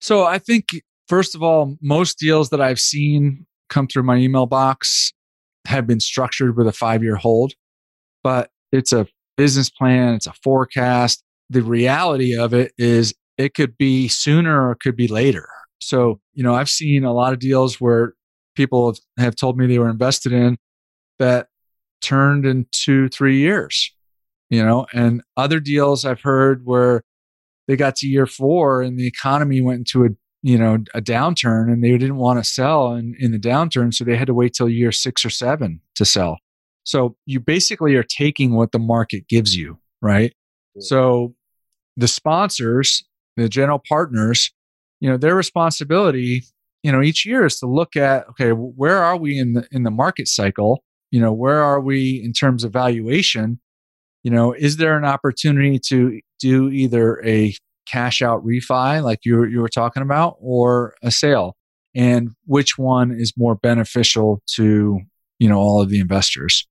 So 0.00 0.24
I 0.24 0.38
think 0.38 0.82
first 1.08 1.34
of 1.34 1.42
all, 1.42 1.76
most 1.80 2.18
deals 2.18 2.50
that 2.50 2.60
I've 2.60 2.80
seen 2.80 3.46
come 3.68 3.86
through 3.86 4.02
my 4.02 4.16
email 4.16 4.46
box 4.46 5.12
have 5.66 5.86
been 5.86 6.00
structured 6.00 6.56
with 6.56 6.66
a 6.66 6.72
five 6.72 7.02
year 7.02 7.16
hold, 7.16 7.52
but 8.22 8.50
it's 8.72 8.92
a 8.92 9.06
business 9.36 9.70
plan, 9.70 10.14
it's 10.14 10.26
a 10.26 10.32
forecast. 10.42 11.22
The 11.50 11.62
reality 11.62 12.36
of 12.36 12.54
it 12.54 12.72
is 12.78 13.14
it 13.38 13.54
could 13.54 13.76
be 13.78 14.08
sooner 14.08 14.68
or 14.68 14.72
it 14.72 14.80
could 14.80 14.96
be 14.96 15.08
later. 15.08 15.48
So, 15.80 16.20
you 16.32 16.42
know, 16.42 16.54
I've 16.54 16.68
seen 16.68 17.04
a 17.04 17.12
lot 17.12 17.32
of 17.32 17.38
deals 17.38 17.80
where 17.80 18.14
people 18.54 18.94
have 19.18 19.36
told 19.36 19.58
me 19.58 19.66
they 19.66 19.78
were 19.78 19.88
invested 19.88 20.32
in 20.32 20.58
that 21.18 21.48
turned 22.02 22.44
in 22.44 22.66
two, 22.72 23.08
three 23.08 23.38
years, 23.38 23.94
you 24.50 24.62
know, 24.64 24.86
and 24.92 25.22
other 25.36 25.60
deals 25.60 26.04
I've 26.04 26.20
heard 26.20 26.66
where 26.66 27.02
they 27.68 27.76
got 27.76 27.96
to 27.96 28.06
year 28.06 28.26
four 28.26 28.82
and 28.82 28.98
the 28.98 29.06
economy 29.06 29.60
went 29.60 29.78
into 29.78 30.04
a, 30.04 30.08
you 30.42 30.58
know, 30.58 30.78
a 30.94 31.00
downturn 31.00 31.72
and 31.72 31.82
they 31.82 31.92
didn't 31.92 32.16
want 32.16 32.42
to 32.42 32.44
sell 32.48 32.92
in, 32.94 33.14
in 33.18 33.30
the 33.32 33.38
downturn. 33.38 33.94
So 33.94 34.04
they 34.04 34.16
had 34.16 34.26
to 34.26 34.34
wait 34.34 34.52
till 34.52 34.68
year 34.68 34.92
six 34.92 35.24
or 35.24 35.30
seven 35.30 35.80
to 35.94 36.04
sell. 36.04 36.38
So 36.84 37.16
you 37.26 37.38
basically 37.38 37.94
are 37.94 38.02
taking 38.02 38.54
what 38.56 38.72
the 38.72 38.80
market 38.80 39.28
gives 39.28 39.56
you, 39.56 39.78
right? 40.00 40.34
So 40.80 41.34
the 41.96 42.08
sponsors, 42.08 43.04
the 43.36 43.48
general 43.48 43.80
partners, 43.88 44.50
you 45.00 45.08
know, 45.08 45.16
their 45.16 45.34
responsibility, 45.36 46.42
you 46.82 46.90
know, 46.90 47.02
each 47.02 47.24
year 47.24 47.44
is 47.46 47.60
to 47.60 47.66
look 47.66 47.94
at, 47.96 48.28
okay, 48.30 48.50
where 48.50 48.98
are 48.98 49.16
we 49.16 49.38
in 49.38 49.52
the 49.52 49.66
in 49.70 49.84
the 49.84 49.90
market 49.90 50.26
cycle? 50.26 50.82
You 51.12 51.20
know 51.20 51.32
where 51.32 51.62
are 51.62 51.80
we 51.80 52.20
in 52.24 52.32
terms 52.32 52.64
of 52.64 52.72
valuation? 52.72 53.60
You 54.24 54.32
know 54.32 54.52
is 54.52 54.78
there 54.78 54.96
an 54.96 55.04
opportunity 55.04 55.78
to 55.88 56.20
do 56.40 56.68
either 56.70 57.22
a 57.24 57.54
cash 57.86 58.22
out 58.22 58.44
refi 58.44 59.02
like 59.02 59.20
you, 59.24 59.44
you 59.44 59.60
were 59.60 59.68
talking 59.68 60.02
about 60.02 60.36
or 60.40 60.94
a 61.02 61.12
sale? 61.12 61.54
And 61.94 62.30
which 62.46 62.78
one 62.78 63.12
is 63.12 63.34
more 63.36 63.54
beneficial 63.54 64.42
to 64.54 65.00
you 65.38 65.48
know 65.48 65.58
all 65.58 65.80
of 65.80 65.90
the 65.90 66.00
investors? 66.00 66.66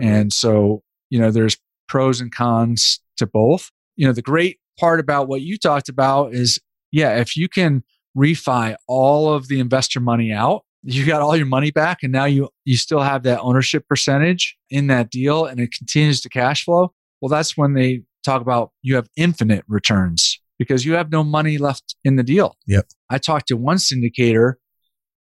And 0.00 0.32
so 0.32 0.82
you 1.10 1.20
know 1.20 1.30
there's 1.30 1.58
pros 1.86 2.20
and 2.20 2.34
cons 2.34 3.00
to 3.18 3.26
both. 3.26 3.70
You 3.96 4.06
know 4.06 4.14
the 4.14 4.22
great 4.22 4.58
part 4.80 4.98
about 4.98 5.28
what 5.28 5.42
you 5.42 5.58
talked 5.58 5.90
about 5.90 6.34
is 6.34 6.58
yeah 6.90 7.18
if 7.18 7.36
you 7.36 7.48
can 7.48 7.84
refi 8.16 8.76
all 8.88 9.32
of 9.32 9.48
the 9.48 9.60
investor 9.60 10.00
money 10.00 10.32
out 10.32 10.64
you 10.84 11.06
got 11.06 11.22
all 11.22 11.36
your 11.36 11.46
money 11.46 11.70
back 11.70 12.02
and 12.02 12.12
now 12.12 12.24
you 12.24 12.48
you 12.64 12.76
still 12.76 13.00
have 13.00 13.22
that 13.22 13.40
ownership 13.40 13.86
percentage 13.88 14.56
in 14.70 14.86
that 14.88 15.10
deal 15.10 15.46
and 15.46 15.58
it 15.60 15.72
continues 15.72 16.20
to 16.20 16.28
cash 16.28 16.64
flow 16.64 16.92
well 17.20 17.28
that's 17.28 17.56
when 17.56 17.74
they 17.74 18.02
talk 18.24 18.40
about 18.40 18.70
you 18.82 18.96
have 18.96 19.08
infinite 19.16 19.64
returns 19.68 20.40
because 20.58 20.84
you 20.84 20.94
have 20.94 21.10
no 21.10 21.22
money 21.22 21.58
left 21.58 21.96
in 22.04 22.16
the 22.16 22.22
deal. 22.22 22.56
Yep. 22.66 22.86
I 23.10 23.18
talked 23.18 23.48
to 23.48 23.56
one 23.56 23.76
syndicator. 23.76 24.54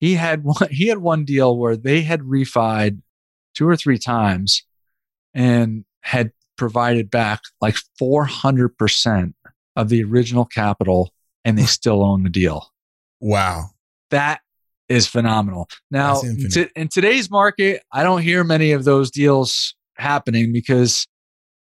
He 0.00 0.14
had 0.14 0.44
one 0.44 0.68
he 0.70 0.88
had 0.88 0.98
one 0.98 1.24
deal 1.24 1.56
where 1.56 1.76
they 1.76 2.02
had 2.02 2.20
refied 2.20 3.00
two 3.54 3.68
or 3.68 3.76
three 3.76 3.98
times 3.98 4.64
and 5.34 5.84
had 6.00 6.32
provided 6.56 7.10
back 7.10 7.40
like 7.60 7.76
400% 8.00 9.34
of 9.76 9.88
the 9.88 10.04
original 10.04 10.44
capital 10.44 11.12
and 11.44 11.58
they 11.58 11.64
still 11.66 12.04
own 12.04 12.22
the 12.22 12.30
deal. 12.30 12.70
Wow. 13.20 13.70
That 14.10 14.40
is 14.88 15.06
phenomenal. 15.06 15.68
Now, 15.90 16.20
t- 16.20 16.68
in 16.76 16.88
today's 16.88 17.30
market, 17.30 17.82
I 17.92 18.02
don't 18.02 18.22
hear 18.22 18.44
many 18.44 18.72
of 18.72 18.84
those 18.84 19.10
deals 19.10 19.74
happening 19.96 20.52
because 20.52 21.06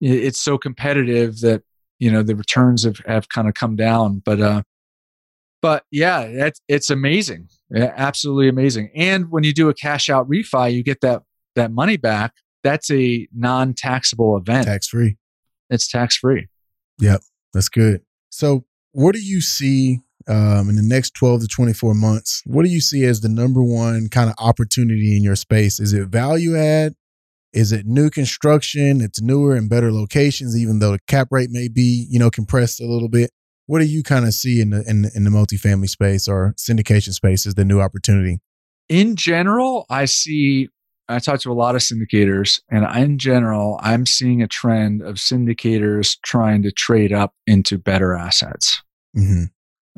it's 0.00 0.40
so 0.40 0.58
competitive 0.58 1.40
that 1.40 1.62
you 1.98 2.10
know 2.10 2.22
the 2.22 2.36
returns 2.36 2.84
have, 2.84 2.98
have 3.06 3.28
kind 3.28 3.48
of 3.48 3.54
come 3.54 3.76
down. 3.76 4.22
But 4.24 4.40
uh, 4.40 4.62
but 5.60 5.84
yeah, 5.90 6.20
it's 6.20 6.60
it's 6.68 6.90
amazing, 6.90 7.48
yeah, 7.70 7.92
absolutely 7.96 8.48
amazing. 8.48 8.90
And 8.94 9.30
when 9.30 9.44
you 9.44 9.52
do 9.52 9.68
a 9.68 9.74
cash 9.74 10.08
out 10.08 10.28
refi, 10.28 10.72
you 10.72 10.82
get 10.82 11.00
that 11.00 11.22
that 11.56 11.72
money 11.72 11.96
back. 11.96 12.34
That's 12.62 12.90
a 12.90 13.26
non 13.34 13.74
taxable 13.74 14.36
event, 14.36 14.66
tax 14.66 14.88
free. 14.88 15.16
It's 15.70 15.88
tax 15.88 16.16
free. 16.16 16.48
Yep, 17.00 17.22
that's 17.52 17.68
good. 17.68 18.02
So, 18.30 18.64
what 18.92 19.14
do 19.14 19.20
you 19.20 19.40
see 19.40 20.00
um, 20.28 20.68
in 20.68 20.76
the 20.76 20.82
next 20.82 21.14
12 21.14 21.42
to 21.42 21.46
24 21.48 21.94
months, 21.94 22.42
what 22.44 22.64
do 22.64 22.70
you 22.70 22.80
see 22.80 23.04
as 23.04 23.20
the 23.20 23.28
number 23.28 23.62
one 23.62 24.08
kind 24.08 24.28
of 24.28 24.36
opportunity 24.38 25.16
in 25.16 25.22
your 25.22 25.36
space? 25.36 25.80
Is 25.80 25.92
it 25.92 26.08
value 26.08 26.56
add? 26.56 26.94
Is 27.52 27.72
it 27.72 27.86
new 27.86 28.10
construction? 28.10 29.00
It's 29.00 29.22
newer 29.22 29.54
and 29.54 29.70
better 29.70 29.90
locations, 29.90 30.56
even 30.56 30.80
though 30.80 30.92
the 30.92 30.98
cap 31.06 31.28
rate 31.30 31.50
may 31.50 31.68
be, 31.68 32.06
you 32.10 32.18
know, 32.18 32.30
compressed 32.30 32.80
a 32.80 32.86
little 32.86 33.08
bit. 33.08 33.30
What 33.66 33.80
do 33.80 33.86
you 33.86 34.02
kind 34.02 34.26
of 34.26 34.34
see 34.34 34.60
in 34.60 34.70
the 34.70 34.82
in, 34.86 35.10
in 35.14 35.24
the 35.24 35.30
multifamily 35.30 35.88
space 35.88 36.28
or 36.28 36.54
syndication 36.58 37.12
space 37.12 37.46
as 37.46 37.54
the 37.54 37.64
new 37.64 37.80
opportunity? 37.80 38.40
In 38.88 39.16
general, 39.16 39.86
I 39.90 40.04
see 40.04 40.68
I 41.08 41.18
talk 41.20 41.40
to 41.40 41.52
a 41.52 41.54
lot 41.54 41.74
of 41.74 41.80
syndicators, 41.80 42.60
and 42.70 42.84
in 42.96 43.18
general, 43.18 43.78
I'm 43.82 44.04
seeing 44.04 44.42
a 44.42 44.46
trend 44.48 45.00
of 45.00 45.16
syndicators 45.16 46.18
trying 46.22 46.62
to 46.62 46.70
trade 46.70 47.12
up 47.12 47.32
into 47.46 47.78
better 47.78 48.14
assets. 48.14 48.82
Mm-hmm. 49.16 49.44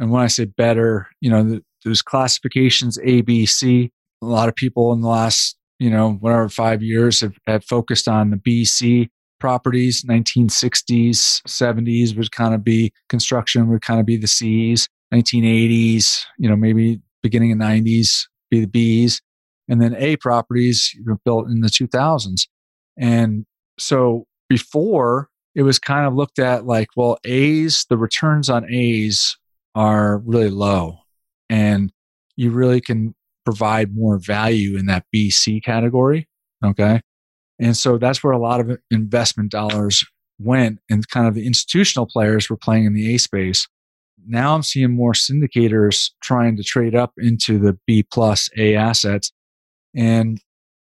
And 0.00 0.10
when 0.10 0.22
I 0.22 0.28
say 0.28 0.46
better, 0.46 1.08
you 1.20 1.30
know, 1.30 1.60
there's 1.84 2.02
classifications 2.02 2.98
A, 3.04 3.20
B, 3.20 3.46
C. 3.46 3.92
A 4.22 4.26
lot 4.26 4.48
of 4.48 4.56
people 4.56 4.92
in 4.92 5.02
the 5.02 5.08
last, 5.08 5.56
you 5.78 5.90
know, 5.90 6.12
whatever 6.14 6.48
five 6.48 6.82
years 6.82 7.20
have, 7.20 7.34
have 7.46 7.64
focused 7.64 8.08
on 8.08 8.30
the 8.30 8.36
B, 8.36 8.64
C 8.64 9.10
properties. 9.38 10.04
1960s, 10.04 11.42
70s 11.46 12.16
would 12.16 12.32
kind 12.32 12.54
of 12.54 12.64
be 12.64 12.92
construction 13.08 13.68
would 13.68 13.82
kind 13.82 14.00
of 14.00 14.06
be 14.06 14.16
the 14.16 14.26
C's. 14.26 14.88
1980s, 15.12 16.24
you 16.38 16.48
know, 16.48 16.56
maybe 16.56 17.00
beginning 17.22 17.52
of 17.52 17.58
90s 17.58 18.26
be 18.50 18.60
the 18.60 18.66
B's. 18.66 19.20
And 19.68 19.82
then 19.82 19.94
A 19.96 20.16
properties 20.16 20.94
built 21.24 21.46
in 21.48 21.60
the 21.60 21.68
2000s. 21.68 22.48
And 22.98 23.44
so 23.78 24.24
before 24.48 25.28
it 25.54 25.62
was 25.62 25.78
kind 25.78 26.06
of 26.06 26.14
looked 26.14 26.38
at 26.38 26.64
like, 26.64 26.88
well, 26.96 27.18
A's, 27.24 27.86
the 27.88 27.98
returns 27.98 28.48
on 28.48 28.72
A's 28.72 29.36
are 29.74 30.18
really 30.18 30.50
low 30.50 30.98
and 31.48 31.92
you 32.36 32.50
really 32.50 32.80
can 32.80 33.14
provide 33.44 33.94
more 33.94 34.18
value 34.18 34.76
in 34.76 34.86
that 34.86 35.04
BC 35.14 35.62
category. 35.62 36.28
Okay. 36.64 37.00
And 37.58 37.76
so 37.76 37.98
that's 37.98 38.24
where 38.24 38.32
a 38.32 38.38
lot 38.38 38.60
of 38.60 38.78
investment 38.90 39.50
dollars 39.50 40.04
went 40.38 40.78
and 40.88 41.06
kind 41.08 41.26
of 41.26 41.34
the 41.34 41.46
institutional 41.46 42.06
players 42.06 42.48
were 42.48 42.56
playing 42.56 42.86
in 42.86 42.94
the 42.94 43.14
A 43.14 43.18
space. 43.18 43.68
Now 44.26 44.54
I'm 44.54 44.62
seeing 44.62 44.94
more 44.94 45.12
syndicators 45.12 46.10
trying 46.22 46.56
to 46.56 46.62
trade 46.62 46.94
up 46.94 47.12
into 47.18 47.58
the 47.58 47.78
B 47.86 48.02
plus 48.02 48.48
A 48.56 48.74
assets. 48.74 49.32
And, 49.94 50.40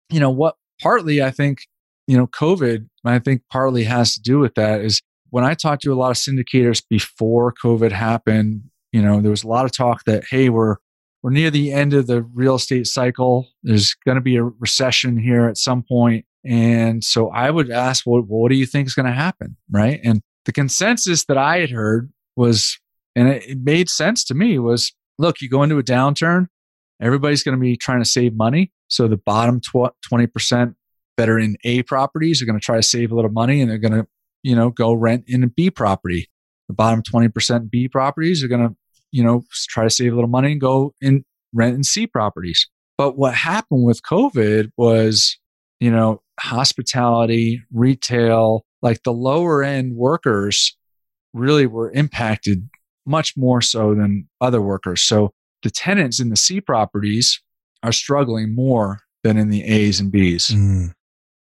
you 0.10 0.20
know, 0.20 0.30
what 0.30 0.56
partly 0.82 1.22
I 1.22 1.32
think, 1.32 1.60
you 2.08 2.18
know, 2.18 2.28
COVID, 2.28 2.88
I 3.06 3.20
think 3.20 3.44
partly 3.50 3.84
has 3.84 4.14
to 4.14 4.22
do 4.22 4.40
with 4.40 4.56
that 4.56 4.82
is 4.82 5.02
when 5.34 5.44
I 5.44 5.56
talked 5.56 5.82
to 5.82 5.92
a 5.92 5.96
lot 5.96 6.12
of 6.12 6.18
syndicators 6.18 6.84
before 6.88 7.52
COVID 7.54 7.92
happened, 7.92 8.62
you 8.92 9.02
know, 9.02 9.20
there 9.20 9.32
was 9.32 9.44
a 9.44 9.48
lot 9.48 9.66
of 9.66 9.72
talk 9.76 10.04
that, 10.04 10.26
hey, 10.30 10.50
we're 10.50 10.76
we're 11.24 11.32
near 11.32 11.50
the 11.50 11.72
end 11.72 11.96
of 11.96 12.06
the 12.06 12.22
real 12.22 12.54
estate 12.54 12.86
cycle. 12.86 13.48
There's 13.64 13.96
going 14.06 14.14
to 14.14 14.22
be 14.22 14.36
a 14.36 14.44
recession 14.44 15.18
here 15.18 15.48
at 15.48 15.58
some 15.58 15.82
point. 15.82 16.26
And 16.46 17.04
so 17.04 17.32
I 17.32 17.50
would 17.50 17.72
ask, 17.72 18.04
well, 18.06 18.22
what 18.22 18.50
do 18.50 18.56
you 18.56 18.68
think 18.68 18.86
is 18.86 18.94
going 18.94 19.08
to 19.08 19.12
happen? 19.12 19.58
Right. 19.72 20.00
And 20.04 20.22
the 20.46 20.52
consensus 20.52 21.26
that 21.26 21.38
I 21.38 21.62
had 21.62 21.72
heard 21.72 22.12
was, 22.36 22.78
and 23.16 23.28
it, 23.30 23.58
made 23.58 23.90
sense 23.90 24.24
to 24.26 24.36
me, 24.36 24.60
was 24.60 24.94
look, 25.18 25.42
you 25.42 25.50
go 25.50 25.64
into 25.64 25.80
a 25.80 25.84
downturn, 25.84 26.46
everybody's 27.02 27.42
going 27.42 27.58
to 27.58 27.62
be 27.62 27.76
trying 27.76 28.02
to 28.02 28.10
save 28.10 28.36
money. 28.36 28.72
So 28.88 29.08
the 29.08 29.18
bottom 29.18 29.62
20% 29.62 30.76
that 31.18 31.28
are 31.28 31.40
in 31.40 31.58
A 31.64 31.82
properties 31.82 32.40
are 32.40 32.46
going 32.46 32.60
to 32.60 32.64
try 32.64 32.76
to 32.76 32.84
save 32.84 33.12
a 33.12 33.16
little 33.16 33.32
money 33.32 33.62
and 33.62 33.72
they're 33.72 33.80
going 33.80 33.94
to, 33.94 34.08
you 34.44 34.56
know, 34.56 34.70
go 34.70 34.94
rent 34.94 35.24
in 35.28 35.44
a 35.44 35.48
B 35.48 35.72
property. 35.72 36.30
The 36.68 36.74
bottom 36.74 37.02
20% 37.02 37.70
B 37.70 37.88
properties 37.88 38.44
are 38.44 38.48
going 38.48 38.70
to 38.70 38.76
you 39.14 39.24
know, 39.24 39.44
try 39.70 39.84
to 39.84 39.90
save 39.90 40.12
a 40.12 40.16
little 40.16 40.30
money 40.30 40.52
and 40.52 40.60
go 40.60 40.94
and 41.02 41.24
rent 41.54 41.76
and 41.76 41.86
C 41.86 42.08
properties. 42.08 42.68
But 42.98 43.16
what 43.16 43.36
happened 43.36 43.86
with 43.86 44.02
COVID 44.02 44.72
was, 44.76 45.38
you 45.80 45.92
know, 45.92 46.22
hospitality, 46.40 47.62
retail, 47.72 48.66
like 48.82 49.04
the 49.04 49.14
lower 49.14 49.64
end 49.64 49.96
workers 49.96 50.76
really 51.32 51.68
were 51.68 51.92
impacted 51.92 52.68
much 53.06 53.38
more 53.38 53.62
so 53.62 53.94
than 53.94 54.28
other 54.42 54.62
workers. 54.62 55.04
So 55.04 55.32
the 55.62 55.70
tenants 55.70 56.20
in 56.20 56.30
the 56.30 56.36
C 56.36 56.60
properties 56.60 57.40
are 57.84 57.92
struggling 57.92 58.56
more 58.56 59.02
than 59.24 59.38
in 59.38 59.50
the 59.50 59.64
A's 59.64 60.00
and 60.00 60.12
B's. 60.12 60.48
Mm. 60.48 60.92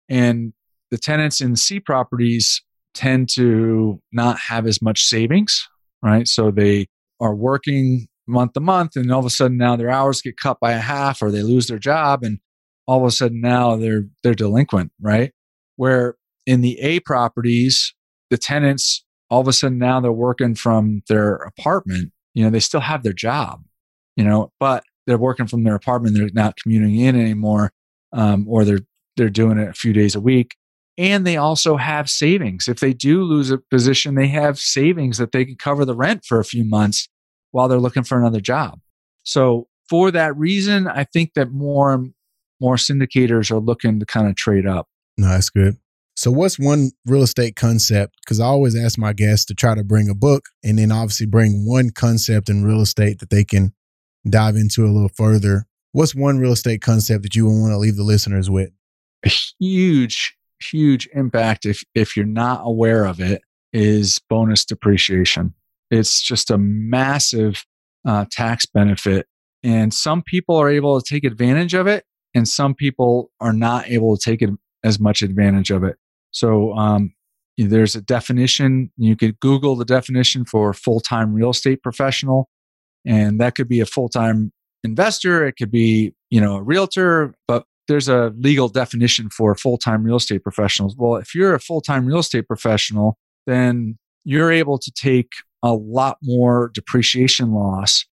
And 0.08 0.52
the 0.90 0.98
tenants 0.98 1.40
in 1.40 1.52
the 1.52 1.56
C 1.56 1.78
properties 1.78 2.60
tend 2.94 3.28
to 3.30 4.00
not 4.12 4.38
have 4.38 4.66
as 4.66 4.82
much 4.82 5.04
savings, 5.04 5.68
right? 6.02 6.26
So 6.28 6.50
they 6.50 6.86
are 7.20 7.34
working 7.34 8.08
month 8.26 8.52
to 8.52 8.60
month 8.60 8.96
and 8.96 9.10
all 9.12 9.20
of 9.20 9.26
a 9.26 9.30
sudden 9.30 9.56
now 9.56 9.76
their 9.76 9.90
hours 9.90 10.22
get 10.22 10.36
cut 10.36 10.58
by 10.60 10.72
a 10.72 10.78
half 10.78 11.22
or 11.22 11.30
they 11.30 11.42
lose 11.42 11.66
their 11.66 11.78
job 11.78 12.22
and 12.22 12.38
all 12.86 13.00
of 13.00 13.06
a 13.06 13.10
sudden 13.10 13.40
now 13.40 13.76
they're 13.76 14.04
they're 14.22 14.34
delinquent 14.34 14.92
right 15.00 15.32
where 15.76 16.16
in 16.46 16.60
the 16.60 16.78
a 16.80 17.00
properties 17.00 17.94
the 18.30 18.38
tenants 18.38 19.04
all 19.28 19.40
of 19.40 19.48
a 19.48 19.52
sudden 19.52 19.78
now 19.78 20.00
they're 20.00 20.12
working 20.12 20.54
from 20.54 21.02
their 21.08 21.34
apartment 21.34 22.12
you 22.34 22.44
know 22.44 22.50
they 22.50 22.60
still 22.60 22.80
have 22.80 23.02
their 23.02 23.12
job 23.12 23.64
you 24.16 24.24
know 24.24 24.52
but 24.60 24.84
they're 25.06 25.18
working 25.18 25.46
from 25.46 25.64
their 25.64 25.74
apartment 25.74 26.16
they're 26.16 26.28
not 26.32 26.56
commuting 26.56 26.96
in 26.96 27.20
anymore 27.20 27.72
um, 28.12 28.46
or 28.48 28.64
they're 28.64 28.86
they're 29.16 29.30
doing 29.30 29.58
it 29.58 29.68
a 29.68 29.74
few 29.74 29.92
days 29.92 30.14
a 30.14 30.20
week 30.20 30.54
and 30.98 31.26
they 31.26 31.36
also 31.36 31.76
have 31.76 32.10
savings 32.10 32.68
if 32.68 32.80
they 32.80 32.92
do 32.92 33.22
lose 33.22 33.50
a 33.50 33.58
position 33.58 34.14
they 34.14 34.28
have 34.28 34.58
savings 34.58 35.18
that 35.18 35.32
they 35.32 35.44
can 35.44 35.56
cover 35.56 35.84
the 35.84 35.94
rent 35.94 36.24
for 36.24 36.38
a 36.38 36.44
few 36.44 36.64
months 36.64 37.08
while 37.52 37.68
they're 37.68 37.78
looking 37.78 38.02
for 38.02 38.18
another 38.18 38.40
job. 38.40 38.80
So 39.24 39.68
for 39.88 40.10
that 40.10 40.36
reason, 40.36 40.88
I 40.88 41.04
think 41.04 41.34
that 41.34 41.52
more 41.52 41.92
and 41.92 42.14
more 42.60 42.76
syndicators 42.76 43.50
are 43.50 43.60
looking 43.60 44.00
to 44.00 44.06
kind 44.06 44.26
of 44.26 44.36
trade 44.36 44.66
up. 44.66 44.88
No, 45.16 45.28
that's 45.28 45.50
good. 45.50 45.76
So 46.14 46.30
what's 46.30 46.58
one 46.58 46.90
real 47.06 47.22
estate 47.22 47.56
concept? 47.56 48.16
Because 48.24 48.40
I 48.40 48.46
always 48.46 48.76
ask 48.76 48.98
my 48.98 49.12
guests 49.12 49.46
to 49.46 49.54
try 49.54 49.74
to 49.74 49.84
bring 49.84 50.08
a 50.08 50.14
book 50.14 50.46
and 50.62 50.78
then 50.78 50.92
obviously 50.92 51.26
bring 51.26 51.66
one 51.66 51.90
concept 51.90 52.48
in 52.48 52.64
real 52.64 52.80
estate 52.80 53.18
that 53.20 53.30
they 53.30 53.44
can 53.44 53.72
dive 54.28 54.56
into 54.56 54.84
a 54.84 54.92
little 54.92 55.10
further. 55.14 55.66
What's 55.92 56.14
one 56.14 56.38
real 56.38 56.52
estate 56.52 56.80
concept 56.80 57.22
that 57.22 57.34
you 57.34 57.46
want 57.46 57.72
to 57.72 57.78
leave 57.78 57.96
the 57.96 58.02
listeners 58.02 58.50
with? 58.50 58.70
A 59.24 59.30
huge, 59.58 60.36
huge 60.62 61.08
impact 61.12 61.66
if 61.66 61.84
if 61.94 62.16
you're 62.16 62.26
not 62.26 62.62
aware 62.64 63.04
of 63.04 63.20
it 63.20 63.42
is 63.72 64.20
bonus 64.28 64.64
depreciation. 64.64 65.54
It's 65.90 66.22
just 66.22 66.50
a 66.50 66.58
massive 66.58 67.64
uh, 68.06 68.26
tax 68.30 68.66
benefit. 68.66 69.26
And 69.62 69.94
some 69.94 70.22
people 70.22 70.56
are 70.56 70.68
able 70.68 71.00
to 71.00 71.14
take 71.14 71.24
advantage 71.24 71.74
of 71.74 71.86
it, 71.86 72.04
and 72.34 72.48
some 72.48 72.74
people 72.74 73.30
are 73.40 73.52
not 73.52 73.88
able 73.88 74.16
to 74.16 74.22
take 74.22 74.42
as 74.82 74.98
much 74.98 75.22
advantage 75.22 75.70
of 75.70 75.84
it. 75.84 75.96
So 76.32 76.72
um, 76.72 77.14
there's 77.56 77.94
a 77.94 78.00
definition. 78.00 78.90
You 78.96 79.16
could 79.16 79.38
Google 79.40 79.76
the 79.76 79.84
definition 79.84 80.44
for 80.44 80.72
full 80.72 81.00
time 81.00 81.32
real 81.32 81.50
estate 81.50 81.82
professional, 81.82 82.48
and 83.04 83.40
that 83.40 83.54
could 83.54 83.68
be 83.68 83.80
a 83.80 83.86
full 83.86 84.08
time 84.08 84.52
investor. 84.82 85.46
It 85.46 85.52
could 85.52 85.70
be 85.70 86.14
you 86.30 86.40
know 86.40 86.56
a 86.56 86.62
realtor, 86.62 87.34
but 87.46 87.64
there's 87.92 88.08
a 88.08 88.32
legal 88.38 88.70
definition 88.70 89.28
for 89.28 89.54
full 89.54 89.76
time 89.76 90.02
real 90.02 90.16
estate 90.16 90.42
professionals. 90.42 90.94
Well, 90.96 91.16
if 91.16 91.34
you're 91.34 91.54
a 91.54 91.60
full 91.60 91.82
time 91.82 92.06
real 92.06 92.20
estate 92.20 92.48
professional, 92.48 93.18
then 93.46 93.98
you're 94.24 94.50
able 94.50 94.78
to 94.78 94.90
take 94.90 95.32
a 95.62 95.74
lot 95.74 96.16
more 96.22 96.70
depreciation 96.72 97.52
loss. 97.52 98.06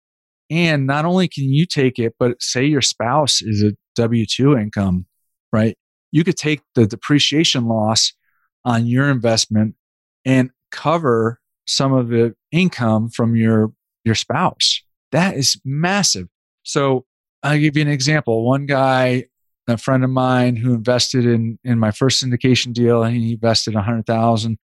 And 0.50 0.84
not 0.86 1.04
only 1.04 1.28
can 1.28 1.44
you 1.44 1.64
take 1.64 2.00
it, 2.00 2.14
but 2.18 2.42
say 2.42 2.64
your 2.64 2.82
spouse 2.82 3.40
is 3.40 3.62
a 3.62 3.72
W 3.94 4.26
2 4.26 4.56
income, 4.56 5.06
right? 5.52 5.76
You 6.10 6.24
could 6.24 6.36
take 6.36 6.60
the 6.74 6.86
depreciation 6.86 7.66
loss 7.66 8.12
on 8.64 8.86
your 8.86 9.08
investment 9.10 9.76
and 10.24 10.50
cover 10.72 11.38
some 11.68 11.92
of 11.92 12.08
the 12.08 12.34
income 12.50 13.10
from 13.10 13.36
your, 13.36 13.72
your 14.04 14.16
spouse. 14.16 14.82
That 15.12 15.36
is 15.36 15.60
massive. 15.64 16.26
So 16.64 17.04
I'll 17.44 17.58
give 17.58 17.76
you 17.76 17.82
an 17.82 17.88
example. 17.88 18.44
One 18.44 18.66
guy, 18.66 19.26
a 19.68 19.78
friend 19.78 20.04
of 20.04 20.10
mine 20.10 20.56
who 20.56 20.74
invested 20.74 21.26
in, 21.26 21.58
in 21.64 21.78
my 21.78 21.90
first 21.90 22.24
syndication 22.24 22.72
deal, 22.72 23.02
and 23.02 23.16
he 23.16 23.32
invested 23.32 23.74
a 23.74 23.82
hundred 23.82 24.06
thousand 24.06 24.58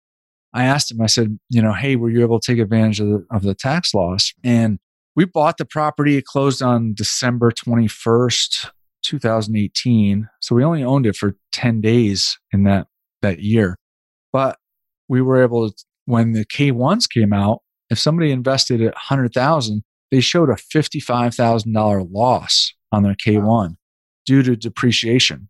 I 0.53 0.65
asked 0.65 0.91
him, 0.91 1.01
I 1.01 1.07
said, 1.07 1.39
you 1.49 1.61
know, 1.61 1.73
hey, 1.73 1.95
were 1.95 2.09
you 2.09 2.21
able 2.21 2.39
to 2.39 2.51
take 2.51 2.59
advantage 2.61 2.99
of 2.99 3.07
the, 3.07 3.25
of 3.31 3.43
the 3.43 3.55
tax 3.55 3.93
loss? 3.93 4.33
And 4.43 4.79
we 5.15 5.25
bought 5.25 5.57
the 5.57 5.65
property. 5.65 6.17
It 6.17 6.25
closed 6.25 6.61
on 6.61 6.93
December 6.93 7.51
21st, 7.51 8.69
2018. 9.03 10.29
So 10.41 10.55
we 10.55 10.63
only 10.63 10.83
owned 10.83 11.05
it 11.05 11.15
for 11.15 11.35
10 11.53 11.81
days 11.81 12.37
in 12.51 12.63
that, 12.63 12.87
that 13.21 13.39
year. 13.39 13.77
But 14.33 14.57
we 15.07 15.21
were 15.21 15.41
able 15.41 15.69
to, 15.69 15.85
when 16.05 16.33
the 16.33 16.45
K1s 16.45 17.09
came 17.09 17.33
out, 17.33 17.59
if 17.89 17.99
somebody 17.99 18.31
invested 18.31 18.81
at 18.81 18.93
100,000, 18.93 19.83
they 20.11 20.19
showed 20.19 20.49
a 20.49 20.55
$55,000 20.55 22.07
loss 22.11 22.73
on 22.91 23.03
their 23.03 23.15
K1 23.15 23.43
wow. 23.43 23.69
Due 24.25 24.43
to 24.43 24.55
depreciation. 24.55 25.49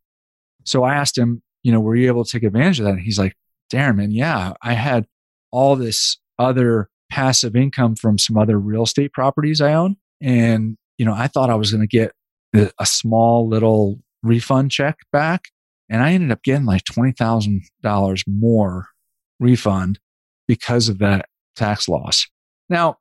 So 0.64 0.84
I 0.84 0.96
asked 0.96 1.18
him, 1.18 1.42
you 1.64 1.72
know, 1.72 1.80
were 1.80 1.96
you 1.96 2.08
able 2.08 2.24
to 2.24 2.32
take 2.32 2.44
advantage 2.44 2.80
of 2.80 2.86
that? 2.86 2.94
And 2.94 3.02
he's 3.02 3.20
like, 3.20 3.36
Darin, 3.70 3.98
man, 3.98 4.12
yeah, 4.12 4.54
I 4.62 4.74
had 4.74 5.06
all 5.52 5.76
this 5.76 6.18
other 6.40 6.90
passive 7.10 7.56
income 7.56 7.96
from 7.96 8.18
some 8.18 8.38
other 8.38 8.58
real 8.58 8.84
estate 8.84 9.14
properties 9.14 9.62
I 9.62 9.74
own. 9.74 9.98
And, 10.22 10.78
you 10.98 11.06
know, 11.06 11.14
I 11.14 11.28
thought 11.28 11.50
I 11.50 11.56
was 11.56 11.72
going 11.72 11.88
to 11.88 11.88
get 11.88 12.14
a 12.54 12.86
small 12.86 13.48
little 13.48 14.00
refund 14.24 14.72
check 14.72 14.98
back. 15.12 15.50
And 15.90 16.02
I 16.02 16.14
ended 16.14 16.32
up 16.32 16.44
getting 16.44 16.66
like 16.66 16.84
$20,000 16.86 18.24
more 18.28 18.88
refund 19.40 20.00
because 20.48 20.90
of 20.90 21.00
that 21.00 21.26
tax 21.56 21.90
loss. 21.90 22.28
Now, 22.70 22.98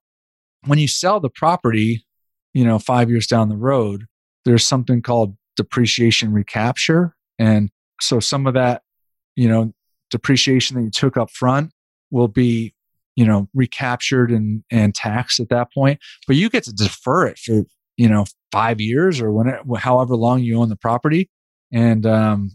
when 0.67 0.79
you 0.79 0.89
sell 0.89 1.21
the 1.21 1.31
property, 1.31 2.05
you 2.53 2.65
know, 2.65 2.79
five 2.79 3.09
years 3.11 3.27
down 3.27 3.49
the 3.49 3.57
road, 3.57 4.07
there's 4.45 4.67
something 4.67 5.03
called 5.03 5.37
depreciation 5.57 6.33
recapture. 6.33 7.15
And 7.39 7.71
so 8.01 8.21
some 8.21 8.47
of 8.47 8.55
that, 8.55 8.83
you 9.37 9.49
know, 9.49 9.73
depreciation 10.11 10.77
that 10.77 10.83
you 10.83 10.91
took 10.91 11.17
up 11.17 11.31
front 11.31 11.73
will 12.11 12.29
be 12.29 12.75
you 13.17 13.25
know 13.25 13.49
recaptured 13.55 14.31
and 14.31 14.63
and 14.71 14.95
taxed 14.95 15.41
at 15.41 15.49
that 15.51 15.73
point. 15.73 16.01
But 16.27 16.37
you 16.37 16.49
get 16.49 16.65
to 16.65 16.73
defer 16.73 17.27
it 17.27 17.39
for 17.39 17.65
you 17.97 18.09
know 18.09 18.25
five 18.53 18.81
years 18.81 19.21
or 19.21 19.33
when 19.33 19.49
it, 19.49 19.61
however 19.79 20.17
long 20.17 20.41
you 20.41 20.59
own 20.61 20.69
the 20.69 20.77
property. 20.77 21.31
And 21.73 22.05
um, 22.05 22.51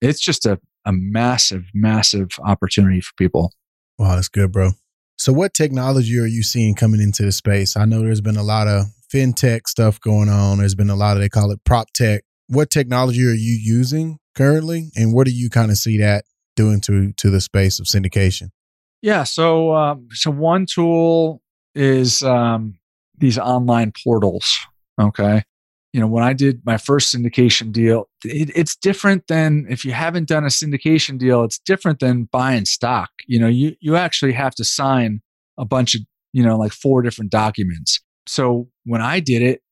it's 0.00 0.20
just 0.20 0.44
a, 0.44 0.58
a 0.84 0.92
massive 0.92 1.64
massive 1.74 2.30
opportunity 2.44 3.00
for 3.00 3.12
people. 3.16 3.52
Wow 3.98 4.14
that's 4.14 4.28
good 4.28 4.52
bro. 4.52 4.70
So 5.18 5.32
what 5.32 5.54
technology 5.54 6.18
are 6.18 6.26
you 6.26 6.42
seeing 6.42 6.74
coming 6.74 7.00
into 7.00 7.22
the 7.22 7.32
space? 7.32 7.76
I 7.76 7.86
know 7.86 8.00
there's 8.00 8.20
been 8.20 8.36
a 8.36 8.42
lot 8.42 8.68
of 8.68 8.86
fintech 9.12 9.66
stuff 9.66 10.00
going 10.00 10.28
on. 10.28 10.58
There's 10.58 10.74
been 10.74 10.90
a 10.90 10.96
lot 10.96 11.16
of 11.16 11.22
they 11.22 11.28
call 11.28 11.50
it 11.50 11.64
prop 11.64 11.88
tech 11.94 12.22
what 12.48 12.70
technology 12.70 13.24
are 13.26 13.32
you 13.32 13.58
using 13.60 14.18
currently 14.34 14.90
and 14.96 15.12
what 15.12 15.26
do 15.26 15.32
you 15.32 15.50
kind 15.50 15.70
of 15.70 15.78
see 15.78 15.98
that 15.98 16.24
doing 16.54 16.80
to 16.82 17.12
to 17.12 17.30
the 17.30 17.40
space 17.40 17.78
of 17.78 17.86
syndication? 17.86 18.50
Yeah, 19.02 19.24
so 19.24 19.74
um, 19.74 20.08
so 20.12 20.30
one 20.30 20.66
tool 20.66 21.42
is 21.74 22.22
um, 22.22 22.78
these 23.18 23.38
online 23.38 23.92
portals. 24.04 24.56
Okay, 25.00 25.42
you 25.96 26.00
know, 26.00 26.06
when 26.06 26.24
I 26.24 26.34
did 26.34 26.60
my 26.66 26.76
first 26.76 27.14
syndication 27.14 27.72
deal, 27.72 28.08
it, 28.22 28.50
it's 28.54 28.76
different 28.76 29.28
than 29.28 29.66
if 29.70 29.82
you 29.82 29.92
haven't 29.92 30.28
done 30.28 30.44
a 30.44 30.48
syndication 30.48 31.18
deal, 31.18 31.42
it's 31.42 31.58
different 31.58 32.00
than 32.00 32.28
buying 32.30 32.66
stock. 32.66 33.08
You 33.26 33.40
know, 33.40 33.48
you, 33.48 33.76
you 33.80 33.96
actually 33.96 34.32
have 34.32 34.54
to 34.56 34.64
sign 34.64 35.22
a 35.56 35.64
bunch 35.64 35.94
of, 35.94 36.02
you 36.34 36.42
know, 36.42 36.58
like 36.58 36.72
four 36.72 37.00
different 37.00 37.30
documents. 37.30 37.98
So 38.26 38.68
when 38.84 39.00
I 39.00 39.20
did 39.20 39.40
it, 39.40 39.62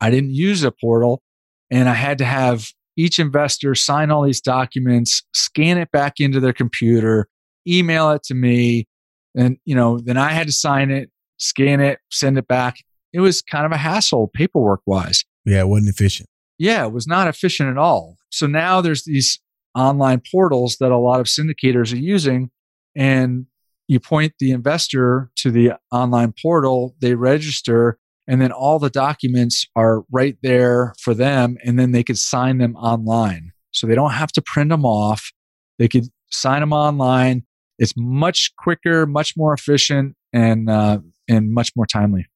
I 0.00 0.10
didn't 0.10 0.30
use 0.30 0.64
a 0.64 0.72
portal 0.72 1.22
and 1.70 1.88
I 1.88 1.94
had 1.94 2.18
to 2.18 2.24
have 2.24 2.68
each 2.96 3.18
investor 3.18 3.74
sign 3.74 4.10
all 4.10 4.24
these 4.24 4.40
documents, 4.40 5.22
scan 5.32 5.78
it 5.78 5.90
back 5.92 6.14
into 6.18 6.40
their 6.40 6.52
computer, 6.52 7.28
email 7.66 8.10
it 8.10 8.22
to 8.24 8.34
me. 8.34 8.88
And, 9.36 9.58
you 9.64 9.74
know, 9.74 9.98
then 9.98 10.16
I 10.16 10.30
had 10.30 10.48
to 10.48 10.52
sign 10.52 10.90
it, 10.90 11.10
scan 11.36 11.80
it, 11.80 12.00
send 12.10 12.38
it 12.38 12.48
back. 12.48 12.78
It 13.12 13.20
was 13.20 13.40
kind 13.40 13.64
of 13.64 13.72
a 13.72 13.76
hassle 13.76 14.28
paperwork 14.34 14.80
wise. 14.84 15.24
Yeah, 15.44 15.60
it 15.60 15.68
wasn't 15.68 15.90
efficient. 15.90 16.28
Yeah, 16.58 16.84
it 16.86 16.92
was 16.92 17.06
not 17.06 17.28
efficient 17.28 17.70
at 17.70 17.78
all. 17.78 18.16
So 18.30 18.46
now 18.46 18.80
there's 18.80 19.04
these 19.04 19.38
online 19.74 20.20
portals 20.30 20.76
that 20.80 20.90
a 20.90 20.98
lot 20.98 21.20
of 21.20 21.26
syndicators 21.26 21.92
are 21.92 21.98
using. 21.98 22.50
And 22.96 23.46
you 23.86 24.00
point 24.00 24.34
the 24.40 24.50
investor 24.50 25.30
to 25.36 25.50
the 25.50 25.72
online 25.92 26.34
portal, 26.42 26.96
they 27.00 27.14
register, 27.14 27.98
and 28.28 28.42
then 28.42 28.52
all 28.52 28.78
the 28.78 28.90
documents 28.90 29.66
are 29.74 30.02
right 30.12 30.36
there 30.42 30.94
for 31.00 31.14
them. 31.14 31.56
And 31.64 31.78
then 31.78 31.92
they 31.92 32.04
could 32.04 32.18
sign 32.18 32.58
them 32.58 32.76
online. 32.76 33.52
So 33.72 33.86
they 33.86 33.94
don't 33.94 34.12
have 34.12 34.30
to 34.32 34.42
print 34.42 34.68
them 34.68 34.84
off. 34.84 35.32
They 35.78 35.88
could 35.88 36.08
sign 36.30 36.60
them 36.60 36.74
online. 36.74 37.44
It's 37.78 37.94
much 37.96 38.52
quicker, 38.58 39.06
much 39.06 39.34
more 39.36 39.54
efficient, 39.54 40.14
and 40.32 40.68
uh, 40.68 40.98
and 41.28 41.52
much 41.52 41.70
more 41.74 41.86
timely. 41.86 42.26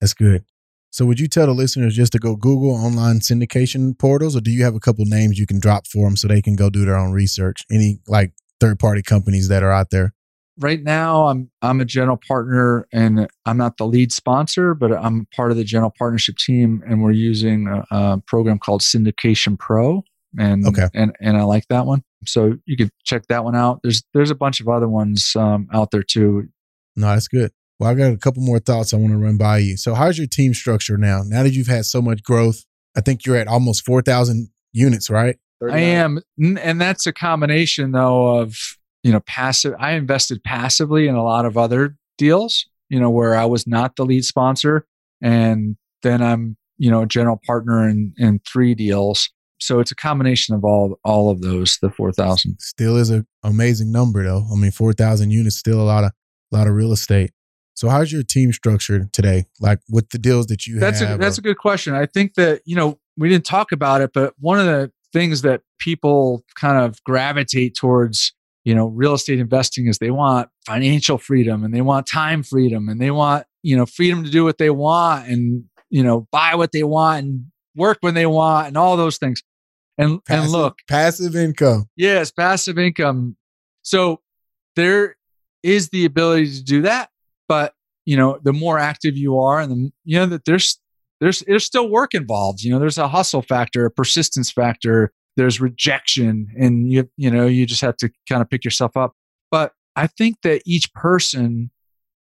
That's 0.00 0.14
good. 0.14 0.44
So, 0.90 1.06
would 1.06 1.18
you 1.18 1.26
tell 1.26 1.46
the 1.46 1.52
listeners 1.52 1.96
just 1.96 2.12
to 2.12 2.18
go 2.18 2.36
Google 2.36 2.74
online 2.74 3.20
syndication 3.20 3.98
portals, 3.98 4.36
or 4.36 4.40
do 4.40 4.50
you 4.50 4.62
have 4.64 4.74
a 4.74 4.80
couple 4.80 5.04
names 5.06 5.38
you 5.38 5.46
can 5.46 5.58
drop 5.58 5.86
for 5.86 6.06
them 6.06 6.16
so 6.16 6.28
they 6.28 6.42
can 6.42 6.54
go 6.54 6.68
do 6.68 6.84
their 6.84 6.98
own 6.98 7.12
research? 7.12 7.64
Any 7.70 8.00
like 8.06 8.32
third 8.60 8.78
party 8.78 9.00
companies 9.00 9.48
that 9.48 9.62
are 9.62 9.72
out 9.72 9.88
there? 9.90 10.12
Right 10.60 10.82
now, 10.82 11.28
I'm 11.28 11.50
I'm 11.62 11.80
a 11.80 11.84
general 11.84 12.16
partner, 12.16 12.86
and 12.92 13.28
I'm 13.46 13.56
not 13.56 13.78
the 13.78 13.86
lead 13.86 14.12
sponsor, 14.12 14.74
but 14.74 14.92
I'm 14.92 15.26
part 15.34 15.50
of 15.50 15.56
the 15.56 15.64
general 15.64 15.92
partnership 15.96 16.36
team, 16.36 16.82
and 16.86 17.02
we're 17.02 17.12
using 17.12 17.66
a, 17.66 17.84
a 17.90 18.22
program 18.26 18.58
called 18.58 18.82
Syndication 18.82 19.58
Pro, 19.58 20.04
and 20.38 20.66
okay. 20.66 20.88
and 20.94 21.16
and 21.20 21.36
I 21.36 21.42
like 21.42 21.66
that 21.68 21.86
one. 21.86 22.02
So 22.26 22.58
you 22.66 22.76
could 22.76 22.90
check 23.04 23.26
that 23.28 23.44
one 23.44 23.56
out. 23.56 23.80
There's 23.82 24.02
there's 24.12 24.30
a 24.30 24.34
bunch 24.34 24.60
of 24.60 24.68
other 24.68 24.88
ones 24.88 25.34
um, 25.34 25.68
out 25.72 25.90
there 25.90 26.02
too. 26.02 26.48
No, 26.96 27.08
that's 27.08 27.28
good. 27.28 27.52
Well, 27.78 27.88
I 27.88 27.94
got 27.94 28.12
a 28.12 28.18
couple 28.18 28.42
more 28.42 28.58
thoughts 28.58 28.92
I 28.92 28.98
want 28.98 29.12
to 29.12 29.18
run 29.18 29.38
by 29.38 29.58
you. 29.58 29.78
So, 29.78 29.94
how's 29.94 30.18
your 30.18 30.26
team 30.26 30.52
structure 30.52 30.98
now? 30.98 31.22
Now 31.24 31.42
that 31.42 31.54
you've 31.54 31.66
had 31.66 31.86
so 31.86 32.02
much 32.02 32.22
growth, 32.22 32.66
I 32.94 33.00
think 33.00 33.24
you're 33.24 33.36
at 33.36 33.48
almost 33.48 33.86
4,000 33.86 34.50
units, 34.74 35.08
right? 35.08 35.36
39. 35.60 35.78
I 35.78 35.82
am. 35.82 36.20
And 36.58 36.78
that's 36.78 37.06
a 37.06 37.12
combination, 37.12 37.92
though, 37.92 38.40
of, 38.40 38.56
you 39.02 39.12
know, 39.12 39.20
passive. 39.20 39.74
I 39.78 39.92
invested 39.92 40.42
passively 40.44 41.08
in 41.08 41.14
a 41.14 41.24
lot 41.24 41.44
of 41.46 41.56
other 41.56 41.96
deals, 42.18 42.66
you 42.88 43.00
know, 43.00 43.10
where 43.10 43.34
I 43.34 43.44
was 43.44 43.66
not 43.66 43.96
the 43.96 44.04
lead 44.04 44.24
sponsor. 44.24 44.86
And 45.22 45.76
then 46.02 46.22
I'm, 46.22 46.56
you 46.78 46.90
know, 46.90 47.02
a 47.02 47.06
general 47.06 47.40
partner 47.46 47.88
in, 47.88 48.14
in 48.18 48.40
three 48.50 48.74
deals. 48.74 49.30
So 49.58 49.78
it's 49.80 49.90
a 49.90 49.96
combination 49.96 50.54
of 50.54 50.64
all 50.64 50.98
all 51.04 51.30
of 51.30 51.42
those, 51.42 51.78
the 51.82 51.90
4,000. 51.90 52.56
Still 52.60 52.96
is 52.96 53.10
an 53.10 53.26
amazing 53.42 53.92
number, 53.92 54.24
though. 54.24 54.46
I 54.50 54.56
mean, 54.56 54.70
4,000 54.70 55.30
units, 55.30 55.56
still 55.56 55.80
a 55.80 55.84
lot 55.84 56.04
of, 56.04 56.12
a 56.52 56.56
lot 56.56 56.66
of 56.66 56.74
real 56.74 56.92
estate. 56.92 57.32
So 57.74 57.88
how's 57.88 58.12
your 58.12 58.22
team 58.22 58.52
structured 58.52 59.12
today? 59.12 59.46
Like 59.60 59.80
with 59.88 60.10
the 60.10 60.18
deals 60.18 60.46
that 60.46 60.66
you 60.66 60.78
that's 60.78 61.00
have? 61.00 61.16
A, 61.16 61.18
that's 61.18 61.38
or- 61.38 61.40
a 61.40 61.44
good 61.44 61.58
question. 61.58 61.94
I 61.94 62.06
think 62.06 62.34
that, 62.34 62.62
you 62.64 62.76
know, 62.76 62.98
we 63.16 63.28
didn't 63.28 63.44
talk 63.44 63.72
about 63.72 64.00
it, 64.00 64.10
but 64.12 64.34
one 64.38 64.58
of 64.58 64.66
the 64.66 64.90
things 65.12 65.42
that 65.42 65.62
people 65.78 66.44
kind 66.54 66.78
of 66.78 67.02
gravitate 67.04 67.74
towards, 67.74 68.34
you 68.64 68.74
know, 68.74 68.86
real 68.86 69.14
estate 69.14 69.40
investing 69.40 69.86
is 69.86 69.98
they 69.98 70.10
want 70.10 70.48
financial 70.66 71.18
freedom 71.18 71.64
and 71.64 71.74
they 71.74 71.80
want 71.80 72.06
time 72.06 72.42
freedom 72.42 72.88
and 72.88 73.00
they 73.00 73.10
want, 73.10 73.46
you 73.62 73.76
know, 73.76 73.86
freedom 73.86 74.24
to 74.24 74.30
do 74.30 74.44
what 74.44 74.58
they 74.58 74.70
want 74.70 75.28
and, 75.28 75.64
you 75.88 76.02
know, 76.02 76.26
buy 76.30 76.54
what 76.54 76.72
they 76.72 76.82
want 76.82 77.24
and 77.24 77.44
work 77.74 77.98
when 78.00 78.14
they 78.14 78.26
want 78.26 78.68
and 78.68 78.76
all 78.76 78.96
those 78.96 79.18
things. 79.18 79.42
And 79.98 80.24
passive, 80.24 80.44
and 80.44 80.52
look, 80.52 80.78
passive 80.88 81.36
income. 81.36 81.88
Yes, 81.96 82.30
passive 82.30 82.78
income. 82.78 83.36
So 83.82 84.20
there 84.76 85.16
is 85.62 85.90
the 85.90 86.04
ability 86.04 86.52
to 86.56 86.62
do 86.62 86.82
that 86.82 87.10
but 87.50 87.74
you 88.06 88.16
know, 88.16 88.38
the 88.44 88.52
more 88.52 88.78
active 88.78 89.16
you 89.16 89.40
are, 89.40 89.58
and 89.58 89.72
the 89.72 89.90
you 90.04 90.16
know 90.16 90.26
that 90.26 90.44
there's 90.44 90.78
there's 91.20 91.40
there's 91.40 91.64
still 91.64 91.90
work 91.90 92.14
involved. 92.14 92.62
You 92.62 92.70
know, 92.70 92.78
there's 92.78 92.96
a 92.96 93.08
hustle 93.08 93.42
factor, 93.42 93.84
a 93.84 93.90
persistence 93.90 94.52
factor. 94.52 95.12
There's 95.40 95.60
rejection, 95.60 96.48
and 96.58 96.90
you 96.90 97.08
you 97.16 97.30
know 97.30 97.46
you 97.46 97.66
just 97.66 97.80
have 97.80 97.96
to 97.98 98.10
kind 98.28 98.42
of 98.42 98.50
pick 98.50 98.64
yourself 98.64 98.96
up. 98.96 99.14
But 99.50 99.72
I 99.96 100.06
think 100.06 100.36
that 100.42 100.62
each 100.64 100.92
person 100.92 101.70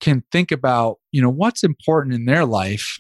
can 0.01 0.23
think 0.31 0.53
about 0.53 0.99
you 1.13 1.23
know 1.23 1.31
what's 1.31 1.65
important 1.65 2.15
in 2.15 2.25
their 2.27 2.45
life 2.45 2.99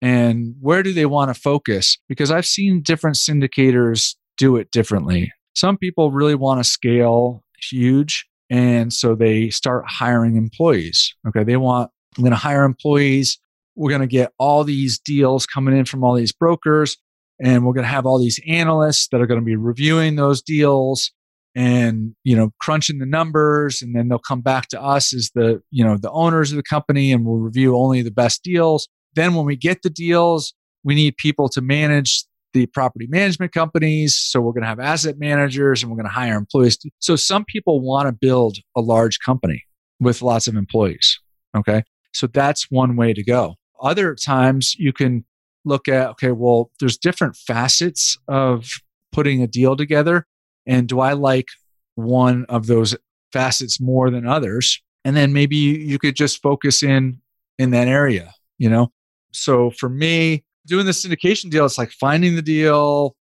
and 0.00 0.54
where 0.60 0.82
do 0.82 0.92
they 0.92 1.06
want 1.06 1.34
to 1.34 1.40
focus 1.40 1.98
because 2.06 2.30
i've 2.30 2.46
seen 2.46 2.82
different 2.82 3.16
syndicators 3.16 4.14
do 4.36 4.56
it 4.56 4.70
differently 4.70 5.32
some 5.54 5.76
people 5.76 6.12
really 6.12 6.34
want 6.34 6.60
to 6.60 6.64
scale 6.64 7.42
huge 7.58 8.26
and 8.50 8.92
so 8.92 9.14
they 9.14 9.50
start 9.50 9.84
hiring 9.88 10.36
employees. 10.36 11.14
Okay. 11.28 11.44
They 11.44 11.56
want, 11.56 11.90
I'm 12.16 12.22
going 12.22 12.30
to 12.30 12.36
hire 12.36 12.64
employees. 12.64 13.38
We're 13.74 13.90
going 13.90 14.02
to 14.02 14.06
get 14.06 14.32
all 14.38 14.64
these 14.64 14.98
deals 14.98 15.46
coming 15.46 15.76
in 15.76 15.84
from 15.84 16.04
all 16.04 16.14
these 16.14 16.32
brokers. 16.32 16.96
And 17.42 17.64
we're 17.64 17.74
going 17.74 17.84
to 17.84 17.90
have 17.90 18.06
all 18.06 18.18
these 18.18 18.40
analysts 18.46 19.08
that 19.08 19.20
are 19.20 19.26
going 19.26 19.40
to 19.40 19.44
be 19.44 19.56
reviewing 19.56 20.16
those 20.16 20.42
deals 20.42 21.10
and 21.54 22.14
you 22.22 22.36
know 22.36 22.50
crunching 22.60 22.98
the 22.98 23.06
numbers 23.06 23.80
and 23.80 23.96
then 23.96 24.08
they'll 24.08 24.18
come 24.18 24.42
back 24.42 24.68
to 24.68 24.82
us 24.82 25.14
as 25.14 25.30
the 25.34 25.62
you 25.70 25.82
know 25.82 25.96
the 25.96 26.10
owners 26.10 26.52
of 26.52 26.56
the 26.56 26.62
company 26.62 27.10
and 27.10 27.24
we'll 27.24 27.38
review 27.38 27.74
only 27.74 28.02
the 28.02 28.10
best 28.10 28.42
deals 28.42 28.88
then 29.14 29.34
when 29.34 29.46
we 29.46 29.56
get 29.56 29.80
the 29.80 29.88
deals 29.88 30.52
we 30.84 30.94
need 30.94 31.16
people 31.16 31.48
to 31.48 31.62
manage 31.62 32.26
the 32.56 32.66
property 32.66 33.06
management 33.08 33.52
companies. 33.52 34.16
So 34.18 34.40
we're 34.40 34.52
going 34.52 34.62
to 34.62 34.68
have 34.68 34.80
asset 34.80 35.18
managers 35.18 35.82
and 35.82 35.90
we're 35.90 35.96
going 35.96 36.08
to 36.08 36.12
hire 36.12 36.36
employees. 36.36 36.78
So 37.00 37.14
some 37.14 37.44
people 37.44 37.80
want 37.80 38.08
to 38.08 38.12
build 38.12 38.56
a 38.74 38.80
large 38.80 39.18
company 39.20 39.62
with 40.00 40.22
lots 40.22 40.46
of 40.46 40.56
employees. 40.56 41.18
Okay. 41.54 41.82
So 42.14 42.26
that's 42.26 42.70
one 42.70 42.96
way 42.96 43.12
to 43.12 43.22
go. 43.22 43.56
Other 43.82 44.14
times 44.14 44.74
you 44.78 44.94
can 44.94 45.26
look 45.66 45.88
at, 45.88 46.08
okay, 46.10 46.30
well, 46.30 46.70
there's 46.80 46.96
different 46.96 47.36
facets 47.36 48.16
of 48.28 48.70
putting 49.12 49.42
a 49.42 49.46
deal 49.46 49.76
together. 49.76 50.26
And 50.66 50.88
do 50.88 51.00
I 51.00 51.12
like 51.12 51.48
one 51.96 52.46
of 52.48 52.66
those 52.66 52.96
facets 53.32 53.80
more 53.80 54.10
than 54.10 54.26
others? 54.26 54.80
And 55.04 55.16
then 55.16 55.32
maybe 55.32 55.56
you 55.56 55.98
could 55.98 56.16
just 56.16 56.42
focus 56.42 56.82
in 56.82 57.20
in 57.58 57.70
that 57.70 57.88
area, 57.88 58.32
you 58.58 58.68
know? 58.68 58.92
So 59.32 59.70
for 59.70 59.88
me, 59.88 60.44
doing 60.66 60.86
the 60.86 60.92
syndication 60.92 61.50
deal, 61.50 61.66
it's 61.66 61.78
like 61.78 61.92
finding 61.92 62.36
the 62.36 62.42
deal, 62.42 63.14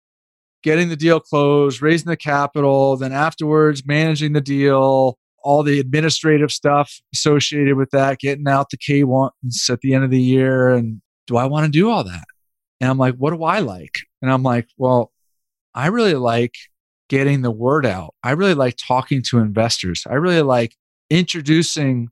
getting 0.63 0.89
the 0.89 0.95
deal 0.95 1.19
closed, 1.19 1.81
raising 1.81 2.09
the 2.09 2.17
capital, 2.17 2.95
then 2.97 3.11
afterwards 3.11 3.85
managing 3.85 4.33
the 4.33 4.41
deal, 4.41 5.17
all 5.43 5.63
the 5.63 5.79
administrative 5.79 6.51
stuff 6.51 7.01
associated 7.13 7.75
with 7.75 7.89
that, 7.91 8.19
getting 8.19 8.47
out 8.47 8.69
the 8.69 8.77
K1s 8.77 9.69
at 9.69 9.81
the 9.81 9.93
end 9.93 10.03
of 10.03 10.09
the 10.09 10.21
year. 10.21 10.69
And 10.69 11.01
do 11.27 11.37
I 11.37 11.45
want 11.45 11.65
to 11.65 11.71
do 11.71 11.89
all 11.89 12.03
that? 12.03 12.23
And 12.83 12.91
I'm 12.91 12.97
like, 12.97 13.15
what 13.15 13.31
do 13.31 13.45
I 13.45 13.59
like? 13.59 13.95
And 14.21 14.29
I'm 14.29 14.43
like, 14.43 14.67
well, 14.77 15.13
I 15.73 15.87
really 15.87 16.15
like 16.15 16.53
getting 17.07 17.41
the 17.41 17.49
word 17.49 17.85
out. 17.85 18.13
I 18.23 18.31
really 18.31 18.55
like 18.55 18.75
talking 18.75 19.21
to 19.29 19.39
investors. 19.39 20.03
I 20.05 20.15
really 20.15 20.41
like 20.41 20.75
introducing 21.09 22.09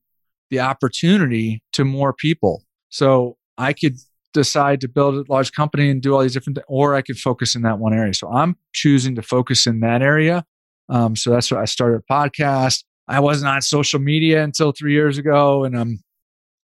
the 0.49 0.61
opportunity 0.61 1.61
to 1.73 1.83
more 1.83 2.13
people. 2.13 2.63
So 2.87 3.35
I 3.57 3.73
could 3.73 3.97
decide 4.31 4.79
to 4.79 4.87
build 4.87 5.15
a 5.15 5.29
large 5.29 5.51
company 5.51 5.89
and 5.89 6.01
do 6.01 6.15
all 6.15 6.21
these 6.21 6.31
different, 6.31 6.55
things, 6.55 6.65
or 6.69 6.95
I 6.95 7.01
could 7.01 7.19
focus 7.19 7.53
in 7.53 7.63
that 7.63 7.77
one 7.77 7.93
area. 7.93 8.13
So 8.13 8.31
I'm 8.31 8.55
choosing 8.71 9.15
to 9.15 9.21
focus 9.21 9.67
in 9.67 9.81
that 9.81 10.01
area. 10.01 10.45
Um, 10.87 11.17
so 11.17 11.31
that's 11.31 11.51
why 11.51 11.61
I 11.61 11.65
started 11.65 12.01
a 12.07 12.13
podcast. 12.13 12.85
I 13.09 13.19
wasn't 13.19 13.49
on 13.49 13.61
social 13.61 13.99
media 13.99 14.41
until 14.41 14.71
three 14.71 14.93
years 14.93 15.17
ago, 15.17 15.65
and 15.65 15.77
I'm, 15.77 15.99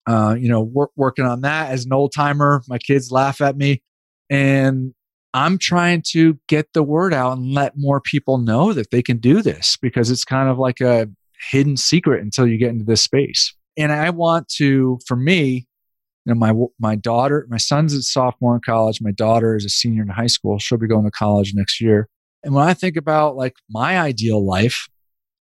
uh, 0.07 0.36
you 0.38 0.48
know, 0.48 0.61
wor- 0.61 0.90
working 0.94 1.24
on 1.24 1.40
that 1.40 1.72
as 1.72 1.86
an 1.86 1.92
old 1.92 2.12
timer. 2.14 2.62
My 2.68 2.78
kids 2.78 3.11
laugh 3.11 3.40
at 3.40 3.57
me, 3.57 3.82
and 4.31 4.95
I'm 5.35 5.59
trying 5.59 6.03
to 6.12 6.39
get 6.49 6.72
the 6.72 6.83
word 6.83 7.12
out 7.12 7.37
and 7.37 7.53
let 7.53 7.74
more 7.77 8.01
people 8.01 8.39
know 8.39 8.72
that 8.72 8.91
they 8.91 9.03
can 9.03 9.18
do 9.18 9.43
this 9.43 9.77
because 9.81 10.11
it's 10.11 10.24
kind 10.24 10.49
of 10.49 10.59
like 10.59 10.81
a 10.81 11.09
hidden 11.51 11.77
secret 11.77 12.22
until 12.22 12.47
you 12.47 12.59
get 12.59 12.70
into 12.70 12.85
this 12.85 13.03
space. 13.03 13.55
And 13.77 13.93
I 13.93 14.11
want 14.11 14.49
to, 14.57 14.99
for 15.07 15.16
me, 15.16 15.66
you 16.24 16.35
know, 16.35 16.39
my 16.39 16.53
my 16.81 16.97
daughter, 16.97 17.47
my 17.51 17.59
son's 17.59 17.93
a 17.93 18.03
sophomore 18.03 18.55
in 18.55 18.61
college. 18.64 19.01
My 19.01 19.12
daughter 19.12 19.55
is 19.55 19.64
a 19.64 19.68
senior 19.68 20.03
in 20.03 20.09
high 20.09 20.27
school. 20.27 20.59
She'll 20.59 20.79
be 20.79 20.89
going 20.89 21.05
to 21.05 21.11
college 21.11 21.53
next 21.55 21.81
year. 21.81 22.09
And 22.43 22.55
when 22.55 22.66
I 22.66 22.74
think 22.74 22.97
about 22.97 23.37
like 23.37 23.55
my 23.68 23.99
ideal 23.99 24.45
life, 24.45 24.89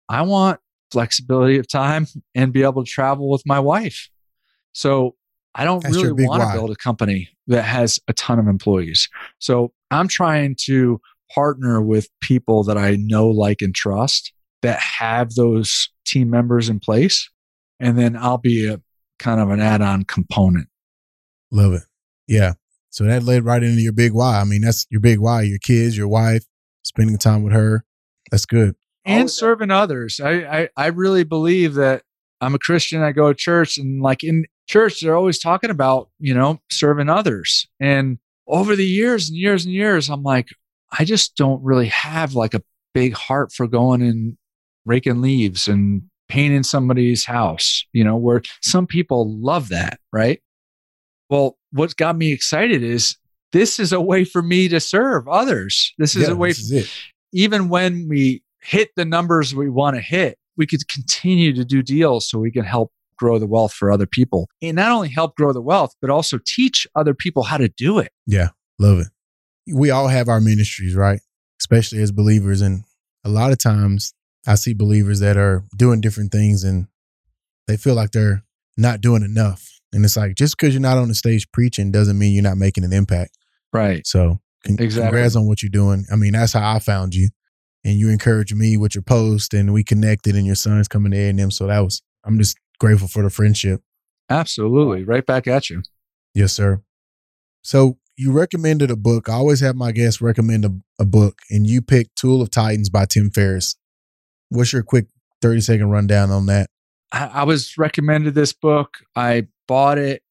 I 0.10 0.24
want 0.24 0.60
flexibility 0.92 1.58
of 1.58 1.68
time 1.68 2.08
and 2.36 2.52
be 2.52 2.64
able 2.64 2.84
to 2.84 2.90
travel 2.90 3.30
with 3.30 3.44
my 3.46 3.60
wife. 3.60 4.10
So 4.74 5.16
I 5.56 5.66
don't 5.66 5.84
That's 5.84 5.96
really 5.96 6.26
want 6.26 6.44
to 6.44 6.52
build 6.52 6.72
a 6.72 6.76
company. 6.76 7.30
That 7.48 7.64
has 7.64 8.00
a 8.08 8.14
ton 8.14 8.40
of 8.40 8.48
employees. 8.48 9.10
So 9.40 9.74
I'm 9.92 10.08
trying 10.08 10.56
to 10.66 11.00
partner 11.34 11.82
with 11.82 12.08
people 12.22 12.64
that 12.64 12.78
I 12.78 12.96
know, 13.00 13.28
like, 13.28 13.62
and 13.62 13.74
trust 13.74 14.32
that 14.62 14.80
have 14.80 15.34
those 15.36 15.90
team 16.06 16.30
members 16.30 16.70
in 16.70 16.80
place. 16.80 17.30
And 17.80 17.98
then 17.98 18.16
I'll 18.16 18.38
be 18.38 18.68
a 18.68 18.82
kind 19.20 19.42
of 19.42 19.50
an 19.50 19.60
add 19.60 19.82
on 19.82 20.04
component. 20.04 20.68
Love 21.52 21.74
it. 21.74 21.84
Yeah. 22.28 22.54
So 22.90 23.04
that 23.06 23.24
led 23.24 23.44
right 23.44 23.64
into 23.64 23.82
your 23.82 23.94
big 23.94 24.14
why. 24.14 24.40
I 24.40 24.44
mean, 24.44 24.62
that's 24.62 24.86
your 24.90 25.02
big 25.02 25.20
why 25.20 25.42
your 25.42 25.60
kids, 25.60 25.98
your 25.98 26.08
wife, 26.08 26.46
spending 26.84 27.18
time 27.18 27.44
with 27.44 27.54
her. 27.54 27.84
That's 28.32 28.46
good. 28.46 28.76
And 29.06 29.30
serving 29.30 29.72
others. 29.72 30.22
I, 30.22 30.32
I, 30.32 30.70
I 30.78 30.88
really 30.88 31.24
believe 31.24 31.74
that 31.74 32.04
I'm 32.40 32.56
a 32.56 32.60
Christian. 32.60 33.02
I 33.02 33.12
go 33.12 33.28
to 33.30 33.34
church 33.34 33.78
and 33.78 34.02
like 34.02 34.24
in 34.24 34.46
church, 34.68 35.02
they're 35.02 35.16
always 35.16 35.40
talking 35.40 35.70
about, 35.70 36.10
you 36.20 36.34
know, 36.34 36.60
serving 36.72 37.10
others. 37.10 37.68
And 37.80 38.18
over 38.48 38.76
the 38.76 38.86
years 38.86 39.30
and 39.30 39.38
years 39.38 39.66
and 39.66 39.74
years, 39.74 40.10
I'm 40.10 40.24
like, 40.24 40.50
I 40.98 41.06
just 41.06 41.36
don't 41.36 41.64
really 41.64 41.88
have 41.88 42.34
like 42.36 42.54
a 42.54 42.62
big 42.94 43.14
heart 43.14 43.52
for 43.52 43.68
going 43.68 44.02
and 44.02 44.38
raking 44.86 45.22
leaves 45.22 45.68
and 45.68 46.04
painting 46.28 46.64
somebody's 46.64 47.26
house, 47.26 47.86
you 47.94 48.04
know, 48.04 48.16
where 48.16 48.42
some 48.62 48.88
people 48.88 49.38
love 49.40 49.70
that, 49.70 50.00
right? 50.12 50.42
Well, 51.30 51.58
what 51.72 51.96
got 51.96 52.18
me 52.18 52.32
excited 52.32 52.84
is 52.84 53.18
this 53.52 53.80
is 53.80 53.94
a 53.94 54.02
way 54.02 54.24
for 54.24 54.42
me 54.42 54.68
to 54.68 54.80
serve 54.80 55.28
others. 55.28 55.94
This 55.98 56.16
is 56.16 56.28
Yeah, 56.28 56.34
a 56.34 56.36
way, 56.36 56.50
is 56.50 57.08
even 57.32 57.70
when 57.70 58.08
we 58.08 58.44
hit 58.62 58.92
the 58.96 59.06
numbers 59.06 59.56
we 59.56 59.70
want 59.70 59.96
to 59.96 60.02
hit, 60.02 60.38
we 60.58 60.68
could 60.68 60.88
continue 60.88 61.54
to 61.54 61.66
do 61.66 61.82
deals 61.82 62.30
so 62.30 62.40
we 62.40 62.52
can 62.52 62.66
help 62.66 62.92
grow 63.18 63.40
the 63.40 63.48
wealth 63.48 63.74
for 63.74 63.92
other 63.92 64.06
people. 64.06 64.50
And 64.62 64.76
not 64.76 64.92
only 64.92 65.10
help 65.10 65.36
grow 65.36 65.54
the 65.54 65.62
wealth, 65.62 65.96
but 66.02 66.10
also 66.10 66.40
teach 66.46 66.88
other 66.96 67.14
people 67.14 67.44
how 67.44 67.58
to 67.58 67.70
do 67.70 68.00
it. 68.00 68.12
Yeah. 68.26 68.50
Love 68.80 69.00
it. 69.00 69.08
We 69.74 69.92
all 69.92 70.08
have 70.08 70.28
our 70.28 70.42
ministries, 70.42 70.96
right? 70.96 71.22
Especially 71.62 72.02
as 72.02 72.12
believers. 72.12 72.62
And 72.62 72.84
a 73.24 73.30
lot 73.30 73.52
of 73.52 73.58
times 73.58 74.14
I 74.46 74.56
see 74.56 74.74
believers 74.74 75.20
that 75.22 75.38
are 75.38 75.64
doing 75.78 76.02
different 76.02 76.32
things 76.32 76.64
and 76.64 76.88
they 77.68 77.78
feel 77.78 77.96
like 77.96 78.12
they're 78.12 78.44
not 78.78 79.00
doing 79.02 79.24
enough. 79.24 79.70
And 79.94 80.04
it's 80.04 80.18
like, 80.18 80.36
just 80.36 80.58
because 80.58 80.74
you're 80.74 80.82
not 80.82 80.98
on 80.98 81.08
the 81.08 81.16
stage 81.16 81.50
preaching 81.52 81.92
doesn't 81.92 82.18
mean 82.18 82.34
you're 82.34 82.44
not 82.44 82.58
making 82.58 82.84
an 82.84 82.92
impact. 82.92 83.38
Right. 83.72 84.06
So 84.06 84.40
con- 84.66 84.78
Exactly. 84.80 85.10
congrats 85.10 85.36
on 85.36 85.48
what 85.48 85.62
you're 85.62 85.70
doing. 85.70 86.06
I 86.12 86.16
mean, 86.16 86.34
that's 86.34 86.54
how 86.54 86.76
I 86.76 86.80
found 86.80 87.14
you. 87.16 87.30
And 87.86 87.96
you 87.96 88.10
encouraged 88.10 88.56
me 88.56 88.76
with 88.78 88.96
your 88.96 89.02
post 89.02 89.54
and 89.54 89.72
we 89.74 89.84
connected 89.84 90.36
and 90.36 90.46
your 90.46 90.56
son's 90.56 90.88
coming 90.88 91.12
to 91.12 91.18
A&M. 91.18 91.52
So 91.52 91.68
that 91.68 91.80
was, 91.80 92.02
I'm 92.26 92.38
just 92.38 92.58
grateful 92.80 93.08
for 93.08 93.24
the 93.24 93.30
friendship. 93.30 93.82
Absolutely. 94.30 95.04
Right 95.04 95.26
back 95.26 95.48
at 95.48 95.70
you. 95.70 95.84
Yes, 96.34 96.54
sir. 96.54 96.82
So 97.62 97.98
you 98.18 98.32
recommended 98.32 98.92
a 98.92 98.96
book. 98.96 99.30
I 99.30 99.34
always 99.34 99.60
have 99.62 99.76
my 99.76 99.92
guests 99.92 100.22
recommend 100.22 100.66
a, 100.66 100.72
a 101.00 101.06
book, 101.06 101.40
and 101.50 101.66
you 101.68 101.82
picked 101.82 102.16
Tool 102.16 102.42
of 102.42 102.50
Titans 102.52 102.90
by 102.90 103.06
Tim 103.06 103.30
Ferriss. 103.30 103.76
What's 104.50 104.74
your 104.74 104.84
quick 104.84 105.08
30 105.42 105.62
second 105.62 105.90
rundown 105.90 106.30
on 106.32 106.46
that? 106.48 106.70
I, 107.12 107.26
I 107.28 107.44
was 107.44 107.78
recommended 107.78 108.36
this 108.36 108.54
book. 108.54 108.98
I 109.16 109.48
bought 109.68 109.98
it. 109.98 110.22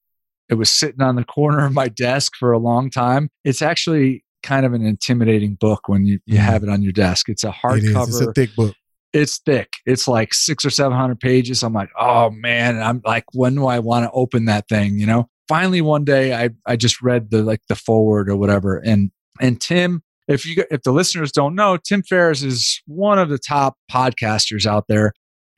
It 0.49 0.55
was 0.55 0.71
sitting 0.71 1.01
on 1.01 1.17
the 1.17 1.25
corner 1.25 1.65
of 1.65 1.73
my 1.73 1.89
desk 1.89 2.35
for 2.37 2.53
a 2.53 2.59
long 2.59 2.91
time. 2.91 3.31
It's 3.45 3.63
actually 3.63 4.25
kind 4.43 4.67
of 4.67 4.73
an 4.75 4.85
intimidating 4.85 5.55
book 5.55 5.89
when 5.89 6.05
you, 6.05 6.19
you 6.27 6.37
Mhm. 6.39 6.43
have 6.43 6.63
it 6.63 6.69
on 6.69 6.83
your 6.83 6.93
desk. 6.93 7.29
It's 7.29 7.45
a 7.45 7.55
It 7.65 7.85
is. 7.85 7.95
It's 7.97 8.21
a 8.21 8.33
thick 8.33 8.55
book. 8.57 8.75
It's 9.13 9.39
thick. 9.39 9.75
It's 9.85 10.09
like 10.09 10.33
six 10.33 10.65
or 10.65 10.71
seven 10.71 10.97
hundred 10.97 11.21
pages. 11.21 11.63
I'm 11.63 11.73
like, 11.73 11.91
oh 11.99 12.31
man. 12.31 12.81
I'm 12.81 13.03
like, 13.05 13.25
when 13.33 13.55
do 13.55 13.67
I 13.67 13.79
want 13.79 14.05
to 14.05 14.11
open 14.13 14.47
that 14.47 14.69
thing? 14.69 14.99
You 14.99 15.07
know? 15.07 15.29
Finally, 15.49 15.83
one 15.83 16.05
day, 16.05 16.33
I 16.35 16.51
I 16.67 16.77
just 16.77 17.03
read 17.03 17.31
the 17.31 17.43
like 17.43 17.61
the 17.69 17.75
forward 17.75 18.31
or 18.31 18.37
whatever, 18.37 18.79
and 18.79 19.11
and 19.41 19.61
Tim. 19.61 20.03
If 20.29 20.47
you 20.47 20.65
if 20.71 20.83
the 20.83 20.93
listeners 20.93 21.33
don't 21.33 21.55
know, 21.55 21.77
Tim 21.77 22.03
Ferriss 22.03 22.43
is 22.43 22.81
one 22.87 23.19
of 23.19 23.29
the 23.29 23.39
top 23.39 23.77
podcasters 23.91 24.67
out 24.67 24.85
there, 24.89 25.13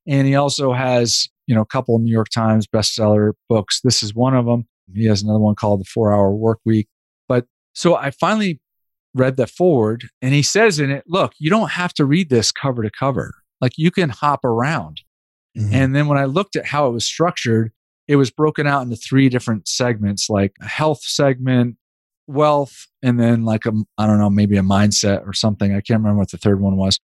and 0.06 0.26
he 0.26 0.34
also 0.34 0.72
has 0.72 1.28
you 1.46 1.54
know 1.54 1.60
a 1.60 1.66
couple 1.66 1.96
New 1.98 2.10
York 2.10 2.28
Times 2.30 2.66
bestseller 2.66 3.34
books. 3.48 3.82
This 3.82 4.02
is 4.02 4.14
one 4.14 4.34
of 4.34 4.46
them. 4.46 4.66
He 4.92 5.06
has 5.06 5.22
another 5.22 5.38
one 5.38 5.54
called 5.54 5.80
The 5.80 5.84
Four 5.84 6.12
Hour 6.12 6.34
Work 6.34 6.58
Week. 6.64 6.88
But 7.28 7.46
so 7.74 7.94
I 7.94 8.10
finally 8.10 8.60
read 9.14 9.36
the 9.36 9.46
forward, 9.46 10.08
and 10.22 10.34
he 10.34 10.42
says 10.42 10.80
in 10.80 10.90
it, 10.90 11.04
"Look, 11.06 11.34
you 11.38 11.50
don't 11.50 11.72
have 11.72 11.92
to 11.94 12.06
read 12.06 12.30
this 12.30 12.50
cover 12.50 12.82
to 12.82 12.90
cover. 12.90 13.32
Like 13.64 13.78
you 13.78 13.90
can 13.90 14.10
hop 14.10 14.44
around." 14.44 15.00
Mhm. 15.56 15.72
And 15.72 15.94
then 15.94 16.06
when 16.08 16.18
I 16.18 16.26
looked 16.26 16.56
at 16.56 16.66
how 16.66 16.86
it 16.88 16.92
was 16.92 17.04
structured, 17.04 17.72
it 18.08 18.16
was 18.16 18.30
broken 18.30 18.66
out 18.66 18.82
into 18.82 18.96
three 18.96 19.28
different 19.28 19.66
segments, 19.68 20.28
like 20.28 20.52
a 20.60 20.66
health 20.66 21.02
segment, 21.02 21.76
wealth, 22.26 22.86
and 23.02 23.18
then 23.18 23.44
like 23.44 23.64
a 23.66 23.72
I 23.98 24.06
don't 24.06 24.18
know, 24.18 24.30
maybe 24.30 24.56
a 24.56 24.62
mindset 24.62 25.26
or 25.26 25.32
something. 25.32 25.72
I 25.72 25.80
can't 25.80 26.00
remember 26.00 26.18
what 26.18 26.30
the 26.30 26.38
third 26.38 26.60
one 26.60 26.76
was. 26.76 26.98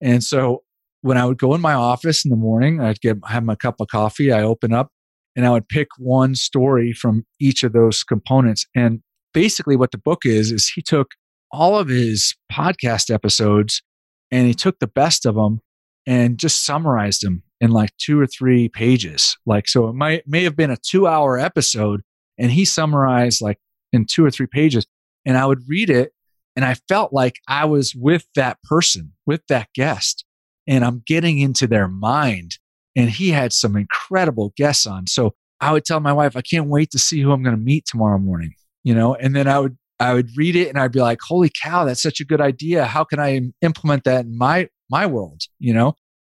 And 0.00 0.22
so 0.22 0.62
when 1.02 1.16
I 1.16 1.24
would 1.24 1.38
go 1.38 1.54
in 1.54 1.60
my 1.60 1.74
office 1.74 2.24
in 2.24 2.30
the 2.30 2.36
morning, 2.36 2.80
I'd 2.80 3.00
get 3.00 3.16
have 3.26 3.44
my 3.44 3.54
cup 3.54 3.80
of 3.80 3.88
coffee, 3.88 4.32
I 4.32 4.42
open 4.42 4.72
up 4.72 4.90
and 5.36 5.46
I 5.46 5.50
would 5.50 5.68
pick 5.68 5.88
one 5.98 6.34
story 6.34 6.92
from 6.92 7.24
each 7.40 7.62
of 7.62 7.72
those 7.72 8.02
components. 8.02 8.66
And 8.74 9.00
basically 9.32 9.76
what 9.76 9.92
the 9.92 9.98
book 9.98 10.26
is 10.26 10.50
is 10.52 10.68
he 10.68 10.82
took 10.82 11.08
all 11.52 11.78
of 11.78 11.88
his 11.88 12.34
podcast 12.52 13.12
episodes 13.12 13.82
and 14.30 14.46
he 14.46 14.54
took 14.54 14.78
the 14.80 14.86
best 14.88 15.24
of 15.26 15.36
them 15.36 15.60
and 16.06 16.38
just 16.38 16.64
summarized 16.64 17.22
them 17.22 17.42
in 17.60 17.70
like 17.70 17.90
two 17.98 18.20
or 18.20 18.26
three 18.26 18.68
pages. 18.68 19.36
Like, 19.46 19.68
so 19.68 19.88
it 19.88 19.94
might 19.94 20.26
may 20.26 20.44
have 20.44 20.56
been 20.56 20.70
a 20.70 20.76
two 20.76 21.06
hour 21.06 21.38
episode, 21.38 22.02
and 22.38 22.50
he 22.50 22.64
summarized 22.64 23.40
like 23.42 23.58
in 23.92 24.06
two 24.06 24.24
or 24.24 24.30
three 24.30 24.46
pages. 24.46 24.86
And 25.24 25.36
I 25.36 25.46
would 25.46 25.68
read 25.68 25.90
it, 25.90 26.12
and 26.54 26.64
I 26.64 26.74
felt 26.88 27.12
like 27.12 27.40
I 27.48 27.64
was 27.64 27.94
with 27.94 28.26
that 28.36 28.62
person, 28.62 29.12
with 29.26 29.42
that 29.48 29.68
guest, 29.74 30.24
and 30.66 30.84
I'm 30.84 31.02
getting 31.06 31.38
into 31.38 31.66
their 31.66 31.88
mind. 31.88 32.58
And 32.94 33.10
he 33.10 33.30
had 33.30 33.52
some 33.52 33.76
incredible 33.76 34.54
guests 34.56 34.86
on. 34.86 35.06
So 35.06 35.34
I 35.60 35.72
would 35.72 35.84
tell 35.84 36.00
my 36.00 36.12
wife, 36.12 36.36
I 36.36 36.40
can't 36.40 36.68
wait 36.68 36.90
to 36.92 36.98
see 36.98 37.20
who 37.20 37.32
I'm 37.32 37.42
going 37.42 37.56
to 37.56 37.62
meet 37.62 37.84
tomorrow 37.86 38.18
morning, 38.18 38.54
you 38.84 38.94
know, 38.94 39.14
and 39.14 39.34
then 39.34 39.48
I 39.48 39.58
would 39.58 39.76
I 39.98 40.12
would 40.12 40.28
read 40.36 40.56
it 40.56 40.68
and 40.68 40.78
I'd 40.78 40.92
be 40.92 41.00
like, 41.00 41.20
holy 41.22 41.50
cow, 41.62 41.84
that's 41.84 42.02
such 42.02 42.20
a 42.20 42.24
good 42.24 42.40
idea. 42.40 42.84
How 42.84 43.04
can 43.04 43.18
I 43.18 43.40
implement 43.62 44.04
that 44.04 44.26
in 44.26 44.36
my 44.36 44.68
my 44.90 45.06
world, 45.06 45.42
you 45.58 45.74
know? 45.74 45.96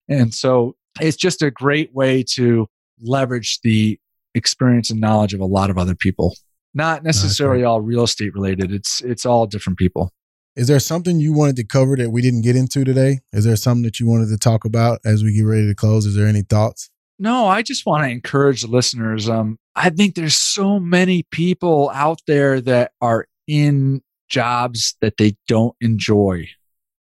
And 0.08 0.32
so 0.32 0.76
it's 1.00 1.16
just 1.16 1.42
a 1.42 1.50
great 1.50 1.94
way 1.94 2.22
to 2.34 2.68
leverage 3.00 3.60
the 3.62 3.98
experience 4.34 4.90
and 4.90 5.00
knowledge 5.00 5.34
of 5.34 5.40
a 5.40 5.46
lot 5.46 5.70
of 5.70 5.78
other 5.78 5.94
people. 5.94 6.34
Not 6.74 7.02
necessarily 7.02 7.64
all 7.64 7.80
real 7.80 8.04
estate 8.04 8.34
related. 8.34 8.70
It's 8.70 9.00
it's 9.00 9.24
all 9.24 9.46
different 9.46 9.78
people. 9.78 10.12
Is 10.56 10.68
there 10.68 10.80
something 10.80 11.20
you 11.20 11.32
wanted 11.32 11.56
to 11.56 11.64
cover 11.64 11.96
that 11.96 12.10
we 12.10 12.22
didn't 12.22 12.42
get 12.42 12.56
into 12.56 12.84
today? 12.84 13.20
Is 13.32 13.44
there 13.44 13.56
something 13.56 13.82
that 13.82 14.00
you 14.00 14.06
wanted 14.06 14.28
to 14.28 14.38
talk 14.38 14.64
about 14.64 15.00
as 15.04 15.22
we 15.22 15.34
get 15.34 15.42
ready 15.42 15.66
to 15.66 15.74
close? 15.74 16.06
Is 16.06 16.14
there 16.14 16.26
any 16.26 16.42
thoughts? 16.42 16.90
No, 17.18 17.46
I 17.46 17.62
just 17.62 17.86
want 17.86 18.04
to 18.04 18.10
encourage 18.10 18.62
the 18.62 18.68
listeners. 18.68 19.28
Um, 19.28 19.58
I 19.74 19.90
think 19.90 20.14
there's 20.14 20.36
so 20.36 20.78
many 20.78 21.24
people 21.30 21.90
out 21.94 22.20
there 22.26 22.60
that 22.62 22.92
are 23.00 23.26
in 23.46 24.02
jobs 24.28 24.96
that 25.00 25.16
they 25.18 25.36
don't 25.48 25.76
enjoy 25.80 26.48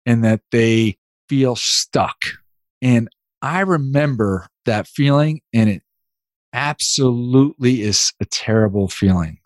and 0.06 0.24
that 0.24 0.40
they 0.50 0.96
feel 1.30 1.54
stuck. 1.54 2.16
And 2.82 3.08
I 3.40 3.60
remember 3.60 4.48
that 4.66 4.88
feeling, 4.88 5.42
and 5.54 5.70
it 5.70 5.82
absolutely 6.52 7.82
is 7.82 8.12
a 8.20 8.24
terrible 8.24 8.88
feeling. 8.88 9.38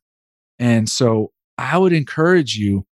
And 0.58 0.88
so 0.88 1.32
I 1.58 1.76
would 1.76 1.92
encourage 1.92 2.56
you 2.56 2.86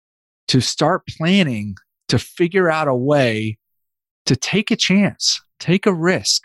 to 0.50 0.60
start 0.60 1.08
planning 1.08 1.76
to 2.10 2.20
figure 2.20 2.70
out 2.70 2.89
a 2.89 2.94
way 2.94 3.58
to 4.26 4.36
take 4.36 4.72
a 4.72 4.76
chance, 4.76 5.42
take 5.58 5.86
a 5.86 5.94
risk. 5.94 6.44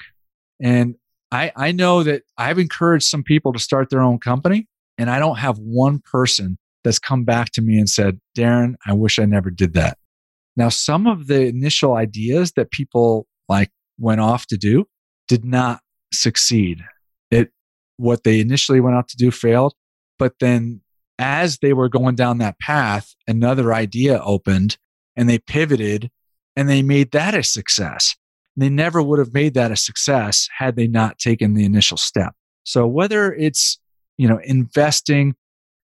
And 0.62 0.94
I, 1.32 1.50
I 1.56 1.72
know 1.72 2.04
that 2.04 2.22
I've 2.38 2.60
encouraged 2.60 3.06
some 3.06 3.24
people 3.24 3.52
to 3.54 3.58
start 3.58 3.90
their 3.90 4.02
own 4.02 4.20
company, 4.20 4.68
and 4.98 5.10
I 5.10 5.18
don't 5.18 5.38
have 5.38 5.58
one 5.58 5.98
person 5.98 6.58
that's 6.84 7.00
come 7.00 7.24
back 7.24 7.50
to 7.54 7.60
me 7.60 7.76
and 7.76 7.90
said, 7.90 8.20
Darin, 8.36 8.76
I 8.86 8.92
wish 8.92 9.18
I 9.18 9.24
never 9.24 9.50
did 9.50 9.72
that. 9.72 9.98
Now, 10.56 10.68
some 10.68 11.06
of 11.06 11.26
the 11.26 11.46
initial 11.46 11.94
ideas 11.94 12.52
that 12.52 12.70
people 12.70 13.26
like 13.48 13.70
went 13.98 14.20
off 14.20 14.46
to 14.46 14.56
do 14.56 14.86
did 15.28 15.44
not 15.44 15.80
succeed. 16.12 16.82
It 17.30 17.50
what 17.96 18.24
they 18.24 18.40
initially 18.40 18.80
went 18.80 18.96
out 18.96 19.08
to 19.08 19.16
do 19.16 19.30
failed, 19.30 19.74
but 20.18 20.34
then 20.40 20.80
as 21.18 21.58
they 21.58 21.72
were 21.72 21.88
going 21.88 22.14
down 22.14 22.38
that 22.38 22.58
path, 22.58 23.14
another 23.26 23.72
idea 23.72 24.20
opened 24.22 24.76
and 25.16 25.28
they 25.28 25.38
pivoted 25.38 26.10
and 26.54 26.68
they 26.68 26.82
made 26.82 27.12
that 27.12 27.34
a 27.34 27.42
success. 27.42 28.16
They 28.56 28.68
never 28.68 29.02
would 29.02 29.18
have 29.18 29.34
made 29.34 29.54
that 29.54 29.70
a 29.70 29.76
success 29.76 30.48
had 30.58 30.76
they 30.76 30.86
not 30.86 31.18
taken 31.18 31.54
the 31.54 31.64
initial 31.64 31.96
step. 31.96 32.34
So 32.64 32.86
whether 32.86 33.32
it's, 33.32 33.78
you 34.16 34.28
know, 34.28 34.40
investing, 34.44 35.34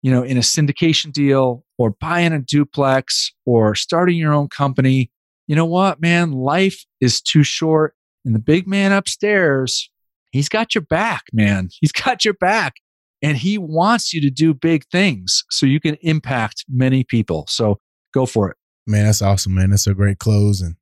you 0.04 0.10
know, 0.10 0.22
in 0.22 0.36
a 0.36 0.40
syndication 0.40 1.10
deal 1.10 1.64
or 1.78 1.90
buying 1.98 2.34
a 2.34 2.38
duplex 2.38 3.32
or 3.46 3.74
starting 3.74 4.18
your 4.18 4.34
own 4.34 4.48
company, 4.48 5.10
you 5.46 5.56
know 5.56 5.64
what, 5.64 5.98
man, 5.98 6.30
life 6.30 6.84
is 7.00 7.22
too 7.22 7.42
short 7.42 7.94
and 8.22 8.34
the 8.34 8.38
big 8.38 8.68
man 8.68 8.92
upstairs, 8.92 9.90
he's 10.30 10.50
got 10.50 10.74
your 10.74 10.82
back, 10.82 11.22
man. 11.32 11.70
He's 11.80 11.92
got 11.92 12.22
your 12.22 12.34
back. 12.34 12.74
And 13.22 13.38
he 13.38 13.56
wants 13.56 14.12
you 14.12 14.20
to 14.20 14.28
do 14.28 14.52
big 14.52 14.84
things 14.92 15.44
so 15.50 15.64
you 15.64 15.80
can 15.80 15.94
impact 16.02 16.66
many 16.68 17.02
people. 17.02 17.46
So 17.48 17.80
go 18.12 18.26
for 18.26 18.50
it. 18.50 18.58
Man, 18.86 19.06
that's 19.06 19.22
awesome, 19.22 19.54
man. 19.54 19.70
That's 19.70 19.86
a 19.86 19.94
great 19.94 20.18
close. 20.18 20.60
And 20.60 20.76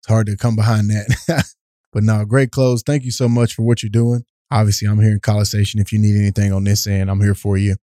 it's 0.00 0.08
hard 0.08 0.28
to 0.28 0.36
come 0.36 0.54
behind 0.54 0.90
that. 0.90 1.44
but 1.92 2.04
no, 2.04 2.24
great 2.24 2.52
close. 2.52 2.84
Thank 2.84 3.02
you 3.02 3.10
so 3.10 3.28
much 3.28 3.54
for 3.54 3.62
what 3.62 3.82
you're 3.82 3.90
doing. 3.90 4.24
Obviously, 4.48 4.86
I'm 4.86 5.00
here 5.00 5.10
in 5.10 5.18
College 5.18 5.48
Station. 5.48 5.80
If 5.80 5.92
you 5.92 5.98
need 5.98 6.16
anything 6.16 6.52
on 6.52 6.62
this 6.62 6.86
end, 6.86 7.10
I'm 7.10 7.20
here 7.20 7.34
for 7.34 7.56
you. 7.56 7.74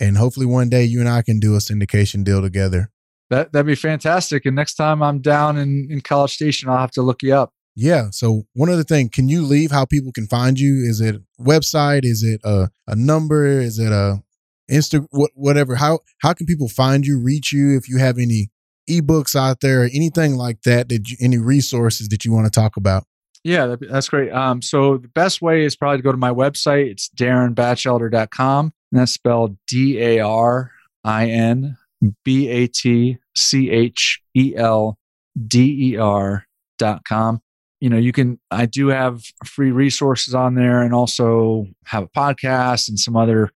And 0.00 0.16
hopefully 0.16 0.46
one 0.46 0.68
day 0.68 0.84
you 0.84 1.00
and 1.00 1.08
I 1.08 1.22
can 1.22 1.38
do 1.40 1.54
a 1.54 1.58
syndication 1.58 2.24
deal 2.24 2.42
together. 2.42 2.90
That 3.30 3.52
that'd 3.52 3.66
be 3.66 3.74
fantastic. 3.74 4.46
And 4.46 4.54
next 4.54 4.74
time 4.74 5.02
I'm 5.02 5.20
down 5.20 5.56
in, 5.56 5.88
in 5.90 6.00
College 6.00 6.34
Station, 6.34 6.68
I'll 6.68 6.78
have 6.78 6.92
to 6.92 7.02
look 7.02 7.22
you 7.22 7.34
up. 7.34 7.52
Yeah. 7.74 8.08
So 8.10 8.44
one 8.54 8.70
other 8.70 8.84
thing, 8.84 9.10
can 9.10 9.28
you 9.28 9.42
leave 9.42 9.70
how 9.70 9.84
people 9.84 10.12
can 10.12 10.26
find 10.26 10.58
you? 10.58 10.84
Is 10.88 11.00
it 11.00 11.20
website? 11.38 12.04
Is 12.04 12.22
it 12.22 12.40
a, 12.42 12.70
a 12.86 12.96
number? 12.96 13.46
Is 13.46 13.78
it 13.78 13.92
a 13.92 14.22
Insta 14.70 15.06
whatever? 15.34 15.76
How 15.76 16.00
how 16.18 16.32
can 16.32 16.46
people 16.46 16.68
find 16.68 17.06
you, 17.06 17.20
reach 17.20 17.52
you 17.52 17.76
if 17.76 17.88
you 17.88 17.98
have 17.98 18.18
any 18.18 18.50
ebooks 18.88 19.36
out 19.36 19.60
there 19.60 19.82
or 19.82 19.88
anything 19.92 20.36
like 20.36 20.62
that 20.62 20.88
that 20.88 21.08
you, 21.08 21.16
any 21.20 21.38
resources 21.38 22.08
that 22.08 22.24
you 22.24 22.32
want 22.32 22.46
to 22.46 22.50
talk 22.50 22.76
about? 22.76 23.04
Yeah, 23.44 23.76
that's 23.80 24.08
great. 24.08 24.32
Um, 24.32 24.60
so 24.60 24.96
the 24.98 25.08
best 25.08 25.40
way 25.40 25.64
is 25.64 25.76
probably 25.76 25.98
to 25.98 26.02
go 26.02 26.10
to 26.10 26.18
my 26.18 26.32
website. 26.32 26.90
It's 26.90 27.08
darinbatchelder.com. 27.10 28.72
And 28.90 29.00
that's 29.00 29.12
spelled 29.12 29.56
D 29.66 30.00
A 30.00 30.20
R 30.20 30.72
I 31.04 31.28
N 31.28 31.76
B 32.24 32.48
A 32.48 32.66
T 32.66 33.18
C 33.36 33.70
H 33.70 34.20
E 34.34 34.54
L 34.56 34.98
D 35.46 35.92
E 35.92 35.96
R 35.96 36.46
dot 36.78 37.04
com. 37.04 37.40
You 37.80 37.90
know, 37.90 37.98
you 37.98 38.12
can, 38.12 38.40
I 38.50 38.66
do 38.66 38.88
have 38.88 39.22
free 39.44 39.70
resources 39.70 40.34
on 40.34 40.54
there 40.54 40.80
and 40.82 40.94
also 40.94 41.66
have 41.84 42.04
a 42.04 42.08
podcast 42.08 42.88
and 42.88 42.98
some 42.98 43.16
other 43.16 43.50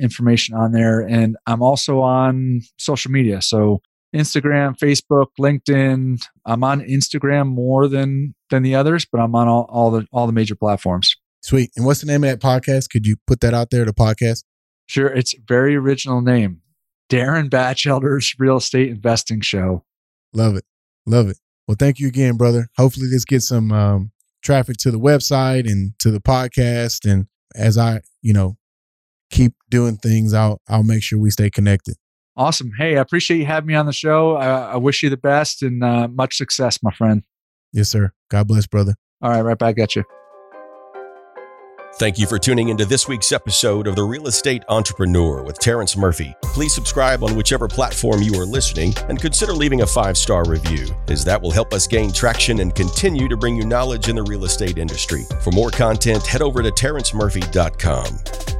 information 0.00 0.54
on 0.56 0.72
there. 0.72 1.00
And 1.00 1.36
I'm 1.46 1.62
also 1.62 2.00
on 2.00 2.62
social 2.78 3.10
media. 3.10 3.42
So 3.42 3.82
Instagram, 4.14 4.78
Facebook, 4.78 5.26
LinkedIn. 5.38 6.24
I'm 6.46 6.64
on 6.64 6.80
Instagram 6.80 7.48
more 7.48 7.88
than 7.88 8.34
than 8.50 8.62
the 8.62 8.74
others, 8.74 9.04
but 9.04 9.20
I'm 9.20 9.34
on 9.34 9.48
all, 9.48 9.66
all 9.68 9.90
the 9.90 10.06
all 10.12 10.26
the 10.26 10.32
major 10.32 10.54
platforms. 10.54 11.14
Sweet. 11.42 11.70
And 11.76 11.84
what's 11.84 12.00
the 12.00 12.06
name 12.06 12.24
of 12.24 12.30
that 12.30 12.40
podcast? 12.40 12.90
Could 12.90 13.06
you 13.06 13.16
put 13.26 13.40
that 13.40 13.54
out 13.54 13.70
there, 13.70 13.84
the 13.84 13.92
podcast? 13.92 14.42
Sure. 14.86 15.08
It's 15.08 15.34
very 15.46 15.76
original 15.76 16.20
name. 16.20 16.62
Darin 17.08 17.48
Batchelder's 17.48 18.34
Real 18.38 18.56
Estate 18.56 18.88
Investing 18.88 19.40
Show. 19.40 19.84
Love 20.32 20.56
it. 20.56 20.64
Love 21.06 21.28
it. 21.28 21.38
Well, 21.66 21.76
thank 21.78 21.98
you 21.98 22.08
again, 22.08 22.36
brother. 22.36 22.68
Hopefully 22.76 23.08
this 23.10 23.24
gets 23.24 23.48
some 23.48 23.72
um, 23.72 24.12
traffic 24.42 24.76
to 24.78 24.90
the 24.90 24.98
website 24.98 25.70
and 25.70 25.98
to 25.98 26.10
the 26.10 26.20
podcast. 26.20 27.10
And 27.10 27.26
as 27.54 27.78
I, 27.78 28.00
you 28.22 28.32
know, 28.32 28.56
keep 29.30 29.54
doing 29.68 29.96
things, 29.96 30.32
I'll 30.34 30.60
I'll 30.68 30.82
make 30.82 31.02
sure 31.02 31.18
we 31.18 31.30
stay 31.30 31.50
connected. 31.50 31.96
Awesome. 32.36 32.70
Hey, 32.76 32.96
I 32.96 33.00
appreciate 33.00 33.38
you 33.38 33.46
having 33.46 33.68
me 33.68 33.74
on 33.74 33.86
the 33.86 33.92
show. 33.92 34.36
I, 34.36 34.72
I 34.72 34.76
wish 34.76 35.02
you 35.02 35.10
the 35.10 35.16
best 35.16 35.62
and 35.62 35.82
uh, 35.82 36.06
much 36.08 36.36
success, 36.36 36.82
my 36.82 36.92
friend. 36.92 37.24
Yes, 37.72 37.88
sir. 37.88 38.12
God 38.30 38.46
bless, 38.46 38.66
brother. 38.66 38.94
All 39.22 39.30
right, 39.30 39.40
right 39.40 39.58
back 39.58 39.78
at 39.78 39.96
you. 39.96 40.04
Thank 41.98 42.18
you 42.18 42.26
for 42.26 42.38
tuning 42.38 42.68
into 42.68 42.84
this 42.84 43.08
week's 43.08 43.32
episode 43.32 43.86
of 43.86 43.96
The 43.96 44.02
Real 44.02 44.26
Estate 44.26 44.62
Entrepreneur 44.68 45.42
with 45.42 45.58
Terrence 45.58 45.96
Murphy. 45.96 46.36
Please 46.42 46.74
subscribe 46.74 47.24
on 47.24 47.34
whichever 47.34 47.68
platform 47.68 48.20
you 48.20 48.38
are 48.38 48.44
listening 48.44 48.92
and 49.08 49.18
consider 49.18 49.54
leaving 49.54 49.80
a 49.80 49.86
five 49.86 50.18
star 50.18 50.44
review, 50.46 50.94
as 51.08 51.24
that 51.24 51.40
will 51.40 51.50
help 51.50 51.72
us 51.72 51.86
gain 51.86 52.12
traction 52.12 52.60
and 52.60 52.74
continue 52.74 53.28
to 53.28 53.36
bring 53.38 53.56
you 53.56 53.64
knowledge 53.64 54.10
in 54.10 54.16
the 54.16 54.22
real 54.24 54.44
estate 54.44 54.76
industry. 54.76 55.22
For 55.40 55.52
more 55.52 55.70
content, 55.70 56.26
head 56.26 56.42
over 56.42 56.62
to 56.62 56.70
terrencemurphy.com. 56.70 58.55